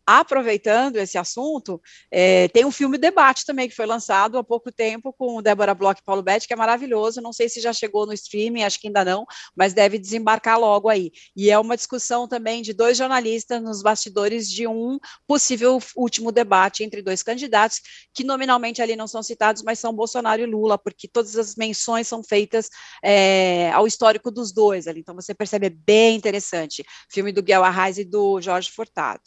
aproveitando 0.08 0.96
esse 0.96 1.18
assunto, 1.18 1.78
é, 2.10 2.48
tem 2.48 2.64
um 2.64 2.70
filme 2.70 2.96
debate 2.96 3.44
também 3.44 3.68
que 3.68 3.76
foi 3.76 3.84
lançado 3.84 4.38
há 4.38 4.42
pouco 4.42 4.72
tempo 4.72 5.12
com 5.12 5.42
Débora 5.42 5.74
Bloch 5.74 6.00
e 6.00 6.02
Paulo 6.02 6.22
Betti, 6.22 6.48
que 6.48 6.54
é 6.54 6.56
maravilhoso. 6.56 7.20
Não 7.20 7.30
sei 7.30 7.46
se 7.46 7.60
já 7.60 7.74
chegou 7.74 8.06
no 8.06 8.14
streaming, 8.14 8.62
acho 8.62 8.80
que 8.80 8.86
ainda 8.86 9.04
não, 9.04 9.26
mas 9.54 9.74
deve 9.74 9.98
desembarcar 9.98 10.58
logo 10.58 10.88
aí. 10.88 11.12
E 11.36 11.50
é 11.50 11.58
uma 11.58 11.76
discussão 11.76 12.26
também 12.26 12.62
de 12.62 12.72
dois 12.72 12.96
jornalistas 12.96 13.62
nos 13.62 13.82
bastidores 13.82 14.48
de 14.48 14.66
um 14.66 14.98
possível 15.26 15.78
último 15.94 16.32
debate 16.32 16.82
entre 16.82 17.02
dois 17.02 17.22
candidatos, 17.22 17.82
que 18.14 18.24
nominalmente 18.24 18.80
ali 18.80 18.96
não 18.96 19.06
são 19.06 19.22
citados, 19.22 19.62
mas 19.62 19.78
são 19.78 19.92
Bolsonaro 19.92 20.40
e 20.40 20.46
Lula, 20.46 20.78
porque 20.78 21.06
todas 21.06 21.36
as 21.36 21.54
menções 21.54 22.08
são 22.08 22.24
feitas 22.24 22.70
é, 23.04 23.70
ao 23.72 23.86
histórico 23.86 24.30
dos 24.30 24.52
dois 24.52 24.86
ali. 24.86 25.00
Então 25.00 25.14
você 25.14 25.34
percebe 25.34 25.66
é 25.66 25.70
bem 25.70 26.16
interessante. 26.16 26.82
Filme 27.10 27.30
do 27.30 27.42
Guel 27.42 27.62
Arraes 27.62 27.98
e 27.98 28.04
do 28.04 28.40
Jorge 28.40 28.70
Furtado. 28.70 29.20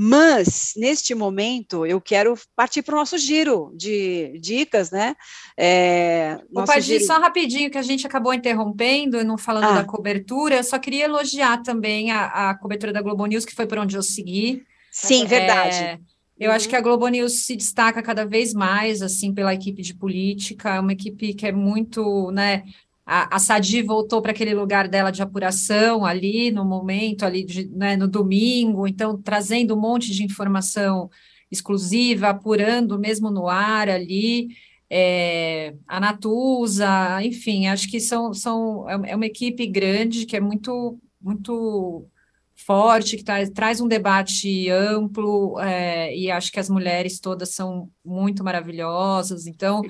Mas, 0.00 0.74
neste 0.76 1.12
momento, 1.12 1.84
eu 1.84 2.00
quero 2.00 2.34
partir 2.54 2.82
para 2.82 2.94
o 2.94 2.98
nosso 2.98 3.18
giro 3.18 3.72
de 3.74 4.38
dicas, 4.40 4.92
né? 4.92 5.16
É, 5.56 6.38
Opa, 6.54 6.78
giro... 6.78 7.04
só 7.04 7.18
rapidinho, 7.18 7.68
que 7.68 7.78
a 7.78 7.82
gente 7.82 8.06
acabou 8.06 8.32
interrompendo, 8.32 9.24
não 9.24 9.36
falando 9.36 9.64
ah. 9.64 9.82
da 9.82 9.84
cobertura, 9.84 10.56
eu 10.56 10.64
só 10.64 10.78
queria 10.78 11.06
elogiar 11.06 11.62
também 11.62 12.12
a, 12.12 12.50
a, 12.50 12.54
cobertura 12.54 12.92
da 12.92 13.02
Globo 13.02 13.26
News, 13.26 13.44
que 13.44 13.54
foi 13.54 13.66
por 13.66 13.78
onde 13.78 13.96
eu 13.96 14.02
segui. 14.02 14.62
Sim, 14.92 15.24
é, 15.24 15.26
verdade. 15.26 16.00
Eu 16.38 16.50
uhum. 16.50 16.56
acho 16.56 16.68
que 16.68 16.76
a 16.76 16.80
Globo 16.80 17.08
News 17.08 17.44
se 17.44 17.56
destaca 17.56 18.00
cada 18.00 18.24
vez 18.24 18.54
mais, 18.54 19.02
assim, 19.02 19.34
pela 19.34 19.52
equipe 19.52 19.82
de 19.82 19.94
política, 19.94 20.76
é 20.76 20.80
uma 20.80 20.92
equipe 20.92 21.34
que 21.34 21.44
é 21.44 21.50
muito, 21.50 22.30
né, 22.30 22.62
a, 23.10 23.36
a 23.36 23.38
Sadi 23.38 23.80
voltou 23.80 24.20
para 24.20 24.32
aquele 24.32 24.52
lugar 24.52 24.86
dela 24.86 25.10
de 25.10 25.22
apuração 25.22 26.04
ali 26.04 26.50
no 26.50 26.62
momento, 26.62 27.24
ali 27.24 27.42
de, 27.42 27.66
né, 27.70 27.96
no 27.96 28.06
domingo, 28.06 28.86
então 28.86 29.16
trazendo 29.16 29.74
um 29.74 29.80
monte 29.80 30.12
de 30.12 30.22
informação 30.22 31.08
exclusiva, 31.50 32.28
apurando 32.28 32.98
mesmo 32.98 33.30
no 33.30 33.48
ar 33.48 33.88
ali, 33.88 34.48
é, 34.90 35.74
a 35.86 35.98
Natuza, 35.98 36.86
enfim, 37.22 37.66
acho 37.66 37.90
que 37.90 37.98
são, 37.98 38.34
são 38.34 38.86
é, 38.86 39.12
é 39.12 39.16
uma 39.16 39.24
equipe 39.24 39.66
grande 39.66 40.26
que 40.26 40.36
é 40.36 40.40
muito, 40.40 40.98
muito 41.18 42.06
forte, 42.54 43.16
que 43.16 43.24
traz, 43.24 43.48
traz 43.48 43.80
um 43.80 43.88
debate 43.88 44.68
amplo, 44.68 45.58
é, 45.60 46.14
e 46.14 46.30
acho 46.30 46.52
que 46.52 46.60
as 46.60 46.68
mulheres 46.68 47.18
todas 47.20 47.54
são 47.54 47.88
muito 48.04 48.44
maravilhosas, 48.44 49.46
então. 49.46 49.80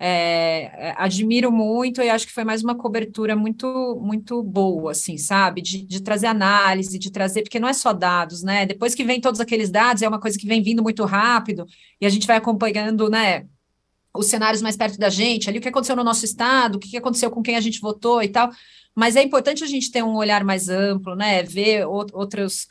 É, 0.00 0.90
é, 0.90 0.94
admiro 0.96 1.50
muito 1.50 2.00
e 2.00 2.08
acho 2.08 2.24
que 2.24 2.32
foi 2.32 2.44
mais 2.44 2.62
uma 2.62 2.76
cobertura 2.76 3.34
muito 3.34 3.98
muito 4.00 4.40
boa, 4.44 4.92
assim, 4.92 5.18
sabe? 5.18 5.60
De, 5.60 5.82
de, 5.82 6.00
trazer 6.00 6.28
análise, 6.28 6.98
de 6.98 7.10
trazer, 7.10 7.42
porque 7.42 7.58
não 7.58 7.68
é 7.68 7.72
só 7.72 7.92
dados, 7.92 8.42
né? 8.44 8.64
Depois 8.64 8.94
que 8.94 9.02
vem 9.04 9.20
todos 9.20 9.40
aqueles 9.40 9.70
dados, 9.70 10.02
é 10.02 10.08
uma 10.08 10.20
coisa 10.20 10.38
que 10.38 10.46
vem 10.46 10.62
vindo 10.62 10.82
muito 10.84 11.04
rápido 11.04 11.66
e 12.00 12.06
a 12.06 12.08
gente 12.08 12.28
vai 12.28 12.36
acompanhando, 12.36 13.10
né? 13.10 13.46
Os 14.14 14.26
cenários 14.26 14.62
mais 14.62 14.76
perto 14.76 14.98
da 14.98 15.10
gente, 15.10 15.48
ali 15.48 15.58
o 15.58 15.62
que 15.62 15.68
aconteceu 15.68 15.96
no 15.96 16.04
nosso 16.04 16.24
estado, 16.24 16.76
o 16.76 16.78
que 16.78 16.96
aconteceu 16.96 17.30
com 17.30 17.42
quem 17.42 17.56
a 17.56 17.60
gente 17.60 17.80
votou 17.80 18.22
e 18.22 18.28
tal. 18.28 18.50
Mas 18.94 19.16
é 19.16 19.22
importante 19.22 19.64
a 19.64 19.66
gente 19.66 19.90
ter 19.90 20.02
um 20.04 20.16
olhar 20.16 20.44
mais 20.44 20.68
amplo, 20.68 21.16
né? 21.16 21.42
Ver 21.42 21.86
outros. 21.86 22.66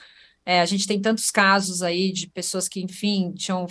É, 0.46 0.62
a 0.62 0.66
gente 0.66 0.88
tem 0.88 1.02
tantos 1.02 1.30
casos 1.32 1.84
aí 1.84 2.12
de 2.12 2.28
pessoas 2.30 2.70
que, 2.70 2.82
enfim, 2.82 3.34
tinham 3.34 3.68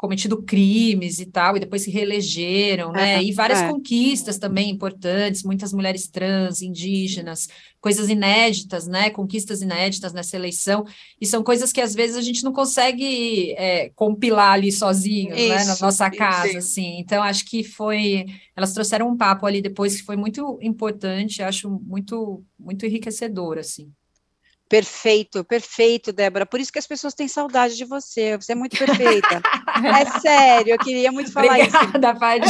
cometido 0.00 0.42
crimes 0.42 1.20
e 1.20 1.26
tal, 1.26 1.58
e 1.58 1.60
depois 1.60 1.82
se 1.82 1.90
reelegeram, 1.90 2.90
né? 2.90 3.16
É, 3.16 3.22
e 3.22 3.32
várias 3.32 3.60
é. 3.60 3.68
conquistas 3.68 4.38
também 4.38 4.70
importantes, 4.70 5.42
muitas 5.42 5.74
mulheres 5.74 6.08
trans, 6.08 6.62
indígenas, 6.62 7.48
coisas 7.82 8.08
inéditas, 8.08 8.86
né? 8.86 9.10
Conquistas 9.10 9.60
inéditas 9.60 10.14
nessa 10.14 10.36
eleição, 10.36 10.86
e 11.20 11.26
são 11.26 11.44
coisas 11.44 11.70
que 11.70 11.82
às 11.82 11.94
vezes 11.94 12.16
a 12.16 12.22
gente 12.22 12.42
não 12.42 12.50
consegue 12.50 13.52
é, 13.58 13.90
compilar 13.90 14.52
ali 14.54 14.72
sozinho, 14.72 15.34
isso, 15.34 15.48
né? 15.48 15.64
Na 15.66 15.76
nossa 15.78 16.10
casa, 16.10 16.48
isso. 16.48 16.56
assim. 16.56 16.98
Então, 16.98 17.22
acho 17.22 17.44
que 17.44 17.62
foi. 17.62 18.24
Elas 18.56 18.72
trouxeram 18.72 19.06
um 19.06 19.16
papo 19.18 19.44
ali 19.44 19.60
depois 19.60 20.00
que 20.00 20.06
foi 20.06 20.16
muito 20.16 20.58
importante, 20.62 21.42
acho 21.42 21.68
muito, 21.68 22.42
muito 22.58 22.86
enriquecedor, 22.86 23.58
assim. 23.58 23.92
Perfeito, 24.70 25.42
perfeito, 25.42 26.12
Débora. 26.12 26.46
Por 26.46 26.60
isso 26.60 26.72
que 26.72 26.78
as 26.78 26.86
pessoas 26.86 27.12
têm 27.12 27.26
saudade 27.26 27.76
de 27.76 27.84
você. 27.84 28.36
Você 28.36 28.52
é 28.52 28.54
muito 28.54 28.78
perfeita. 28.78 29.42
é 29.84 30.20
sério, 30.20 30.74
eu 30.74 30.78
queria 30.78 31.10
muito 31.10 31.32
falar 31.32 31.58
Obrigada, 31.58 32.10
isso. 32.10 32.20
Padi. 32.20 32.48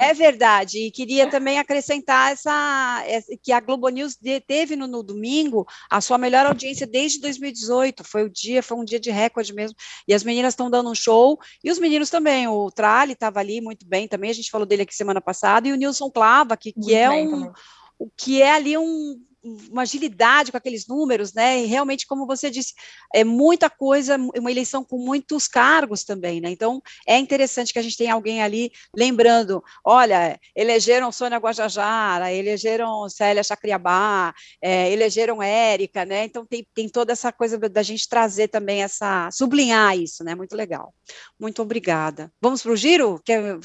É 0.00 0.14
verdade. 0.14 0.78
E 0.78 0.90
queria 0.90 1.28
também 1.28 1.58
acrescentar 1.58 2.32
essa, 2.32 3.04
que 3.42 3.52
a 3.52 3.60
Globo 3.60 3.86
News 3.90 4.16
teve 4.46 4.76
no, 4.76 4.86
no, 4.86 5.02
domingo 5.02 5.66
a 5.90 6.00
sua 6.00 6.16
melhor 6.16 6.46
audiência 6.46 6.86
desde 6.86 7.20
2018. 7.20 8.02
Foi 8.02 8.22
o 8.22 8.30
dia, 8.30 8.62
foi 8.62 8.78
um 8.78 8.84
dia 8.84 8.98
de 8.98 9.10
recorde 9.10 9.52
mesmo. 9.52 9.76
E 10.08 10.14
as 10.14 10.24
meninas 10.24 10.54
estão 10.54 10.70
dando 10.70 10.88
um 10.88 10.94
show 10.94 11.38
e 11.62 11.70
os 11.70 11.78
meninos 11.78 12.08
também. 12.08 12.48
O 12.48 12.70
Trali 12.70 13.12
estava 13.12 13.40
ali 13.40 13.60
muito 13.60 13.86
bem 13.86 14.08
também. 14.08 14.30
A 14.30 14.34
gente 14.34 14.50
falou 14.50 14.66
dele 14.66 14.84
aqui 14.84 14.94
semana 14.94 15.20
passada 15.20 15.68
e 15.68 15.72
o 15.72 15.76
Nilson 15.76 16.10
Clava, 16.10 16.56
que, 16.56 16.72
que 16.72 16.94
é 16.94 17.10
um 17.10 17.52
o 17.98 18.08
que 18.16 18.40
é 18.40 18.52
ali 18.52 18.78
um, 18.78 19.20
uma 19.42 19.82
agilidade 19.82 20.50
com 20.50 20.56
aqueles 20.56 20.86
números, 20.86 21.32
né? 21.32 21.62
E 21.62 21.66
realmente, 21.66 22.06
como 22.06 22.26
você 22.26 22.50
disse, 22.50 22.74
é 23.14 23.22
muita 23.24 23.70
coisa, 23.70 24.16
uma 24.16 24.50
eleição 24.50 24.84
com 24.84 24.98
muitos 24.98 25.46
cargos 25.46 26.04
também, 26.04 26.40
né? 26.40 26.50
Então, 26.50 26.82
é 27.06 27.18
interessante 27.18 27.72
que 27.72 27.78
a 27.78 27.82
gente 27.82 27.96
tenha 27.96 28.14
alguém 28.14 28.42
ali 28.42 28.70
lembrando, 28.94 29.62
olha, 29.84 30.38
elegeram 30.56 31.12
Sônia 31.12 31.38
Guajajara, 31.38 32.32
elegeram 32.32 33.08
Célia 33.08 33.44
Chacriabá, 33.44 34.34
é, 34.60 34.90
elegeram 34.92 35.42
Érica, 35.42 36.04
né? 36.04 36.24
Então, 36.24 36.44
tem, 36.44 36.66
tem 36.74 36.88
toda 36.88 37.12
essa 37.12 37.32
coisa 37.32 37.58
da 37.58 37.82
gente 37.82 38.08
trazer 38.08 38.48
também 38.48 38.82
essa, 38.82 39.30
sublinhar 39.30 39.96
isso, 39.96 40.24
né? 40.24 40.34
Muito 40.34 40.56
legal. 40.56 40.92
Muito 41.38 41.62
obrigada. 41.62 42.32
Vamos 42.40 42.62
para 42.62 42.72
o 42.72 42.76
giro? 42.76 43.20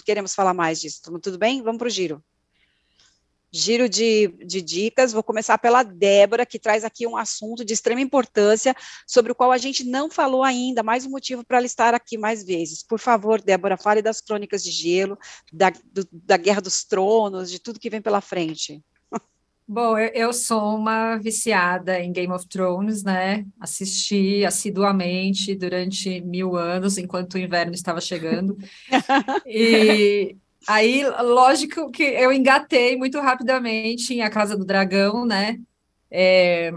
Queremos 0.06 0.36
falar 0.36 0.54
mais 0.54 0.80
disso, 0.80 1.02
tudo 1.22 1.38
bem? 1.38 1.62
Vamos 1.62 1.80
para 1.80 1.88
o 1.88 1.92
giro 1.92 2.24
giro 3.54 3.88
de, 3.88 4.30
de 4.44 4.62
dicas. 4.62 5.14
Vou 5.14 5.22
começar 5.22 5.60
pela 5.60 5.84
Débora, 5.84 6.46
que 6.46 6.58
traz 6.58 6.84
aqui 6.84 7.06
um 7.06 7.16
assunto 7.16 7.64
de 7.64 7.74
extrema 7.74 8.02
importância, 8.02 8.76
sobre 9.08 9.32
o 9.32 9.36
qual 9.36 9.52
a 9.52 9.58
gente 9.60 9.84
não 9.84 10.10
falou 10.10 10.44
ainda, 10.44 10.82
mais 10.82 11.06
um 11.06 11.12
motivo 11.12 11.46
para 11.46 11.58
ela 11.58 11.66
estar 11.68 11.94
aqui 11.94 12.18
mais 12.18 12.44
vezes. 12.44 12.82
Por 12.82 13.00
favor, 13.00 13.40
Débora, 13.40 13.78
fale 13.78 14.02
das 14.02 14.20
crônicas 14.20 14.64
de 14.64 14.72
gelo, 14.72 15.18
da, 15.52 15.70
do, 15.70 16.08
da 16.12 16.36
Guerra 16.36 16.62
dos 16.62 16.84
Tronos, 16.84 17.52
de 17.52 17.60
tudo 17.60 17.80
que 17.80 17.90
vem 17.90 18.02
pela 18.02 18.22
frente. 18.22 18.84
Bom, 19.66 19.98
eu, 19.98 20.34
sou 20.34 20.76
uma 20.76 21.16
viciada 21.18 21.98
em 21.98 22.12
Game 22.12 22.34
of 22.34 22.46
Thrones, 22.48 23.02
né? 23.02 23.46
Assisti 23.60 24.44
assiduamente 24.44 25.56
durante 25.56 26.20
mil 26.20 26.58
anos, 26.58 26.98
enquanto 26.98 27.36
o 27.36 27.40
inverno 27.40 27.74
estava 27.74 28.02
chegando. 28.02 28.58
e 29.48 30.36
Aí, 30.68 31.04
lógico 31.22 31.92
que 31.92 32.04
eu 32.04 32.32
engatei 32.32 32.96
muito 32.98 33.20
rapidamente 33.20 34.14
em 34.14 34.22
A 34.22 34.30
Casa 34.30 34.58
do 34.58 34.66
Dragão, 34.66 35.26
né? 35.26 35.60
É 36.10 36.72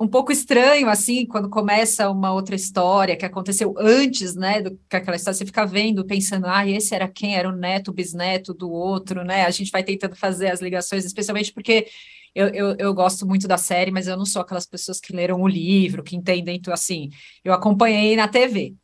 um 0.00 0.06
pouco 0.06 0.30
estranho, 0.30 0.88
assim, 0.88 1.26
quando 1.26 1.50
começa 1.50 2.08
uma 2.08 2.32
outra 2.32 2.54
história 2.54 3.16
que 3.16 3.26
aconteceu 3.26 3.74
antes, 3.76 4.36
né, 4.36 4.62
do 4.62 4.78
que 4.88 4.96
aquela 4.96 5.16
história, 5.16 5.36
você 5.36 5.44
fica 5.44 5.66
vendo, 5.66 6.06
pensando, 6.06 6.46
ah, 6.46 6.64
esse 6.66 6.94
era 6.94 7.08
quem? 7.08 7.34
Era 7.34 7.48
o 7.48 7.56
neto, 7.56 7.88
o 7.88 7.94
bisneto 7.94 8.54
do 8.54 8.70
outro, 8.70 9.24
né? 9.24 9.44
A 9.44 9.50
gente 9.50 9.72
vai 9.72 9.82
tentando 9.82 10.14
fazer 10.14 10.52
as 10.52 10.60
ligações, 10.60 11.04
especialmente 11.04 11.52
porque 11.52 11.88
eu, 12.32 12.46
eu, 12.48 12.76
eu, 12.78 12.94
gosto 12.94 13.26
muito 13.26 13.48
da 13.48 13.58
série, 13.58 13.90
mas 13.90 14.06
eu 14.06 14.16
não 14.16 14.24
sou 14.24 14.40
aquelas 14.40 14.66
pessoas 14.66 15.00
que 15.00 15.12
leram 15.12 15.40
o 15.40 15.48
livro, 15.48 16.04
que 16.04 16.14
entendem, 16.14 16.56
então, 16.56 16.72
assim, 16.72 17.10
eu 17.44 17.52
acompanhei 17.52 18.14
na 18.14 18.28
TV. 18.28 18.76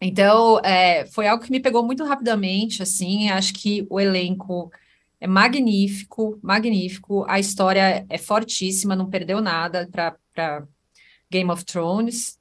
Então, 0.00 0.60
é, 0.60 1.06
foi 1.06 1.26
algo 1.26 1.42
que 1.42 1.50
me 1.50 1.60
pegou 1.60 1.84
muito 1.84 2.04
rapidamente, 2.04 2.82
assim, 2.82 3.30
acho 3.30 3.54
que 3.54 3.86
o 3.88 3.98
elenco 3.98 4.70
é 5.20 5.26
magnífico, 5.26 6.38
magnífico, 6.42 7.24
a 7.28 7.40
história 7.40 8.04
é 8.08 8.18
fortíssima, 8.18 8.94
não 8.94 9.08
perdeu 9.08 9.40
nada 9.40 9.88
para 9.92 10.66
Game 11.30 11.50
of 11.50 11.64
Thrones. 11.64 12.38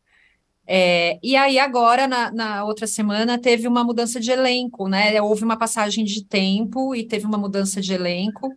É, 0.68 1.20
e 1.24 1.36
aí, 1.36 1.60
agora, 1.60 2.08
na, 2.08 2.32
na, 2.32 2.64
outra 2.66 2.88
semana, 2.88 3.40
teve 3.40 3.68
uma 3.68 3.84
mudança 3.84 4.20
de 4.20 4.32
elenco, 4.32 4.88
né? 4.90 5.22
Houve 5.22 5.44
uma 5.44 5.58
passagem 5.58 6.04
de 6.04 6.26
tempo 6.26 6.96
e 6.96 7.08
teve 7.08 7.26
uma 7.26 7.38
mudança 7.38 7.80
de 7.82 7.94
elenco. 7.94 8.52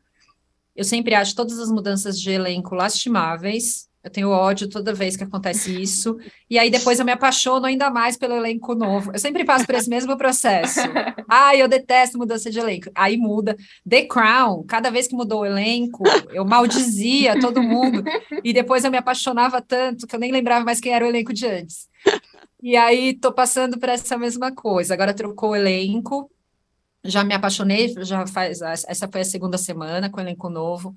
Eu 0.74 0.84
sempre 0.84 1.14
acho 1.14 1.34
todas 1.34 1.58
as 1.58 1.70
mudanças 1.70 2.20
de 2.20 2.30
elenco 2.30 2.74
lastimáveis, 2.74 3.87
eu 4.08 4.12
tenho 4.12 4.30
ódio 4.30 4.68
toda 4.68 4.94
vez 4.94 5.16
que 5.16 5.24
acontece 5.24 5.80
isso. 5.80 6.18
E 6.50 6.58
aí 6.58 6.70
depois 6.70 6.98
eu 6.98 7.04
me 7.04 7.12
apaixono 7.12 7.66
ainda 7.66 7.90
mais 7.90 8.16
pelo 8.16 8.34
elenco 8.34 8.74
novo. 8.74 9.12
Eu 9.12 9.18
sempre 9.18 9.44
passo 9.44 9.66
por 9.66 9.74
esse 9.74 9.88
mesmo 9.88 10.16
processo. 10.16 10.80
Ah, 11.30 11.54
eu 11.54 11.68
detesto 11.68 12.16
mudança 12.16 12.50
de 12.50 12.58
elenco. 12.58 12.90
Aí 12.94 13.18
muda. 13.18 13.54
The 13.86 14.06
Crown, 14.06 14.64
cada 14.66 14.90
vez 14.90 15.06
que 15.06 15.14
mudou 15.14 15.42
o 15.42 15.44
elenco, 15.44 16.02
eu 16.30 16.42
maldizia 16.42 17.38
todo 17.38 17.62
mundo. 17.62 18.02
E 18.42 18.50
depois 18.50 18.82
eu 18.82 18.90
me 18.90 18.96
apaixonava 18.96 19.60
tanto 19.60 20.06
que 20.06 20.16
eu 20.16 20.20
nem 20.20 20.32
lembrava 20.32 20.64
mais 20.64 20.80
quem 20.80 20.94
era 20.94 21.04
o 21.04 21.08
elenco 21.08 21.34
de 21.34 21.46
antes. 21.46 21.86
E 22.62 22.76
aí 22.76 23.12
tô 23.12 23.30
passando 23.30 23.78
por 23.78 23.90
essa 23.90 24.16
mesma 24.16 24.50
coisa. 24.50 24.94
Agora 24.94 25.12
trocou 25.12 25.50
o 25.50 25.56
elenco. 25.56 26.30
Já 27.04 27.22
me 27.22 27.34
apaixonei, 27.34 27.94
já 28.02 28.26
faz 28.26 28.62
essa 28.62 29.06
foi 29.06 29.20
a 29.20 29.24
segunda 29.24 29.58
semana 29.58 30.08
com 30.08 30.16
o 30.16 30.20
elenco 30.22 30.48
novo. 30.48 30.96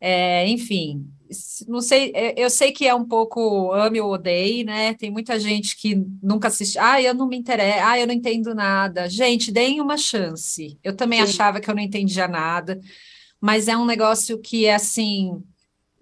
É, 0.00 0.48
enfim, 0.48 1.10
não 1.66 1.80
sei, 1.80 2.12
é, 2.14 2.34
eu 2.36 2.48
sei 2.48 2.72
que 2.72 2.86
é 2.86 2.94
um 2.94 3.04
pouco 3.04 3.72
ame 3.72 4.00
ou 4.00 4.12
odeie, 4.12 4.64
né? 4.64 4.94
Tem 4.94 5.10
muita 5.10 5.38
gente 5.38 5.76
que 5.76 5.94
nunca 6.22 6.48
assiste. 6.48 6.78
Ah, 6.78 7.00
eu 7.02 7.14
não 7.14 7.28
me 7.28 7.36
interesso, 7.36 7.80
ah, 7.84 7.98
eu 7.98 8.06
não 8.06 8.14
entendo 8.14 8.54
nada. 8.54 9.08
Gente, 9.08 9.52
deem 9.52 9.80
uma 9.80 9.96
chance. 9.96 10.78
Eu 10.82 10.96
também 10.96 11.18
Sim. 11.18 11.24
achava 11.24 11.60
que 11.60 11.70
eu 11.70 11.74
não 11.74 11.82
entendia 11.82 12.28
nada, 12.28 12.80
mas 13.40 13.68
é 13.68 13.76
um 13.76 13.84
negócio 13.84 14.38
que 14.38 14.66
é 14.66 14.74
assim, 14.74 15.42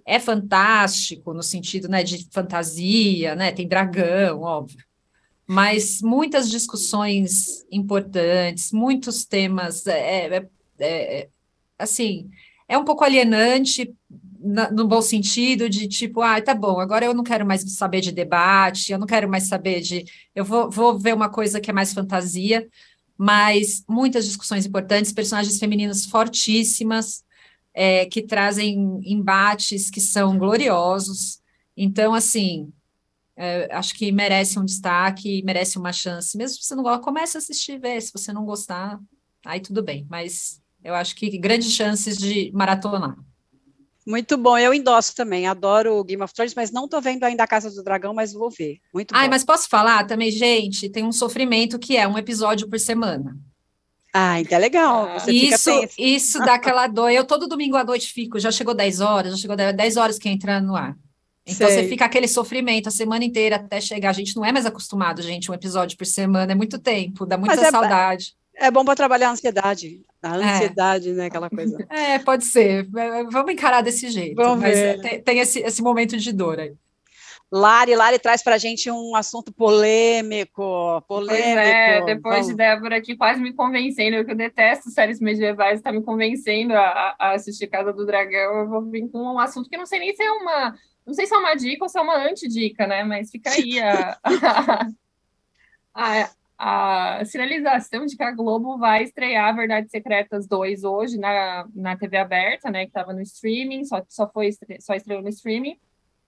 é 0.04 0.20
fantástico 0.20 1.34
no 1.34 1.42
sentido, 1.42 1.88
né, 1.88 2.02
de 2.02 2.28
fantasia, 2.30 3.34
né? 3.34 3.50
Tem 3.52 3.66
dragão, 3.66 4.42
óbvio. 4.42 4.84
Mas 5.46 6.00
muitas 6.02 6.50
discussões 6.50 7.64
importantes, 7.70 8.72
muitos 8.72 9.24
temas, 9.24 9.86
é, 9.86 10.26
é, 10.26 10.48
é 10.78 11.28
assim, 11.78 12.28
é 12.68 12.76
um 12.76 12.84
pouco 12.84 13.04
alienante 13.04 13.94
na, 14.38 14.70
no 14.70 14.86
bom 14.86 15.02
sentido 15.02 15.68
de 15.68 15.88
tipo, 15.88 16.22
ah, 16.22 16.40
tá 16.40 16.54
bom, 16.54 16.78
agora 16.78 17.04
eu 17.04 17.14
não 17.14 17.24
quero 17.24 17.44
mais 17.44 17.62
saber 17.72 18.00
de 18.00 18.12
debate, 18.12 18.92
eu 18.92 18.98
não 18.98 19.06
quero 19.06 19.28
mais 19.28 19.44
saber 19.48 19.80
de. 19.80 20.04
Eu 20.34 20.44
vou, 20.44 20.70
vou 20.70 20.98
ver 20.98 21.14
uma 21.14 21.28
coisa 21.28 21.60
que 21.60 21.70
é 21.70 21.74
mais 21.74 21.92
fantasia, 21.92 22.68
mas 23.18 23.84
muitas 23.88 24.24
discussões 24.24 24.66
importantes, 24.66 25.12
personagens 25.12 25.58
femininos 25.58 26.06
fortíssimas, 26.06 27.24
é, 27.74 28.06
que 28.06 28.22
trazem 28.22 29.00
embates 29.04 29.90
que 29.90 30.00
são 30.00 30.38
gloriosos. 30.38 31.40
Então, 31.76 32.14
assim, 32.14 32.72
é, 33.36 33.68
acho 33.74 33.94
que 33.94 34.10
merece 34.12 34.58
um 34.58 34.64
destaque, 34.64 35.42
merece 35.44 35.78
uma 35.78 35.92
chance. 35.92 36.36
Mesmo 36.36 36.56
se 36.56 36.64
você 36.64 36.74
não 36.74 36.82
gosta, 36.82 37.02
comece 37.02 37.36
a 37.36 37.40
assistir, 37.40 37.78
ver. 37.78 38.00
Se 38.00 38.12
você 38.12 38.32
não 38.32 38.44
gostar, 38.44 38.98
aí 39.44 39.60
tudo 39.60 39.82
bem. 39.82 40.06
Mas 40.08 40.60
eu 40.86 40.94
acho 40.94 41.16
que 41.16 41.36
grandes 41.36 41.72
chances 41.72 42.16
de 42.16 42.50
maratonar. 42.54 43.16
Muito 44.06 44.36
bom, 44.36 44.56
eu 44.56 44.72
endosso 44.72 45.16
também, 45.16 45.48
adoro 45.48 45.94
o 45.96 46.04
Game 46.04 46.22
of 46.22 46.32
Thrones, 46.32 46.54
mas 46.54 46.70
não 46.70 46.84
estou 46.84 47.02
vendo 47.02 47.24
ainda 47.24 47.42
a 47.42 47.46
Casa 47.46 47.70
do 47.72 47.82
Dragão, 47.82 48.14
mas 48.14 48.32
vou 48.32 48.48
ver. 48.48 48.78
Muito 48.94 49.12
Ai, 49.12 49.26
bom. 49.26 49.30
mas 49.30 49.42
posso 49.42 49.68
falar 49.68 50.06
também, 50.06 50.30
gente, 50.30 50.88
tem 50.88 51.04
um 51.04 51.10
sofrimento 51.10 51.76
que 51.76 51.96
é 51.96 52.06
um 52.06 52.16
episódio 52.16 52.68
por 52.68 52.78
semana. 52.78 53.36
Ah, 54.14 54.40
então 54.40 54.56
é 54.56 54.60
legal. 54.60 55.12
Você 55.18 55.32
isso, 55.32 55.70
isso 55.98 56.38
dá 56.38 56.54
aquela 56.54 56.86
dor. 56.86 57.10
Eu 57.10 57.24
todo 57.24 57.48
domingo 57.48 57.76
à 57.76 57.84
noite 57.84 58.12
fico, 58.12 58.38
já 58.38 58.50
chegou 58.50 58.72
10 58.72 59.00
horas, 59.00 59.32
já 59.32 59.38
chegou 59.38 59.56
10 59.56 59.96
horas 59.96 60.18
que 60.18 60.28
entra 60.28 60.60
no 60.60 60.76
ar. 60.76 60.96
Então 61.44 61.68
Sei. 61.68 61.82
você 61.82 61.88
fica 61.88 62.04
aquele 62.04 62.26
sofrimento 62.26 62.88
a 62.88 62.92
semana 62.92 63.24
inteira 63.24 63.56
até 63.56 63.80
chegar. 63.80 64.10
A 64.10 64.14
gente 64.14 64.34
não 64.34 64.44
é 64.44 64.52
mais 64.52 64.64
acostumado, 64.66 65.20
gente, 65.20 65.50
um 65.50 65.54
episódio 65.54 65.98
por 65.98 66.06
semana, 66.06 66.52
é 66.52 66.54
muito 66.54 66.78
tempo, 66.78 67.26
dá 67.26 67.36
muita 67.36 67.60
é, 67.60 67.70
saudade. 67.70 68.36
É 68.54 68.70
bom 68.70 68.84
para 68.84 68.96
trabalhar 68.96 69.28
a 69.28 69.32
ansiedade. 69.32 70.00
A 70.32 70.40
é. 70.40 70.54
ansiedade, 70.54 71.10
é. 71.10 71.12
né? 71.12 71.26
Aquela 71.26 71.50
coisa. 71.50 71.86
É, 71.90 72.18
pode 72.18 72.44
ser. 72.44 72.88
É, 72.96 73.24
vamos 73.24 73.52
encarar 73.52 73.82
desse 73.82 74.08
jeito. 74.08 74.36
Vamos 74.36 74.60
mas 74.60 74.78
ver. 74.78 75.00
Tem, 75.00 75.22
tem 75.22 75.38
esse, 75.38 75.60
esse 75.60 75.82
momento 75.82 76.16
de 76.16 76.32
dor 76.32 76.60
aí. 76.60 76.74
Lari, 77.50 77.94
Lari 77.94 78.18
traz 78.18 78.42
para 78.42 78.56
a 78.56 78.58
gente 78.58 78.90
um 78.90 79.14
assunto 79.14 79.52
polêmico, 79.52 81.00
polêmico. 81.06 81.44
Pois 81.44 81.56
é, 81.56 82.04
depois 82.04 82.34
Vamos. 82.34 82.46
de 82.48 82.54
Débora 82.54 82.96
aqui 82.96 83.16
quase 83.16 83.40
me 83.40 83.52
convencendo, 83.52 84.24
que 84.24 84.32
eu 84.32 84.36
detesto 84.36 84.90
séries 84.90 85.20
medievais, 85.20 85.78
está 85.78 85.92
me 85.92 86.02
convencendo 86.02 86.74
a, 86.74 87.14
a, 87.16 87.32
assistir 87.34 87.68
Casa 87.68 87.92
do 87.92 88.04
Dragão, 88.04 88.58
eu 88.58 88.68
vou 88.68 88.82
vir 88.82 89.08
com 89.08 89.18
um 89.18 89.38
assunto 89.38 89.70
que 89.70 89.76
não 89.76 89.86
sei 89.86 90.00
nem 90.00 90.14
se 90.14 90.24
é 90.24 90.30
uma, 90.30 90.74
não 91.06 91.14
sei 91.14 91.24
se 91.24 91.34
é 91.34 91.38
uma 91.38 91.54
dica 91.54 91.84
ou 91.84 91.88
se 91.88 91.96
é 91.96 92.02
uma 92.02 92.16
antidica, 92.16 92.84
né, 92.84 93.04
mas 93.04 93.30
fica 93.30 93.50
aí 93.50 93.78
a, 93.78 94.18
a, 95.94 96.22
a 96.22 96.30
sinalização 97.26 98.06
de 98.06 98.16
que 98.16 98.22
a 98.22 98.30
Globo 98.30 98.78
vai 98.78 99.02
estrear 99.02 99.54
Verdades 99.54 99.90
Secretas 99.90 100.46
2 100.46 100.84
hoje 100.84 101.18
na, 101.18 101.68
na 101.74 101.96
TV 101.96 102.16
aberta, 102.16 102.70
né? 102.70 102.84
Que 102.84 102.90
estava 102.90 103.12
no 103.12 103.20
streaming, 103.20 103.84
só, 103.84 104.02
só 104.08 104.28
foi 104.30 104.50
só 104.80 104.94
estreou 104.94 105.22
no 105.22 105.28
streaming. 105.28 105.78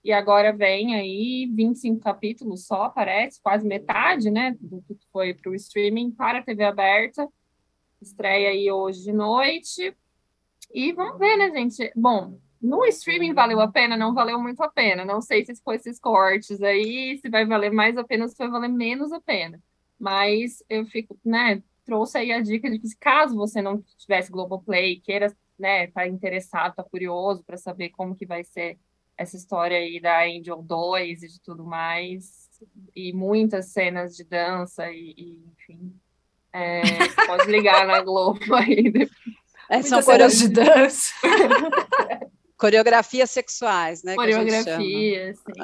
E 0.03 0.13
agora 0.13 0.53
vem 0.53 0.95
aí 0.95 1.49
25 1.53 1.99
capítulos 1.99 2.65
só, 2.65 2.89
parece, 2.89 3.41
quase 3.41 3.67
metade, 3.67 4.29
né? 4.29 4.55
Do 4.59 4.81
que 4.81 4.97
foi 5.11 5.33
para 5.33 5.51
o 5.51 5.55
streaming 5.55 6.11
para 6.11 6.39
a 6.39 6.43
TV 6.43 6.63
aberta. 6.63 7.27
Estreia 8.01 8.49
aí 8.49 8.71
hoje 8.71 9.03
de 9.03 9.11
noite. 9.11 9.95
E 10.73 10.93
vamos 10.93 11.17
ver, 11.17 11.35
né, 11.37 11.51
gente? 11.51 11.91
Bom, 11.95 12.39
no 12.61 12.85
streaming 12.85 13.33
valeu 13.33 13.59
a 13.59 13.71
pena? 13.71 13.97
Não 13.97 14.13
valeu 14.13 14.39
muito 14.39 14.61
a 14.61 14.69
pena. 14.69 15.03
Não 15.03 15.21
sei 15.21 15.43
se 15.45 15.61
com 15.61 15.73
esses 15.73 15.99
cortes 15.99 16.61
aí, 16.61 17.17
se 17.17 17.29
vai 17.29 17.45
valer 17.45 17.71
mais 17.71 17.97
a 17.97 18.03
pena 18.03 18.25
ou 18.25 18.29
se 18.29 18.37
vai 18.37 18.49
valer 18.49 18.69
menos 18.69 19.11
a 19.11 19.19
pena. 19.19 19.61
Mas 19.99 20.63
eu 20.69 20.85
fico, 20.85 21.19
né, 21.25 21.61
trouxe 21.85 22.17
aí 22.17 22.31
a 22.31 22.39
dica 22.39 22.69
de 22.69 22.79
que 22.79 22.87
caso 22.99 23.35
você 23.35 23.61
não 23.61 23.83
tivesse 23.97 24.31
Globoplay, 24.31 24.99
queira, 25.01 25.35
né, 25.57 25.87
tá 25.87 26.07
interessado, 26.07 26.75
tá 26.75 26.83
curioso 26.83 27.43
para 27.43 27.57
saber 27.57 27.89
como 27.89 28.15
que 28.15 28.25
vai 28.25 28.43
ser 28.43 28.77
essa 29.17 29.35
história 29.35 29.77
aí 29.77 29.99
da 29.99 30.23
Angel 30.23 30.61
2 30.61 31.23
e 31.23 31.27
de 31.27 31.41
tudo 31.41 31.65
mais, 31.65 32.49
e 32.95 33.11
muitas 33.11 33.67
cenas 33.67 34.15
de 34.15 34.23
dança 34.23 34.89
e, 34.89 35.13
e 35.17 35.43
enfim, 35.51 35.93
é, 36.53 36.81
pode 37.27 37.51
ligar 37.51 37.85
na 37.85 38.01
Globo 38.01 38.39
aí. 38.55 38.93
É, 39.69 39.81
são 39.81 40.01
cenas 40.01 40.37
de 40.37 40.47
dança. 40.47 41.13
Coreografias 42.59 43.31
sexuais, 43.31 44.03
né? 44.03 44.15
Coreografias, 44.15 45.37
sim. 45.37 45.63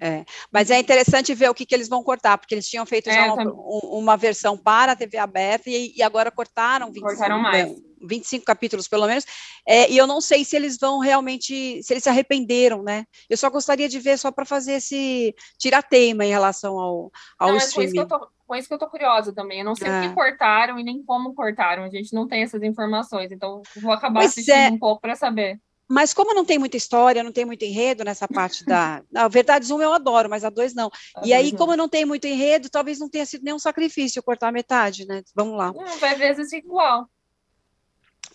É, 0.00 0.08
é. 0.08 0.24
Mas 0.52 0.70
é 0.70 0.78
interessante 0.78 1.34
ver 1.34 1.50
o 1.50 1.54
que, 1.54 1.66
que 1.66 1.74
eles 1.74 1.88
vão 1.88 2.04
cortar, 2.04 2.38
porque 2.38 2.54
eles 2.54 2.68
tinham 2.68 2.86
feito 2.86 3.10
é, 3.10 3.14
já 3.14 3.32
uma, 3.32 3.52
uma, 3.52 4.16
versão 4.16 4.56
para 4.56 4.92
a 4.92 4.96
TV 4.96 5.18
aberta 5.18 5.68
e, 5.68 5.92
e 5.96 6.02
agora 6.04 6.30
cortaram 6.30 6.86
25, 6.86 7.06
cortaram 7.06 7.40
mais. 7.40 7.74
25 8.00 8.44
capítulos, 8.44 8.86
pelo 8.86 9.06
menos, 9.06 9.24
é, 9.66 9.90
e 9.90 9.96
eu 9.96 10.06
não 10.06 10.20
sei 10.20 10.44
se 10.44 10.54
eles 10.54 10.78
vão 10.78 11.00
realmente, 11.00 11.82
se 11.82 11.92
eles 11.92 12.04
se 12.04 12.08
arrependeram, 12.08 12.82
né? 12.82 13.06
Eu 13.28 13.36
só 13.36 13.50
gostaria 13.50 13.88
de 13.88 13.98
ver 13.98 14.16
só 14.16 14.30
para 14.30 14.44
fazer 14.44 14.74
esse 14.74 15.34
tirar-teima 15.58 16.24
em 16.24 16.30
relação 16.30 16.78
ao, 16.78 17.10
ao 17.38 17.50
não, 17.50 17.56
streaming. 17.56 18.00
É 18.00 18.06
com 18.46 18.54
isso 18.54 18.68
que 18.68 18.74
eu 18.74 18.78
tô 18.78 18.88
curiosa 18.88 19.34
também. 19.34 19.58
Eu 19.60 19.64
não 19.64 19.74
sei 19.74 19.88
é. 19.88 19.98
o 19.98 20.02
que 20.02 20.08
é. 20.08 20.14
cortaram 20.14 20.78
e 20.78 20.84
nem 20.84 21.02
como 21.02 21.34
cortaram. 21.34 21.82
A 21.82 21.88
gente 21.88 22.14
não 22.14 22.28
tem 22.28 22.42
essas 22.42 22.62
informações, 22.62 23.32
então 23.32 23.62
vou 23.82 23.92
acabar 23.92 24.20
pois 24.20 24.30
assistindo 24.30 24.54
é. 24.54 24.68
um 24.68 24.78
pouco 24.78 25.00
para 25.00 25.16
saber. 25.16 25.60
Mas 25.88 26.12
como 26.12 26.34
não 26.34 26.44
tem 26.44 26.58
muita 26.58 26.76
história, 26.76 27.22
não 27.22 27.30
tem 27.30 27.44
muito 27.44 27.64
enredo 27.64 28.04
nessa 28.04 28.26
parte 28.26 28.64
da. 28.64 29.02
Não, 29.10 29.28
Verdades 29.30 29.70
1 29.70 29.80
eu 29.80 29.92
adoro, 29.92 30.28
mas 30.28 30.44
a 30.44 30.50
2 30.50 30.74
não. 30.74 30.90
E 31.22 31.32
aí, 31.32 31.52
como 31.52 31.76
não 31.76 31.88
tem 31.88 32.04
muito 32.04 32.26
enredo, 32.26 32.68
talvez 32.68 32.98
não 32.98 33.08
tenha 33.08 33.24
sido 33.24 33.44
nenhum 33.44 33.58
sacrifício 33.58 34.22
cortar 34.22 34.52
metade, 34.52 35.06
né? 35.06 35.22
Vamos 35.34 35.56
lá. 35.56 35.72
Não, 35.72 35.98
vai 35.98 36.14
vezes 36.16 36.52
igual. 36.52 37.08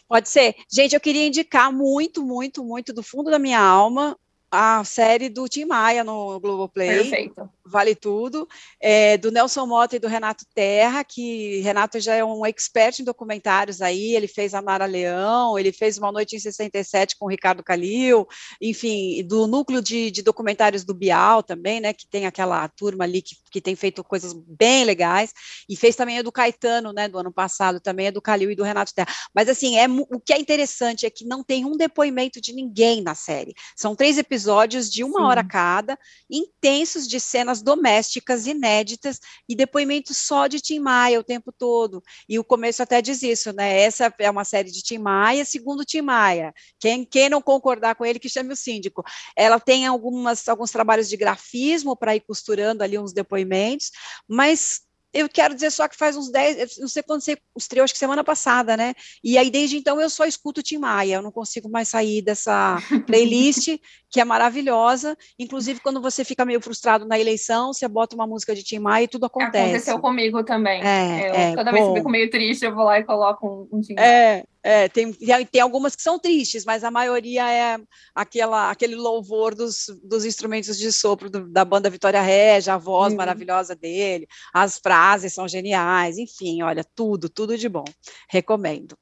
Pode 0.07 0.29
ser. 0.29 0.55
Gente, 0.71 0.93
eu 0.93 0.99
queria 0.99 1.27
indicar 1.27 1.71
muito, 1.71 2.23
muito, 2.23 2.63
muito 2.63 2.93
do 2.93 3.03
fundo 3.03 3.29
da 3.29 3.39
minha 3.39 3.59
alma 3.59 4.17
a 4.51 4.83
série 4.83 5.29
do 5.29 5.47
Tim 5.47 5.65
Maia 5.65 6.03
no 6.03 6.39
Globoplay. 6.39 6.97
Perfeito. 6.97 7.49
Vale 7.65 7.95
tudo. 7.95 8.47
É, 8.79 9.17
do 9.17 9.31
Nelson 9.31 9.65
Mota 9.65 9.95
e 9.95 9.99
do 9.99 10.07
Renato 10.07 10.45
Terra, 10.53 11.03
que 11.03 11.61
Renato 11.61 11.99
já 11.99 12.15
é 12.15 12.23
um 12.23 12.45
expert 12.45 12.99
em 12.99 13.03
documentários 13.03 13.81
aí, 13.81 14.15
ele 14.15 14.27
fez 14.27 14.53
a 14.53 14.61
Mara 14.61 14.85
Leão, 14.85 15.57
ele 15.57 15.71
fez 15.71 15.97
Uma 15.97 16.11
Noite 16.11 16.35
em 16.35 16.39
67 16.39 17.17
com 17.17 17.25
o 17.25 17.29
Ricardo 17.29 17.63
Calil, 17.63 18.27
enfim, 18.61 19.23
do 19.23 19.47
núcleo 19.47 19.81
de, 19.81 20.11
de 20.11 20.21
documentários 20.21 20.83
do 20.83 20.93
Bial 20.93 21.43
também, 21.43 21.79
né, 21.79 21.93
que 21.93 22.07
tem 22.07 22.25
aquela 22.25 22.67
turma 22.67 23.03
ali 23.03 23.21
que, 23.21 23.35
que 23.51 23.61
tem 23.61 23.75
feito 23.75 24.03
coisas 24.03 24.33
bem 24.33 24.83
legais, 24.83 25.33
e 25.69 25.75
fez 25.75 25.95
também 25.95 26.19
a 26.19 26.21
do 26.21 26.31
Caetano, 26.31 26.91
né, 26.91 27.07
do 27.07 27.17
ano 27.17 27.31
passado, 27.31 27.79
também 27.79 28.07
é 28.07 28.11
do 28.11 28.21
Calil 28.21 28.51
e 28.51 28.55
do 28.55 28.63
Renato 28.63 28.93
Terra. 28.93 29.13
Mas, 29.33 29.47
assim, 29.47 29.77
é, 29.77 29.87
o 29.87 30.19
que 30.19 30.33
é 30.33 30.39
interessante 30.39 31.05
é 31.05 31.09
que 31.09 31.25
não 31.25 31.43
tem 31.43 31.65
um 31.65 31.77
depoimento 31.77 32.41
de 32.41 32.53
ninguém 32.53 33.01
na 33.01 33.15
série. 33.15 33.53
São 33.75 33.95
três 33.95 34.17
episódios 34.17 34.41
episódios 34.71 34.89
de 34.89 35.03
uma 35.03 35.19
Sim. 35.19 35.25
hora 35.25 35.43
cada, 35.43 35.97
intensos 36.29 37.07
de 37.07 37.19
cenas 37.19 37.60
domésticas 37.61 38.47
inéditas 38.47 39.19
e 39.47 39.55
depoimentos 39.55 40.17
só 40.17 40.47
de 40.47 40.59
Tim 40.59 40.79
Maia 40.79 41.19
o 41.19 41.23
tempo 41.23 41.51
todo. 41.51 42.01
E 42.27 42.37
o 42.39 42.43
começo 42.43 42.81
até 42.83 43.01
diz 43.01 43.21
isso, 43.23 43.51
né? 43.53 43.81
Essa 43.81 44.13
é 44.19 44.29
uma 44.29 44.43
série 44.43 44.71
de 44.71 44.81
Tim 44.81 44.97
Maia, 44.97 45.45
segundo 45.45 45.85
Tim 45.85 46.01
Maia. 46.01 46.53
Quem, 46.79 47.05
quem 47.05 47.29
não 47.29 47.41
concordar 47.41 47.95
com 47.95 48.05
ele, 48.05 48.19
que 48.19 48.29
chame 48.29 48.53
o 48.53 48.55
síndico. 48.55 49.03
Ela 49.35 49.59
tem 49.59 49.85
algumas, 49.85 50.47
alguns 50.47 50.71
trabalhos 50.71 51.09
de 51.09 51.17
grafismo 51.17 51.95
para 51.95 52.15
ir 52.15 52.21
costurando 52.21 52.83
ali 52.83 52.97
uns 52.97 53.13
depoimentos, 53.13 53.91
mas 54.27 54.81
eu 55.13 55.27
quero 55.27 55.53
dizer 55.53 55.71
só 55.71 55.87
que 55.87 55.97
faz 55.97 56.15
uns 56.15 56.31
10, 56.31 56.77
não 56.79 56.87
sei 56.87 57.03
quando 57.03 57.21
você 57.21 57.37
estreou, 57.57 57.83
acho 57.83 57.93
que 57.93 57.99
semana 57.99 58.23
passada, 58.23 58.77
né? 58.77 58.93
E 59.23 59.37
aí, 59.37 59.49
desde 59.49 59.77
então, 59.77 59.99
eu 59.99 60.09
só 60.09 60.25
escuto 60.25 60.63
Tim 60.63 60.77
Maia, 60.77 61.15
eu 61.15 61.21
não 61.21 61.31
consigo 61.31 61.69
mais 61.69 61.89
sair 61.89 62.21
dessa 62.21 62.77
playlist, 63.05 63.77
que 64.09 64.21
é 64.21 64.25
maravilhosa. 64.25 65.17
Inclusive, 65.37 65.81
quando 65.81 66.01
você 66.01 66.23
fica 66.23 66.45
meio 66.45 66.61
frustrado 66.61 67.05
na 67.05 67.19
eleição, 67.19 67.73
você 67.73 67.87
bota 67.87 68.15
uma 68.15 68.27
música 68.27 68.55
de 68.55 68.63
Tim 68.63 68.79
Maia 68.79 69.03
e 69.03 69.07
tudo 69.07 69.25
acontece. 69.25 69.57
Aconteceu 69.57 69.99
comigo 69.99 70.43
também. 70.43 70.81
É, 70.81 71.29
eu, 71.29 71.33
é, 71.33 71.55
toda 71.55 71.71
bom. 71.71 71.71
vez 71.71 71.83
que 71.83 71.91
eu 71.91 71.95
fico 71.95 72.09
meio 72.09 72.29
triste, 72.29 72.65
eu 72.65 72.73
vou 72.73 72.85
lá 72.85 72.99
e 72.99 73.03
coloco 73.03 73.67
um, 73.71 73.77
um 73.77 73.81
Tim 73.81 73.95
Maia. 73.95 74.05
É, 74.05 74.43
é, 74.63 74.87
tem, 74.87 75.11
tem 75.13 75.61
algumas 75.61 75.95
que 75.95 76.03
são 76.03 76.19
tristes, 76.19 76.65
mas 76.65 76.83
a 76.83 76.91
maioria 76.91 77.51
é 77.51 77.79
aquela, 78.13 78.69
aquele 78.69 78.95
louvor 78.95 79.55
dos, 79.55 79.85
dos 80.03 80.23
instrumentos 80.23 80.77
de 80.77 80.91
sopro 80.91 81.29
do, 81.29 81.47
da 81.49 81.65
banda 81.65 81.89
Vitória 81.89 82.21
Regia, 82.21 82.75
a 82.75 82.77
voz 82.77 83.11
uhum. 83.11 83.17
maravilhosa 83.17 83.75
dele, 83.75 84.27
as 84.53 84.77
frases 84.77 85.33
são 85.33 85.47
geniais, 85.47 86.17
enfim, 86.17 86.61
olha, 86.61 86.85
tudo, 86.95 87.27
tudo 87.27 87.57
de 87.57 87.67
bom. 87.67 87.85
Recomendo. 88.29 88.97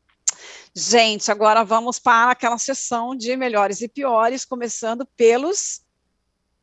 Gente, 0.73 1.31
agora 1.31 1.63
vamos 1.63 1.99
para 1.99 2.31
aquela 2.31 2.57
sessão 2.57 3.15
de 3.15 3.35
melhores 3.35 3.81
e 3.81 3.87
piores, 3.87 4.45
começando 4.45 5.05
pelos 5.17 5.81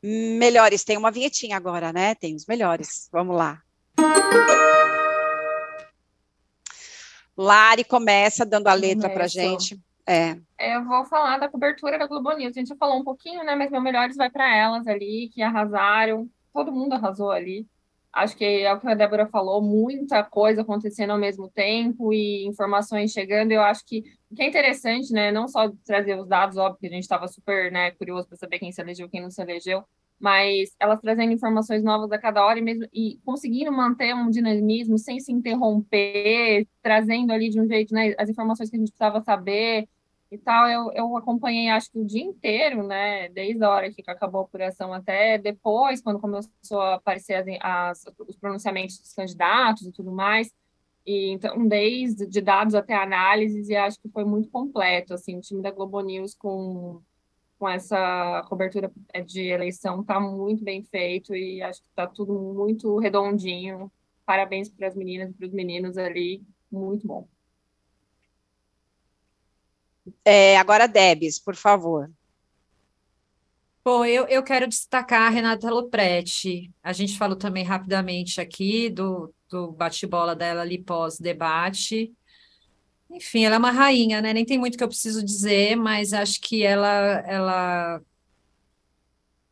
melhores. 0.03 0.85
Tem 0.85 0.97
uma 0.97 1.11
vinhetinha 1.11 1.57
agora, 1.57 1.93
né? 1.93 2.15
Tem 2.15 2.35
os 2.35 2.47
melhores. 2.47 3.09
Vamos 3.13 3.37
lá. 3.37 3.61
Lari 7.37 7.85
começa 7.85 8.47
dando 8.47 8.69
a 8.69 8.75
letra 8.75 9.11
para 9.11 9.27
gente. 9.27 9.79
É. 10.09 10.37
Eu 10.59 10.85
vou 10.85 11.05
falar 11.05 11.39
da 11.39 11.49
cobertura 11.49 11.99
da 11.99 12.07
Globo 12.07 12.33
News. 12.33 12.57
A 12.57 12.61
gente 12.61 12.69
já 12.69 12.77
falou 12.77 12.99
um 12.99 13.05
pouquinho, 13.05 13.45
né? 13.45 13.55
Mas 13.57 13.71
meu 13.71 13.81
melhores 13.81 14.17
vai 14.17 14.31
para 14.31 14.57
elas 14.57 14.87
ali, 14.87 15.29
que 15.33 15.43
arrasaram. 15.43 16.31
Todo 16.53 16.73
mundo 16.73 16.95
arrasou 16.95 17.31
ali. 17.31 17.67
Acho 18.13 18.35
que 18.35 18.45
é 18.45 18.73
o 18.73 18.81
que 18.81 18.89
a 18.89 18.95
Débora 18.95 19.27
falou, 19.27 19.61
muita 19.61 20.25
coisa 20.25 20.63
acontecendo 20.63 21.11
ao 21.11 21.19
mesmo 21.19 21.51
tempo 21.51 22.15
e 22.15 22.47
informações 22.47 23.13
chegando. 23.13 23.53
Eu 23.53 23.61
acho 23.61 23.85
que 23.85 24.05
o 24.31 24.35
que 24.35 24.43
é 24.43 24.47
interessante, 24.47 25.13
né? 25.13 25.31
Não 25.31 25.47
só 25.47 25.71
trazer 25.85 26.19
os 26.19 26.27
dados, 26.27 26.57
óbvio 26.57 26.81
que 26.81 26.87
a 26.87 26.91
gente 26.91 27.03
estava 27.03 27.29
super 27.29 27.71
né, 27.71 27.91
curioso 27.91 28.27
para 28.27 28.39
saber 28.39 28.59
quem 28.59 28.73
se 28.73 28.81
elegeu, 28.81 29.07
quem 29.11 29.21
não 29.21 29.31
se 29.31 29.43
elegeu, 29.43 29.85
mas 30.19 30.75
elas 30.81 31.01
trazendo 31.01 31.33
informações 31.33 31.83
novas 31.85 32.11
a 32.11 32.19
cada 32.19 32.45
hora 32.45 32.59
e, 32.59 32.63
mesmo, 32.63 32.87
e 32.93 33.21
conseguindo 33.25 33.71
manter 33.71 34.15
um 34.15 34.31
dinamismo 34.31 34.99
sem 34.99 35.21
se 35.21 35.31
interromper, 35.31 36.67
trazendo 36.83 37.33
ali 37.33 37.51
de 37.51 37.61
um 37.61 37.67
jeito 37.67 37.95
né, 37.95 38.15
as 38.19 38.29
informações 38.31 38.71
que 38.71 38.77
a 38.77 38.79
gente 38.79 38.89
precisava 38.91 39.21
saber 39.23 39.89
e 40.31 40.39
tal. 40.39 40.69
Eu, 40.69 40.91
eu 40.93 41.17
acompanhei, 41.17 41.69
acho 41.69 41.91
que 41.93 41.99
o 41.99 42.05
dia 42.05 42.23
inteiro, 42.23 42.83
né, 42.87 43.29
desde 43.29 43.63
a 43.63 43.71
hora 43.71 43.93
que 43.93 44.03
acabou 44.07 44.41
a 44.41 44.45
apuração 44.45 44.93
até 44.93 45.37
depois, 45.39 46.01
quando 46.01 46.19
começou 46.19 46.81
a 46.81 46.95
aparecer 46.95 47.35
as, 47.35 47.47
as, 47.61 48.05
os 48.27 48.37
pronunciamentos 48.37 48.99
dos 48.99 49.13
candidatos 49.13 49.87
e 49.87 49.93
tudo 49.93 50.11
mais. 50.13 50.51
E, 51.07 51.31
então, 51.31 51.69
desde 51.69 52.27
de 52.27 52.41
dados 52.41 52.75
até 52.75 52.95
análises, 52.95 53.69
e 53.69 53.77
acho 53.77 54.01
que 54.01 54.09
foi 54.09 54.25
muito 54.25 54.49
completo, 54.51 55.15
assim, 55.15 55.37
o 55.39 55.41
time 55.41 55.63
da 55.63 55.71
Globo 55.71 56.01
News 56.01 56.35
com 56.35 57.01
com 57.59 57.69
essa 57.69 58.45
cobertura 58.49 58.91
de 59.25 59.43
eleição 59.49 60.01
está 60.01 60.21
muito 60.21 60.63
bem 60.63 60.83
feito 60.83 61.35
e 61.35 61.63
acho 61.63 61.81
que 61.83 61.89
está 61.89 62.07
tudo 62.07 62.33
muito 62.33 62.99
redondinho. 62.99 63.91
Parabéns 64.25 64.69
para 64.69 64.89
as 64.89 64.95
meninas 64.95 65.31
e 65.31 65.35
para 65.35 65.47
os 65.47 65.53
meninos 65.53 65.97
ali, 65.97 66.43
muito 66.71 67.07
bom. 67.07 67.29
É, 70.25 70.57
agora, 70.59 70.87
Debs, 70.87 71.39
por 71.39 71.57
favor. 71.57 72.11
Bom, 73.85 74.05
eu, 74.05 74.27
eu 74.27 74.43
quero 74.43 74.67
destacar 74.67 75.23
a 75.23 75.29
Renata 75.29 75.71
Lopretti. 75.71 76.73
A 76.83 76.93
gente 76.93 77.17
falou 77.17 77.37
também 77.37 77.65
rapidamente 77.65 78.41
aqui 78.41 78.91
do, 78.91 79.33
do 79.49 79.71
bate-bola 79.71 80.35
dela 80.35 80.63
ali 80.63 80.83
pós-debate. 80.83 82.13
Enfim, 83.11 83.45
ela 83.45 83.55
é 83.57 83.59
uma 83.59 83.71
rainha, 83.71 84.21
né? 84.21 84.33
Nem 84.33 84.45
tem 84.45 84.59
muito 84.59 84.77
que 84.77 84.85
eu 84.85 84.89
preciso 84.89 85.25
dizer, 85.25 85.77
mas 85.77 86.13
acho 86.13 86.41
que 86.41 86.63
ela, 86.65 86.89
ela 87.27 88.01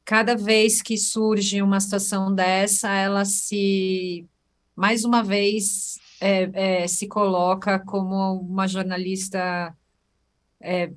cada 0.04 0.36
vez 0.36 0.82
que 0.82 0.98
surge 0.98 1.62
uma 1.62 1.80
situação 1.80 2.34
dessa, 2.34 2.92
ela 2.92 3.24
se, 3.24 4.28
mais 4.76 5.04
uma 5.04 5.22
vez, 5.22 5.98
é, 6.20 6.82
é, 6.82 6.88
se 6.88 7.06
coloca 7.08 7.78
como 7.78 8.40
uma 8.40 8.66
jornalista 8.68 9.74
é, 10.60 10.92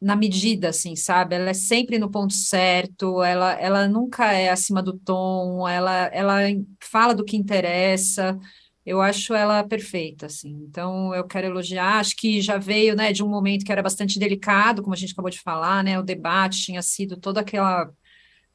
na 0.00 0.16
medida, 0.16 0.68
assim, 0.70 0.96
sabe? 0.96 1.36
Ela 1.36 1.50
é 1.50 1.54
sempre 1.54 1.98
no 1.98 2.10
ponto 2.10 2.32
certo, 2.34 3.22
ela, 3.22 3.52
ela 3.54 3.88
nunca 3.88 4.32
é 4.32 4.50
acima 4.50 4.82
do 4.82 4.98
tom, 4.98 5.68
ela, 5.68 6.06
ela 6.06 6.38
fala 6.80 7.14
do 7.14 7.24
que 7.24 7.36
interessa, 7.36 8.38
eu 8.84 9.00
acho 9.00 9.34
ela 9.34 9.62
perfeita, 9.64 10.26
assim. 10.26 10.50
Então, 10.68 11.14
eu 11.14 11.24
quero 11.24 11.46
elogiar. 11.46 11.98
Acho 12.00 12.16
que 12.16 12.40
já 12.40 12.58
veio, 12.58 12.96
né, 12.96 13.12
de 13.12 13.22
um 13.22 13.28
momento 13.28 13.64
que 13.64 13.72
era 13.72 13.82
bastante 13.82 14.18
delicado, 14.18 14.82
como 14.82 14.94
a 14.94 14.96
gente 14.96 15.12
acabou 15.12 15.30
de 15.30 15.40
falar, 15.40 15.84
né? 15.84 15.98
O 15.98 16.02
debate 16.02 16.64
tinha 16.64 16.82
sido 16.82 17.16
toda 17.16 17.40
aquela. 17.40 17.92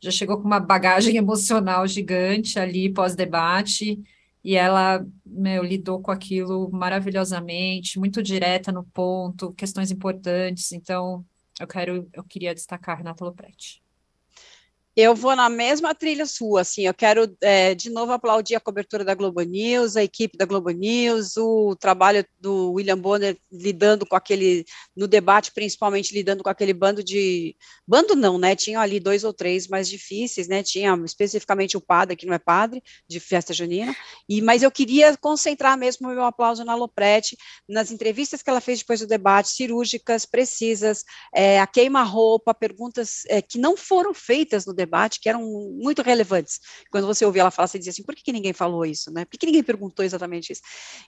Já 0.02 0.12
chegou 0.12 0.38
com 0.40 0.46
uma 0.46 0.60
bagagem 0.60 1.16
emocional 1.18 1.88
gigante 1.88 2.60
ali 2.60 2.94
pós-debate, 2.94 4.00
e 4.44 4.56
ela, 4.56 5.06
meu, 5.26 5.64
lidou 5.64 6.02
com 6.02 6.12
aquilo 6.12 6.70
maravilhosamente, 6.72 8.00
muito 8.00 8.22
direta 8.24 8.72
no 8.72 8.84
ponto, 8.84 9.54
questões 9.54 9.92
importantes. 9.92 10.72
Então, 10.72 11.26
eu 11.60 11.68
quero, 11.68 12.10
eu 12.14 12.24
queria 12.24 12.54
destacar 12.54 12.98
Renata 12.98 13.26
Lopretti. 13.26 13.82
Eu 15.00 15.14
vou 15.14 15.36
na 15.36 15.48
mesma 15.48 15.94
trilha 15.94 16.26
sua, 16.26 16.62
assim, 16.62 16.88
eu 16.88 16.94
quero 16.94 17.32
é, 17.40 17.76
de 17.76 17.88
novo 17.88 18.12
aplaudir 18.12 18.56
a 18.56 18.60
cobertura 18.60 19.06
da 19.06 19.14
Globo 19.14 19.44
News, 19.44 19.96
a 19.96 20.04
equipe 20.04 20.36
da 20.36 20.44
Globo 20.44 20.72
News, 20.72 21.38
o 21.38 21.76
trabalho 21.76 22.26
do 22.40 22.72
William 22.72 22.98
Bonner 22.98 23.38
lidando 23.52 24.08
com 24.08 24.16
aquele, 24.16 24.66
no 24.96 25.08
debate 25.08 25.52
principalmente 25.54 26.16
lidando 26.16 26.42
com 26.42 26.50
aquele 26.50 26.74
bando 26.74 27.04
de, 27.04 27.56
bando 27.88 28.16
não, 28.16 28.40
né, 28.40 28.56
tinham 28.56 28.82
ali 28.82 29.00
dois 29.00 29.24
ou 29.24 29.32
três 29.32 29.68
mais 29.68 29.88
difíceis, 29.88 30.48
né, 30.48 30.64
tinha 30.64 31.00
especificamente 31.06 31.78
o 31.78 31.82
padre, 31.82 32.16
que 32.16 32.26
não 32.26 32.34
é 32.34 32.40
padre, 32.40 32.82
de 33.08 33.20
festa 33.20 33.54
junina, 33.54 33.96
e, 34.28 34.42
mas 34.42 34.64
eu 34.64 34.72
queria 34.72 35.16
concentrar 35.16 35.78
mesmo 35.78 36.08
o 36.08 36.12
meu 36.12 36.24
aplauso 36.24 36.66
na 36.66 36.74
Loprete, 36.74 37.38
nas 37.70 37.92
entrevistas 37.92 38.42
que 38.42 38.50
ela 38.50 38.60
fez 38.60 38.80
depois 38.80 39.00
do 39.02 39.06
debate, 39.06 39.50
cirúrgicas, 39.50 40.26
precisas, 40.26 41.04
é, 41.36 41.60
a 41.60 41.68
queima-roupa, 41.68 42.52
perguntas 42.52 43.22
é, 43.28 43.44
que 43.44 43.60
não 43.60 43.78
foram 43.78 44.12
feitas 44.12 44.66
no 44.66 44.74
debate, 44.74 44.87
debate 44.88 45.20
que 45.20 45.28
eram 45.28 45.42
muito 45.74 46.02
relevantes. 46.02 46.60
Quando 46.90 47.06
você 47.06 47.26
ouvia 47.26 47.42
ela 47.42 47.52
falar, 47.52 47.68
você 47.68 47.78
dizia 47.78 47.92
assim, 47.92 48.04
por 48.04 48.16
que, 48.16 48.24
que 48.24 48.32
ninguém 48.32 48.54
falou 48.54 48.86
isso, 48.86 49.12
né? 49.12 49.26
Por 49.26 49.38
que, 49.38 49.46
ninguém 49.46 49.62
perguntou 49.64 50.04
exatamente 50.04 50.54
isso? 50.54 50.62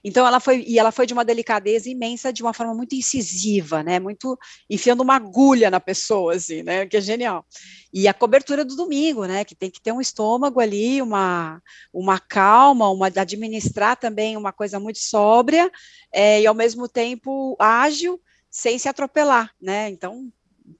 Então 0.04 0.26
ela 0.26 0.38
foi, 0.38 0.64
e 0.66 0.78
ela 0.78 0.92
foi 0.92 1.06
de 1.06 1.12
uma 1.12 1.24
delicadeza 1.24 1.88
imensa, 1.88 2.32
de 2.32 2.42
uma 2.42 2.52
forma 2.52 2.74
muito 2.74 2.94
incisiva, 2.94 3.82
né? 3.82 3.98
Muito 3.98 4.38
enfiando 4.68 5.00
uma 5.00 5.16
agulha 5.16 5.70
na 5.70 5.80
pessoa, 5.80 6.34
assim, 6.34 6.62
né? 6.62 6.86
Que 6.86 6.98
é 6.98 7.00
genial. 7.00 7.44
E 7.92 8.06
a 8.06 8.14
cobertura 8.14 8.64
do 8.64 8.76
domingo, 8.76 9.24
né? 9.24 9.44
Que 9.44 9.54
tem 9.54 9.70
que 9.70 9.80
ter 9.80 9.92
um 9.92 10.00
estômago 10.00 10.60
ali, 10.60 11.00
uma, 11.00 11.60
uma 11.92 12.18
calma, 12.18 12.88
uma 12.90 13.06
administrar 13.06 13.96
também 13.96 14.36
uma 14.36 14.52
coisa 14.52 14.78
muito 14.78 14.98
sóbria 14.98 15.70
é, 16.12 16.40
e 16.42 16.46
ao 16.46 16.54
mesmo 16.54 16.88
tempo 16.88 17.56
ágil, 17.58 18.20
sem 18.50 18.78
se 18.78 18.88
atropelar, 18.88 19.50
né? 19.60 19.88
Então 19.88 20.30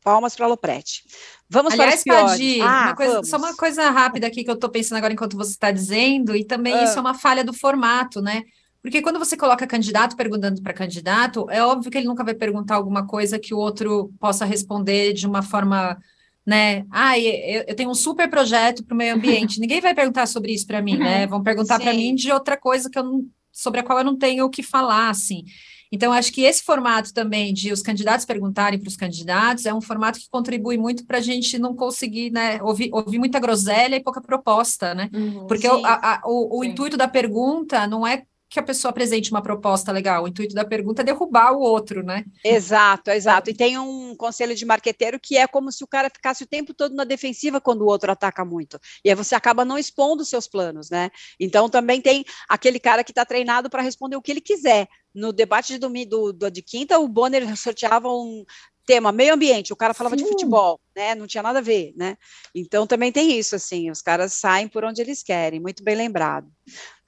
palmas 0.02 0.34
para 0.34 0.46
Loprete. 0.46 1.04
Vamos 1.48 1.72
Aliás, 1.72 2.04
para 2.04 2.26
os 2.26 2.36
piores. 2.36 2.60
Ah, 2.62 2.84
uma 2.86 2.96
coisa, 2.96 3.22
só 3.24 3.36
uma 3.36 3.56
coisa 3.56 3.90
rápida 3.90 4.26
aqui 4.26 4.44
que 4.44 4.50
eu 4.50 4.54
estou 4.54 4.70
pensando 4.70 4.98
agora 4.98 5.12
enquanto 5.12 5.36
você 5.36 5.50
está 5.50 5.70
dizendo, 5.70 6.36
e 6.36 6.44
também 6.44 6.74
ah. 6.74 6.84
isso 6.84 6.96
é 6.96 7.00
uma 7.00 7.14
falha 7.14 7.44
do 7.44 7.52
formato, 7.52 8.20
né? 8.20 8.42
Porque 8.82 9.02
quando 9.02 9.18
você 9.18 9.36
coloca 9.36 9.66
candidato 9.66 10.16
perguntando 10.16 10.62
para 10.62 10.72
candidato, 10.72 11.46
é 11.50 11.62
óbvio 11.62 11.90
que 11.90 11.98
ele 11.98 12.06
nunca 12.06 12.24
vai 12.24 12.34
perguntar 12.34 12.76
alguma 12.76 13.06
coisa 13.06 13.38
que 13.38 13.52
o 13.52 13.58
outro 13.58 14.10
possa 14.18 14.44
responder 14.44 15.12
de 15.12 15.26
uma 15.26 15.42
forma, 15.42 15.98
né? 16.46 16.86
Ah, 16.90 17.18
eu, 17.18 17.64
eu 17.68 17.76
tenho 17.76 17.90
um 17.90 17.94
super 17.94 18.28
projeto 18.30 18.82
para 18.84 18.94
o 18.94 18.96
meio 18.96 19.14
ambiente. 19.14 19.60
Ninguém 19.60 19.80
vai 19.80 19.94
perguntar 19.94 20.26
sobre 20.26 20.52
isso 20.52 20.66
para 20.66 20.80
mim, 20.80 20.96
né? 20.96 21.26
Vão 21.26 21.42
perguntar 21.42 21.78
para 21.78 21.92
mim 21.92 22.14
de 22.14 22.32
outra 22.32 22.56
coisa 22.56 22.88
que 22.88 22.98
eu 22.98 23.04
não, 23.04 23.26
sobre 23.52 23.80
a 23.80 23.82
qual 23.82 23.98
eu 23.98 24.04
não 24.04 24.16
tenho 24.16 24.46
o 24.46 24.50
que 24.50 24.62
falar, 24.62 25.10
assim. 25.10 25.44
Então, 25.92 26.12
acho 26.12 26.32
que 26.32 26.42
esse 26.42 26.62
formato 26.62 27.12
também 27.12 27.52
de 27.52 27.72
os 27.72 27.82
candidatos 27.82 28.24
perguntarem 28.24 28.78
para 28.78 28.88
os 28.88 28.96
candidatos 28.96 29.66
é 29.66 29.74
um 29.74 29.80
formato 29.80 30.20
que 30.20 30.30
contribui 30.30 30.78
muito 30.78 31.04
para 31.04 31.18
a 31.18 31.20
gente 31.20 31.58
não 31.58 31.74
conseguir, 31.74 32.30
né, 32.30 32.62
ouvir, 32.62 32.90
ouvir 32.92 33.18
muita 33.18 33.40
groselha 33.40 33.96
e 33.96 34.02
pouca 34.02 34.20
proposta, 34.20 34.94
né? 34.94 35.10
Uhum, 35.12 35.46
Porque 35.46 35.68
sim, 35.68 35.74
o, 35.74 35.84
a, 35.84 36.20
o, 36.24 36.60
o 36.60 36.64
intuito 36.64 36.96
da 36.96 37.08
pergunta 37.08 37.86
não 37.88 38.06
é 38.06 38.22
que 38.50 38.58
a 38.58 38.62
pessoa 38.64 38.90
apresente 38.90 39.30
uma 39.30 39.40
proposta 39.40 39.92
legal. 39.92 40.24
O 40.24 40.28
intuito 40.28 40.56
da 40.56 40.64
pergunta 40.64 41.02
é 41.02 41.04
derrubar 41.04 41.52
o 41.52 41.60
outro, 41.60 42.02
né? 42.02 42.24
Exato, 42.44 43.12
exato. 43.12 43.48
E 43.48 43.54
tem 43.54 43.78
um 43.78 44.16
conselho 44.16 44.56
de 44.56 44.66
marqueteiro 44.66 45.20
que 45.20 45.36
é 45.36 45.46
como 45.46 45.70
se 45.70 45.84
o 45.84 45.86
cara 45.86 46.10
ficasse 46.10 46.42
o 46.42 46.46
tempo 46.48 46.74
todo 46.74 46.92
na 46.92 47.04
defensiva 47.04 47.60
quando 47.60 47.82
o 47.82 47.86
outro 47.86 48.10
ataca 48.10 48.44
muito. 48.44 48.80
E 49.04 49.08
aí 49.08 49.14
você 49.14 49.36
acaba 49.36 49.64
não 49.64 49.78
expondo 49.78 50.22
os 50.22 50.28
seus 50.28 50.48
planos, 50.48 50.90
né? 50.90 51.10
Então 51.38 51.68
também 51.68 52.00
tem 52.00 52.24
aquele 52.48 52.80
cara 52.80 53.04
que 53.04 53.12
está 53.12 53.24
treinado 53.24 53.70
para 53.70 53.82
responder 53.82 54.16
o 54.16 54.22
que 54.22 54.32
ele 54.32 54.40
quiser. 54.40 54.88
No 55.14 55.32
debate 55.32 55.72
de 55.72 55.78
domingo 55.78 56.10
do, 56.10 56.32
do, 56.32 56.50
de 56.50 56.62
quinta, 56.62 56.98
o 56.98 57.06
Bonner 57.06 57.56
sorteava 57.56 58.08
um 58.08 58.44
tema 58.90 59.12
meio 59.12 59.34
ambiente, 59.34 59.72
o 59.72 59.76
cara 59.76 59.94
falava 59.94 60.18
Sim. 60.18 60.24
de 60.24 60.30
futebol, 60.30 60.80
né? 60.96 61.14
Não 61.14 61.24
tinha 61.24 61.44
nada 61.44 61.60
a 61.60 61.62
ver, 61.62 61.92
né? 61.96 62.16
Então 62.52 62.88
também 62.88 63.12
tem 63.12 63.38
isso, 63.38 63.54
assim, 63.54 63.88
os 63.88 64.02
caras 64.02 64.32
saem 64.32 64.66
por 64.66 64.84
onde 64.84 65.00
eles 65.00 65.22
querem, 65.22 65.60
muito 65.60 65.84
bem 65.84 65.94
lembrado. 65.94 66.50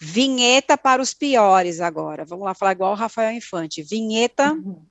Vinheta 0.01 0.79
para 0.79 1.03
os 1.03 1.13
piores 1.13 1.81
agora. 1.81 2.25
Vamos 2.25 2.45
lá 2.45 2.55
falar 2.55 2.71
igual 2.71 2.93
o 2.93 2.97
Rafael 2.97 3.33
Infante. 3.33 3.83
Vinheta. 3.83 4.53
Uhum. 4.53 4.87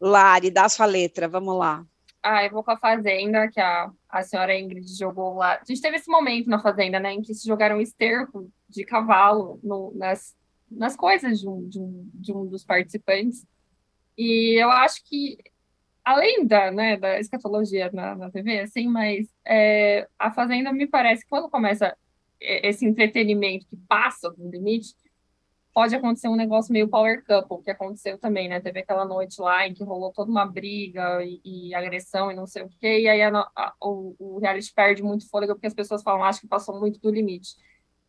Lari, 0.00 0.50
dá 0.50 0.64
a 0.64 0.68
sua 0.68 0.86
letra, 0.86 1.28
vamos 1.28 1.56
lá. 1.56 1.84
Ah, 2.20 2.44
eu 2.44 2.50
vou 2.50 2.64
com 2.64 2.72
a 2.72 2.76
Fazenda, 2.76 3.48
que 3.48 3.60
a, 3.60 3.88
a 4.08 4.22
senhora 4.24 4.58
Ingrid 4.58 4.98
jogou 4.98 5.36
lá. 5.36 5.54
A 5.54 5.64
gente 5.64 5.80
teve 5.80 5.96
esse 5.96 6.10
momento 6.10 6.50
na 6.50 6.60
Fazenda, 6.60 6.98
né, 6.98 7.12
em 7.12 7.22
que 7.22 7.32
se 7.34 7.46
jogaram 7.46 7.80
esterco 7.80 8.50
de 8.68 8.84
cavalo 8.84 9.60
no, 9.62 9.92
nas 9.94 10.36
nas 10.70 10.96
coisas 10.96 11.40
de 11.40 11.48
um, 11.48 11.68
de 11.68 11.80
um, 11.80 12.10
de 12.14 12.32
um 12.32 12.46
dos 12.46 12.64
participantes. 12.64 13.46
E 14.16 14.60
eu 14.60 14.70
acho 14.70 15.04
que, 15.04 15.38
além 16.04 16.46
da, 16.46 16.70
né, 16.70 16.96
da 16.96 17.18
escatologia 17.18 17.90
na, 17.92 18.14
na 18.14 18.30
TV, 18.30 18.60
assim, 18.60 18.88
mas 18.88 19.28
é, 19.46 20.08
a 20.18 20.30
Fazenda 20.32 20.72
me 20.72 20.86
parece 20.86 21.22
que 21.22 21.30
quando 21.30 21.50
começa 21.50 21.96
esse 22.40 22.86
entretenimento 22.86 23.66
que 23.66 23.76
passa 23.88 24.30
do 24.30 24.48
limite, 24.48 24.94
pode 25.78 25.94
acontecer 25.94 26.26
um 26.26 26.36
negócio 26.36 26.72
meio 26.72 26.88
power 26.88 27.24
couple, 27.24 27.62
que 27.62 27.70
aconteceu 27.70 28.18
também, 28.18 28.48
né? 28.48 28.60
Teve 28.60 28.80
aquela 28.80 29.04
noite 29.04 29.40
lá 29.40 29.66
em 29.66 29.74
que 29.74 29.84
rolou 29.84 30.12
toda 30.12 30.28
uma 30.28 30.44
briga 30.44 31.22
e, 31.22 31.40
e 31.44 31.74
agressão 31.74 32.32
e 32.32 32.34
não 32.34 32.46
sei 32.46 32.64
o 32.64 32.68
quê, 32.80 33.02
e 33.02 33.08
aí 33.08 33.22
a, 33.22 33.30
a, 33.54 33.74
o, 33.80 34.16
o 34.18 34.38
reality 34.40 34.72
perde 34.74 35.04
muito 35.04 35.28
fôlego 35.28 35.54
porque 35.54 35.68
as 35.68 35.74
pessoas 35.74 36.02
falam, 36.02 36.24
acho 36.24 36.40
que 36.40 36.48
passou 36.48 36.80
muito 36.80 36.98
do 37.00 37.10
limite. 37.10 37.50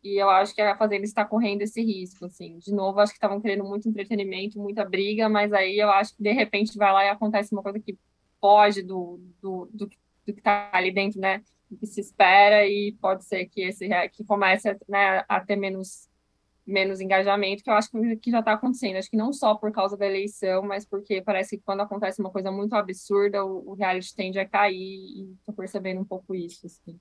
E 0.04 0.16
eu 0.22 0.30
acho 0.30 0.56
que 0.56 0.62
a 0.62 0.78
Fazenda 0.78 1.04
está 1.04 1.26
correndo 1.26 1.62
esse 1.62 1.82
risco, 1.84 2.26
assim. 2.26 2.58
De 2.60 2.74
novo, 2.74 3.00
acho 3.00 3.12
que 3.12 3.18
estavam 3.18 3.42
querendo 3.42 3.66
muito 3.66 3.90
entretenimento, 3.90 4.60
muita 4.60 4.86
briga, 4.86 5.28
mas 5.28 5.52
aí 5.52 5.78
eu 5.78 5.90
acho 5.90 6.16
que 6.16 6.24
de 6.24 6.32
repente 6.32 6.78
vai 6.78 6.92
lá 6.94 7.06
e 7.06 7.10
acontece 7.10 7.54
uma 7.54 7.62
coisa 7.62 7.80
que 7.80 7.98
foge 8.40 8.82
do, 8.82 9.20
do, 9.42 9.70
do, 9.74 9.86
do 9.88 10.34
que 10.34 10.40
está 10.40 10.70
ali 10.74 10.92
dentro, 10.92 11.20
né? 11.20 11.44
Do 11.70 11.78
que 11.78 11.86
se 11.86 12.00
espera, 12.00 12.66
e 12.66 12.94
pode 13.02 13.26
ser 13.26 13.46
que 13.48 13.62
esse 13.62 13.90
que 14.14 14.24
comece 14.24 14.78
né, 14.88 15.26
a 15.28 15.42
ter 15.42 15.58
menos, 15.58 16.10
menos 16.66 17.02
engajamento, 17.02 17.62
que 17.62 17.70
eu 17.70 17.74
acho 17.74 17.90
que 18.22 18.32
já 18.32 18.40
está 18.40 18.54
acontecendo. 18.54 18.96
Acho 18.98 19.10
que 19.10 19.18
não 19.18 19.34
só 19.34 19.56
por 19.56 19.72
causa 19.72 19.98
da 19.98 20.06
eleição, 20.08 20.64
mas 20.64 20.86
porque 20.86 21.22
parece 21.22 21.58
que 21.58 21.64
quando 21.64 21.82
acontece 21.82 22.22
uma 22.22 22.32
coisa 22.32 22.52
muito 22.52 22.74
absurda, 22.74 23.44
o, 23.46 23.72
o 23.72 23.74
reality 23.74 24.16
tende 24.16 24.40
a 24.40 24.48
cair, 24.48 24.76
e 24.78 25.34
estou 25.40 25.54
percebendo 25.54 26.00
um 26.00 26.06
pouco 26.06 26.34
isso, 26.34 26.66
assim 26.66 26.98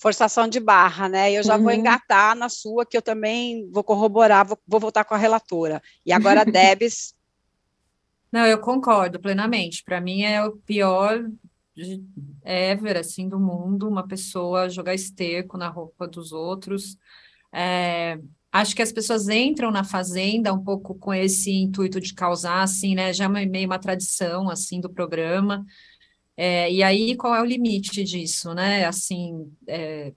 forçação 0.00 0.48
de 0.48 0.58
barra, 0.58 1.10
né? 1.10 1.30
Eu 1.30 1.42
já 1.42 1.56
uhum. 1.56 1.64
vou 1.64 1.72
engatar 1.72 2.34
na 2.34 2.48
sua, 2.48 2.86
que 2.86 2.96
eu 2.96 3.02
também 3.02 3.68
vou 3.70 3.84
corroborar, 3.84 4.46
vou, 4.46 4.58
vou 4.66 4.80
voltar 4.80 5.04
com 5.04 5.14
a 5.14 5.18
relatora. 5.18 5.82
E 6.04 6.10
agora, 6.10 6.42
Debs. 6.50 7.14
Não, 8.32 8.46
eu 8.46 8.58
concordo 8.58 9.20
plenamente. 9.20 9.84
Para 9.84 10.00
mim 10.00 10.22
é 10.22 10.42
o 10.42 10.52
pior 10.52 11.22
ever, 12.44 12.96
assim, 12.96 13.28
do 13.28 13.38
mundo, 13.38 13.88
uma 13.88 14.06
pessoa 14.06 14.70
jogar 14.70 14.94
esterco 14.94 15.58
na 15.58 15.68
roupa 15.68 16.08
dos 16.08 16.32
outros. 16.32 16.96
É, 17.52 18.18
acho 18.50 18.74
que 18.74 18.82
as 18.82 18.92
pessoas 18.92 19.28
entram 19.28 19.70
na 19.70 19.84
fazenda 19.84 20.52
um 20.52 20.64
pouco 20.64 20.94
com 20.94 21.12
esse 21.12 21.52
intuito 21.52 22.00
de 22.00 22.14
causar, 22.14 22.62
assim, 22.62 22.94
né? 22.94 23.12
Já 23.12 23.26
é 23.26 23.28
meio 23.28 23.66
uma 23.66 23.78
tradição, 23.78 24.48
assim, 24.48 24.80
do 24.80 24.88
programa. 24.88 25.66
É, 26.42 26.72
e 26.72 26.82
aí, 26.82 27.14
qual 27.16 27.34
é 27.34 27.42
o 27.42 27.44
limite 27.44 28.02
disso, 28.02 28.54
né? 28.54 28.86
Assim, 28.86 29.52
é, 29.66 30.10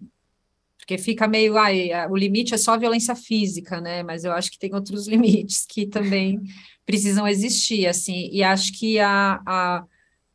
porque 0.77 0.97
fica 0.97 1.27
meio, 1.27 1.57
ai, 1.57 1.89
o 2.09 2.15
limite 2.15 2.53
é 2.53 2.57
só 2.57 2.77
violência 2.77 3.13
física, 3.13 3.81
né? 3.81 4.03
Mas 4.03 4.23
eu 4.23 4.31
acho 4.31 4.49
que 4.49 4.57
tem 4.57 4.73
outros 4.73 5.05
limites 5.09 5.65
que 5.65 5.85
também 5.85 6.39
precisam 6.85 7.27
existir, 7.27 7.87
assim, 7.87 8.29
e 8.31 8.41
acho 8.41 8.71
que 8.71 8.99
a, 8.99 9.41
a 9.45 9.85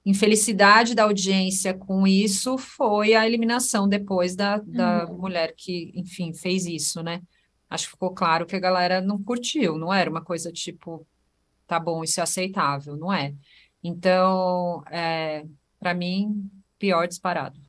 infelicidade 0.04 0.94
da 0.94 1.04
audiência 1.04 1.72
com 1.72 2.06
isso 2.06 2.58
foi 2.58 3.14
a 3.14 3.26
eliminação 3.26 3.88
depois 3.88 4.36
da, 4.36 4.58
da 4.58 5.06
uhum. 5.06 5.16
mulher 5.16 5.54
que, 5.56 5.90
enfim, 5.94 6.34
fez 6.34 6.66
isso, 6.66 7.02
né? 7.02 7.22
Acho 7.70 7.86
que 7.86 7.92
ficou 7.92 8.12
claro 8.12 8.44
que 8.44 8.56
a 8.56 8.60
galera 8.60 9.00
não 9.00 9.22
curtiu, 9.22 9.78
não 9.78 9.90
era 9.90 10.10
uma 10.10 10.22
coisa 10.22 10.52
tipo, 10.52 11.06
tá 11.66 11.80
bom, 11.80 12.04
isso 12.04 12.20
é 12.20 12.22
aceitável, 12.24 12.94
não 12.94 13.10
é? 13.10 13.34
Então, 13.82 14.82
é, 14.90 15.46
para 15.78 15.94
mim, 15.94 16.50
pior 16.78 17.06
disparado. 17.06 17.68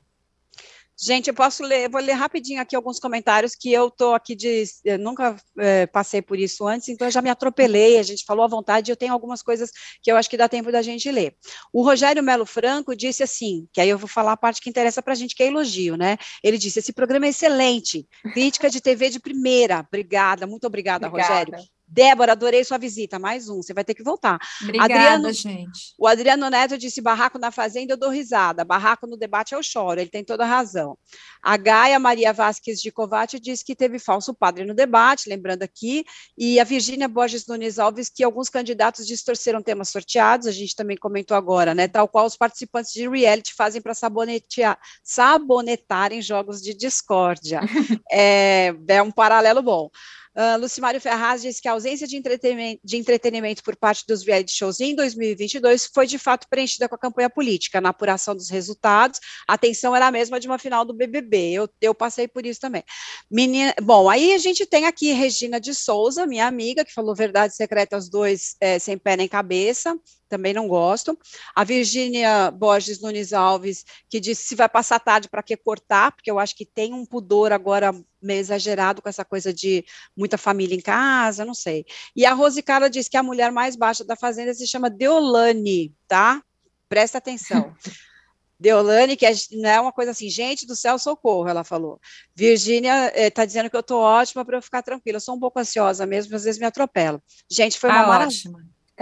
Gente, 1.02 1.28
eu 1.28 1.34
posso 1.34 1.62
ler, 1.62 1.88
vou 1.88 1.98
ler 1.98 2.12
rapidinho 2.12 2.60
aqui 2.60 2.76
alguns 2.76 2.98
comentários 2.98 3.54
que 3.54 3.72
eu 3.72 3.90
tô 3.90 4.12
aqui 4.12 4.36
de, 4.36 4.64
eu 4.84 4.98
nunca 4.98 5.34
é, 5.56 5.86
passei 5.86 6.20
por 6.20 6.38
isso 6.38 6.68
antes, 6.68 6.90
então 6.90 7.06
eu 7.06 7.10
já 7.10 7.22
me 7.22 7.30
atropelei, 7.30 7.98
a 7.98 8.02
gente 8.02 8.22
falou 8.22 8.44
à 8.44 8.48
vontade, 8.48 8.90
eu 8.92 8.96
tenho 8.96 9.14
algumas 9.14 9.40
coisas 9.40 9.70
que 10.02 10.12
eu 10.12 10.16
acho 10.18 10.28
que 10.28 10.36
dá 10.36 10.46
tempo 10.46 10.70
da 10.70 10.82
gente 10.82 11.10
ler. 11.10 11.34
O 11.72 11.82
Rogério 11.82 12.22
Melo 12.22 12.44
Franco 12.44 12.94
disse 12.94 13.22
assim, 13.22 13.66
que 13.72 13.80
aí 13.80 13.88
eu 13.88 13.96
vou 13.96 14.08
falar 14.08 14.32
a 14.32 14.36
parte 14.36 14.60
que 14.60 14.68
interessa 14.68 15.02
para 15.02 15.14
a 15.14 15.16
gente, 15.16 15.34
que 15.34 15.42
é 15.42 15.46
elogio, 15.46 15.96
né? 15.96 16.18
Ele 16.44 16.58
disse, 16.58 16.80
esse 16.80 16.92
programa 16.92 17.24
é 17.24 17.30
excelente, 17.30 18.06
crítica 18.34 18.68
de 18.68 18.82
TV 18.82 19.08
de 19.08 19.20
primeira, 19.20 19.80
obrigada, 19.80 20.46
muito 20.46 20.66
obrigada, 20.66 21.08
obrigada. 21.08 21.56
Rogério. 21.56 21.79
Débora, 21.90 22.32
adorei 22.32 22.62
sua 22.62 22.78
visita. 22.78 23.18
Mais 23.18 23.48
um, 23.48 23.60
você 23.60 23.74
vai 23.74 23.82
ter 23.84 23.94
que 23.94 24.02
voltar. 24.02 24.38
Obrigada, 24.62 24.94
Adriano, 24.94 25.32
gente. 25.32 25.92
O 25.98 26.06
Adriano 26.06 26.48
Neto 26.48 26.78
disse: 26.78 27.00
barraco 27.00 27.36
na 27.38 27.50
fazenda, 27.50 27.94
eu 27.94 27.96
dou 27.96 28.10
risada. 28.10 28.64
Barraco 28.64 29.08
no 29.08 29.16
debate, 29.16 29.54
eu 29.54 29.62
choro. 29.62 30.00
Ele 30.00 30.08
tem 30.08 30.24
toda 30.24 30.44
a 30.44 30.46
razão. 30.46 30.96
A 31.42 31.56
Gaia 31.56 31.98
Maria 31.98 32.32
Vasques 32.32 32.80
de 32.80 32.92
Covati 32.92 33.40
disse 33.40 33.64
que 33.64 33.74
teve 33.74 33.98
falso 33.98 34.32
padre 34.32 34.64
no 34.64 34.72
debate, 34.72 35.28
lembrando 35.28 35.64
aqui. 35.64 36.04
E 36.38 36.60
a 36.60 36.64
Virgínia 36.64 37.08
Borges 37.08 37.46
Nunes 37.46 37.78
Alves, 37.78 38.08
que 38.08 38.22
alguns 38.22 38.48
candidatos 38.48 39.04
distorceram 39.06 39.60
temas 39.60 39.88
sorteados, 39.88 40.46
a 40.46 40.52
gente 40.52 40.76
também 40.76 40.96
comentou 40.96 41.36
agora, 41.36 41.74
né? 41.74 41.88
Tal 41.88 42.06
qual 42.06 42.26
os 42.26 42.36
participantes 42.36 42.92
de 42.92 43.08
reality 43.08 43.52
fazem 43.54 43.82
para 43.82 43.94
sabonetarem 45.02 46.22
jogos 46.22 46.62
de 46.62 46.72
discórdia. 46.72 47.60
é, 48.12 48.72
é 48.86 49.02
um 49.02 49.10
paralelo 49.10 49.60
bom. 49.60 49.90
Uh, 50.36 50.60
Lucimário 50.60 51.00
Ferraz 51.00 51.42
diz 51.42 51.58
que 51.58 51.66
a 51.66 51.72
ausência 51.72 52.06
de 52.06 52.16
entretenimento, 52.16 52.80
de 52.84 52.96
entretenimento, 52.96 53.64
por 53.64 53.74
parte 53.74 54.04
dos 54.06 54.24
reality 54.24 54.52
shows 54.52 54.78
em 54.78 54.94
2022 54.94 55.90
foi 55.92 56.06
de 56.06 56.18
fato 56.18 56.46
preenchida 56.48 56.88
com 56.88 56.94
a 56.94 56.98
campanha 56.98 57.28
política. 57.28 57.80
Na 57.80 57.88
apuração 57.88 58.34
dos 58.34 58.48
resultados, 58.48 59.18
a 59.48 59.54
atenção 59.54 59.94
era 59.94 60.06
a 60.06 60.12
mesma 60.12 60.38
de 60.38 60.46
uma 60.46 60.58
final 60.58 60.84
do 60.84 60.94
BBB. 60.94 61.52
Eu, 61.52 61.68
eu 61.80 61.94
passei 61.94 62.28
por 62.28 62.46
isso 62.46 62.60
também. 62.60 62.84
Menina, 63.30 63.74
bom, 63.82 64.08
aí 64.08 64.32
a 64.32 64.38
gente 64.38 64.64
tem 64.64 64.86
aqui 64.86 65.12
Regina 65.12 65.60
de 65.60 65.74
Souza, 65.74 66.26
minha 66.26 66.46
amiga, 66.46 66.84
que 66.84 66.94
falou 66.94 67.14
verdade 67.14 67.56
secreta 67.56 67.96
aos 67.96 68.08
dois 68.08 68.54
é, 68.60 68.78
sem 68.78 68.96
pé 68.96 69.16
nem 69.16 69.28
cabeça 69.28 69.98
também 70.30 70.54
não 70.54 70.68
gosto. 70.68 71.18
A 71.54 71.64
Virgínia 71.64 72.52
Borges 72.52 73.00
Nunes 73.00 73.32
Alves, 73.32 73.84
que 74.08 74.20
disse 74.20 74.44
se 74.44 74.54
vai 74.54 74.68
passar 74.68 75.00
tarde, 75.00 75.28
para 75.28 75.42
que 75.42 75.56
cortar? 75.56 76.12
Porque 76.12 76.30
eu 76.30 76.38
acho 76.38 76.54
que 76.54 76.64
tem 76.64 76.94
um 76.94 77.04
pudor 77.04 77.52
agora 77.52 77.92
meio 78.22 78.40
exagerado 78.40 79.02
com 79.02 79.08
essa 79.08 79.24
coisa 79.24 79.52
de 79.52 79.84
muita 80.16 80.38
família 80.38 80.74
em 80.74 80.80
casa, 80.80 81.44
não 81.44 81.54
sei. 81.54 81.84
E 82.14 82.26
a 82.26 82.32
Rose 82.32 82.62
Carla 82.62 82.90
diz 82.90 83.08
que 83.08 83.16
a 83.16 83.22
mulher 83.22 83.50
mais 83.52 83.76
baixa 83.76 84.04
da 84.04 84.16
fazenda 84.16 84.52
se 84.54 84.66
chama 84.66 84.90
Deolane, 84.90 85.94
tá? 86.06 86.42
Presta 86.88 87.18
atenção. 87.18 87.74
Deolane, 88.60 89.16
que 89.16 89.24
é, 89.24 89.32
não 89.52 89.70
é 89.70 89.80
uma 89.80 89.90
coisa 89.90 90.10
assim, 90.10 90.28
gente 90.28 90.66
do 90.66 90.76
céu, 90.76 90.98
socorro, 90.98 91.48
ela 91.48 91.64
falou. 91.64 91.98
Virgínia 92.36 93.10
está 93.16 93.42
eh, 93.42 93.46
dizendo 93.46 93.70
que 93.70 93.76
eu 93.76 93.80
estou 93.80 94.00
ótima 94.00 94.44
para 94.44 94.58
eu 94.58 94.62
ficar 94.62 94.82
tranquila. 94.82 95.16
Eu 95.16 95.20
sou 95.20 95.34
um 95.34 95.40
pouco 95.40 95.58
ansiosa 95.58 96.04
mesmo, 96.04 96.36
às 96.36 96.44
vezes 96.44 96.60
me 96.60 96.66
atropelo. 96.66 97.22
Gente, 97.50 97.78
foi 97.78 97.88
uma 97.88 98.02
ah, 98.02 98.06
maravilha. 98.06 98.52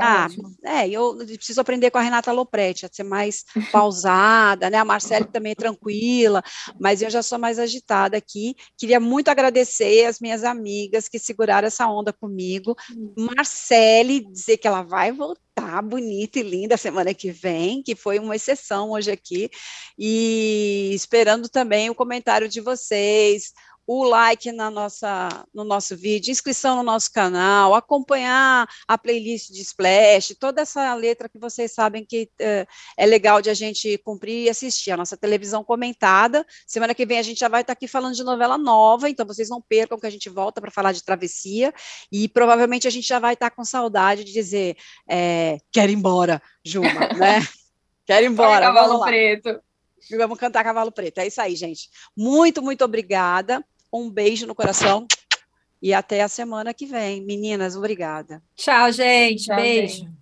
Ah, 0.00 0.28
é, 0.64 0.88
eu 0.88 1.16
preciso 1.16 1.60
aprender 1.60 1.90
com 1.90 1.98
a 1.98 2.02
Renata 2.02 2.30
Lopretti, 2.30 2.86
a 2.86 2.90
ser 2.90 3.02
mais 3.02 3.44
pausada, 3.72 4.70
né? 4.70 4.78
A 4.78 4.84
Marcele 4.84 5.24
também 5.24 5.52
é 5.52 5.56
tranquila, 5.56 6.42
mas 6.78 7.02
eu 7.02 7.10
já 7.10 7.22
sou 7.22 7.38
mais 7.38 7.58
agitada 7.58 8.16
aqui. 8.16 8.54
Queria 8.76 9.00
muito 9.00 9.28
agradecer 9.28 10.06
as 10.06 10.20
minhas 10.20 10.44
amigas 10.44 11.08
que 11.08 11.18
seguraram 11.18 11.66
essa 11.66 11.86
onda 11.88 12.12
comigo. 12.12 12.76
Marcele, 13.16 14.20
dizer 14.30 14.58
que 14.58 14.68
ela 14.68 14.82
vai 14.82 15.10
voltar 15.10 15.82
bonita 15.82 16.38
e 16.38 16.42
linda 16.42 16.76
semana 16.76 17.12
que 17.12 17.30
vem, 17.30 17.82
que 17.82 17.96
foi 17.96 18.18
uma 18.18 18.36
exceção 18.36 18.90
hoje 18.90 19.10
aqui, 19.10 19.50
e 19.98 20.92
esperando 20.94 21.48
também 21.48 21.90
o 21.90 21.94
comentário 21.94 22.48
de 22.48 22.60
vocês, 22.60 23.52
o 23.90 24.04
like 24.04 24.52
na 24.52 24.70
nossa, 24.70 25.46
no 25.54 25.64
nosso 25.64 25.96
vídeo, 25.96 26.30
inscrição 26.30 26.76
no 26.76 26.82
nosso 26.82 27.10
canal, 27.10 27.74
acompanhar 27.74 28.68
a 28.86 28.98
playlist 28.98 29.50
de 29.50 29.62
Splash, 29.62 30.36
toda 30.38 30.60
essa 30.60 30.92
letra 30.92 31.26
que 31.26 31.38
vocês 31.38 31.72
sabem 31.72 32.04
que 32.04 32.30
é, 32.38 32.66
é 32.98 33.06
legal 33.06 33.40
de 33.40 33.48
a 33.48 33.54
gente 33.54 33.96
cumprir 34.04 34.44
e 34.44 34.50
assistir, 34.50 34.90
a 34.90 34.96
nossa 34.98 35.16
televisão 35.16 35.64
comentada. 35.64 36.44
Semana 36.66 36.94
que 36.94 37.06
vem 37.06 37.18
a 37.18 37.22
gente 37.22 37.40
já 37.40 37.48
vai 37.48 37.62
estar 37.62 37.72
aqui 37.72 37.88
falando 37.88 38.14
de 38.14 38.22
novela 38.22 38.58
nova, 38.58 39.08
então 39.08 39.26
vocês 39.26 39.48
não 39.48 39.62
percam 39.62 39.98
que 39.98 40.06
a 40.06 40.10
gente 40.10 40.28
volta 40.28 40.60
para 40.60 40.70
falar 40.70 40.92
de 40.92 41.02
travessia, 41.02 41.72
e 42.12 42.28
provavelmente 42.28 42.86
a 42.86 42.90
gente 42.90 43.08
já 43.08 43.18
vai 43.18 43.32
estar 43.32 43.50
com 43.50 43.64
saudade 43.64 44.22
de 44.22 44.34
dizer, 44.34 44.76
é, 45.08 45.56
quero 45.72 45.90
ir 45.90 45.94
embora, 45.94 46.42
Juma, 46.62 46.90
né? 47.16 47.40
Quero 48.04 48.26
ir 48.26 48.28
embora. 48.28 48.66
Cavalo 48.66 49.02
Preto. 49.02 49.62
Vamos 50.10 50.38
cantar 50.38 50.62
Cavalo 50.62 50.92
Preto. 50.92 51.20
É 51.20 51.26
isso 51.26 51.40
aí, 51.40 51.56
gente. 51.56 51.88
Muito, 52.14 52.60
muito 52.60 52.84
obrigada. 52.84 53.64
Um 53.92 54.10
beijo 54.10 54.46
no 54.46 54.54
coração 54.54 55.06
e 55.80 55.94
até 55.94 56.22
a 56.22 56.28
semana 56.28 56.74
que 56.74 56.86
vem. 56.86 57.24
Meninas, 57.24 57.76
obrigada. 57.76 58.42
Tchau, 58.56 58.92
gente. 58.92 59.44
Tchau, 59.44 59.56
beijo. 59.56 60.04
Gente. 60.04 60.18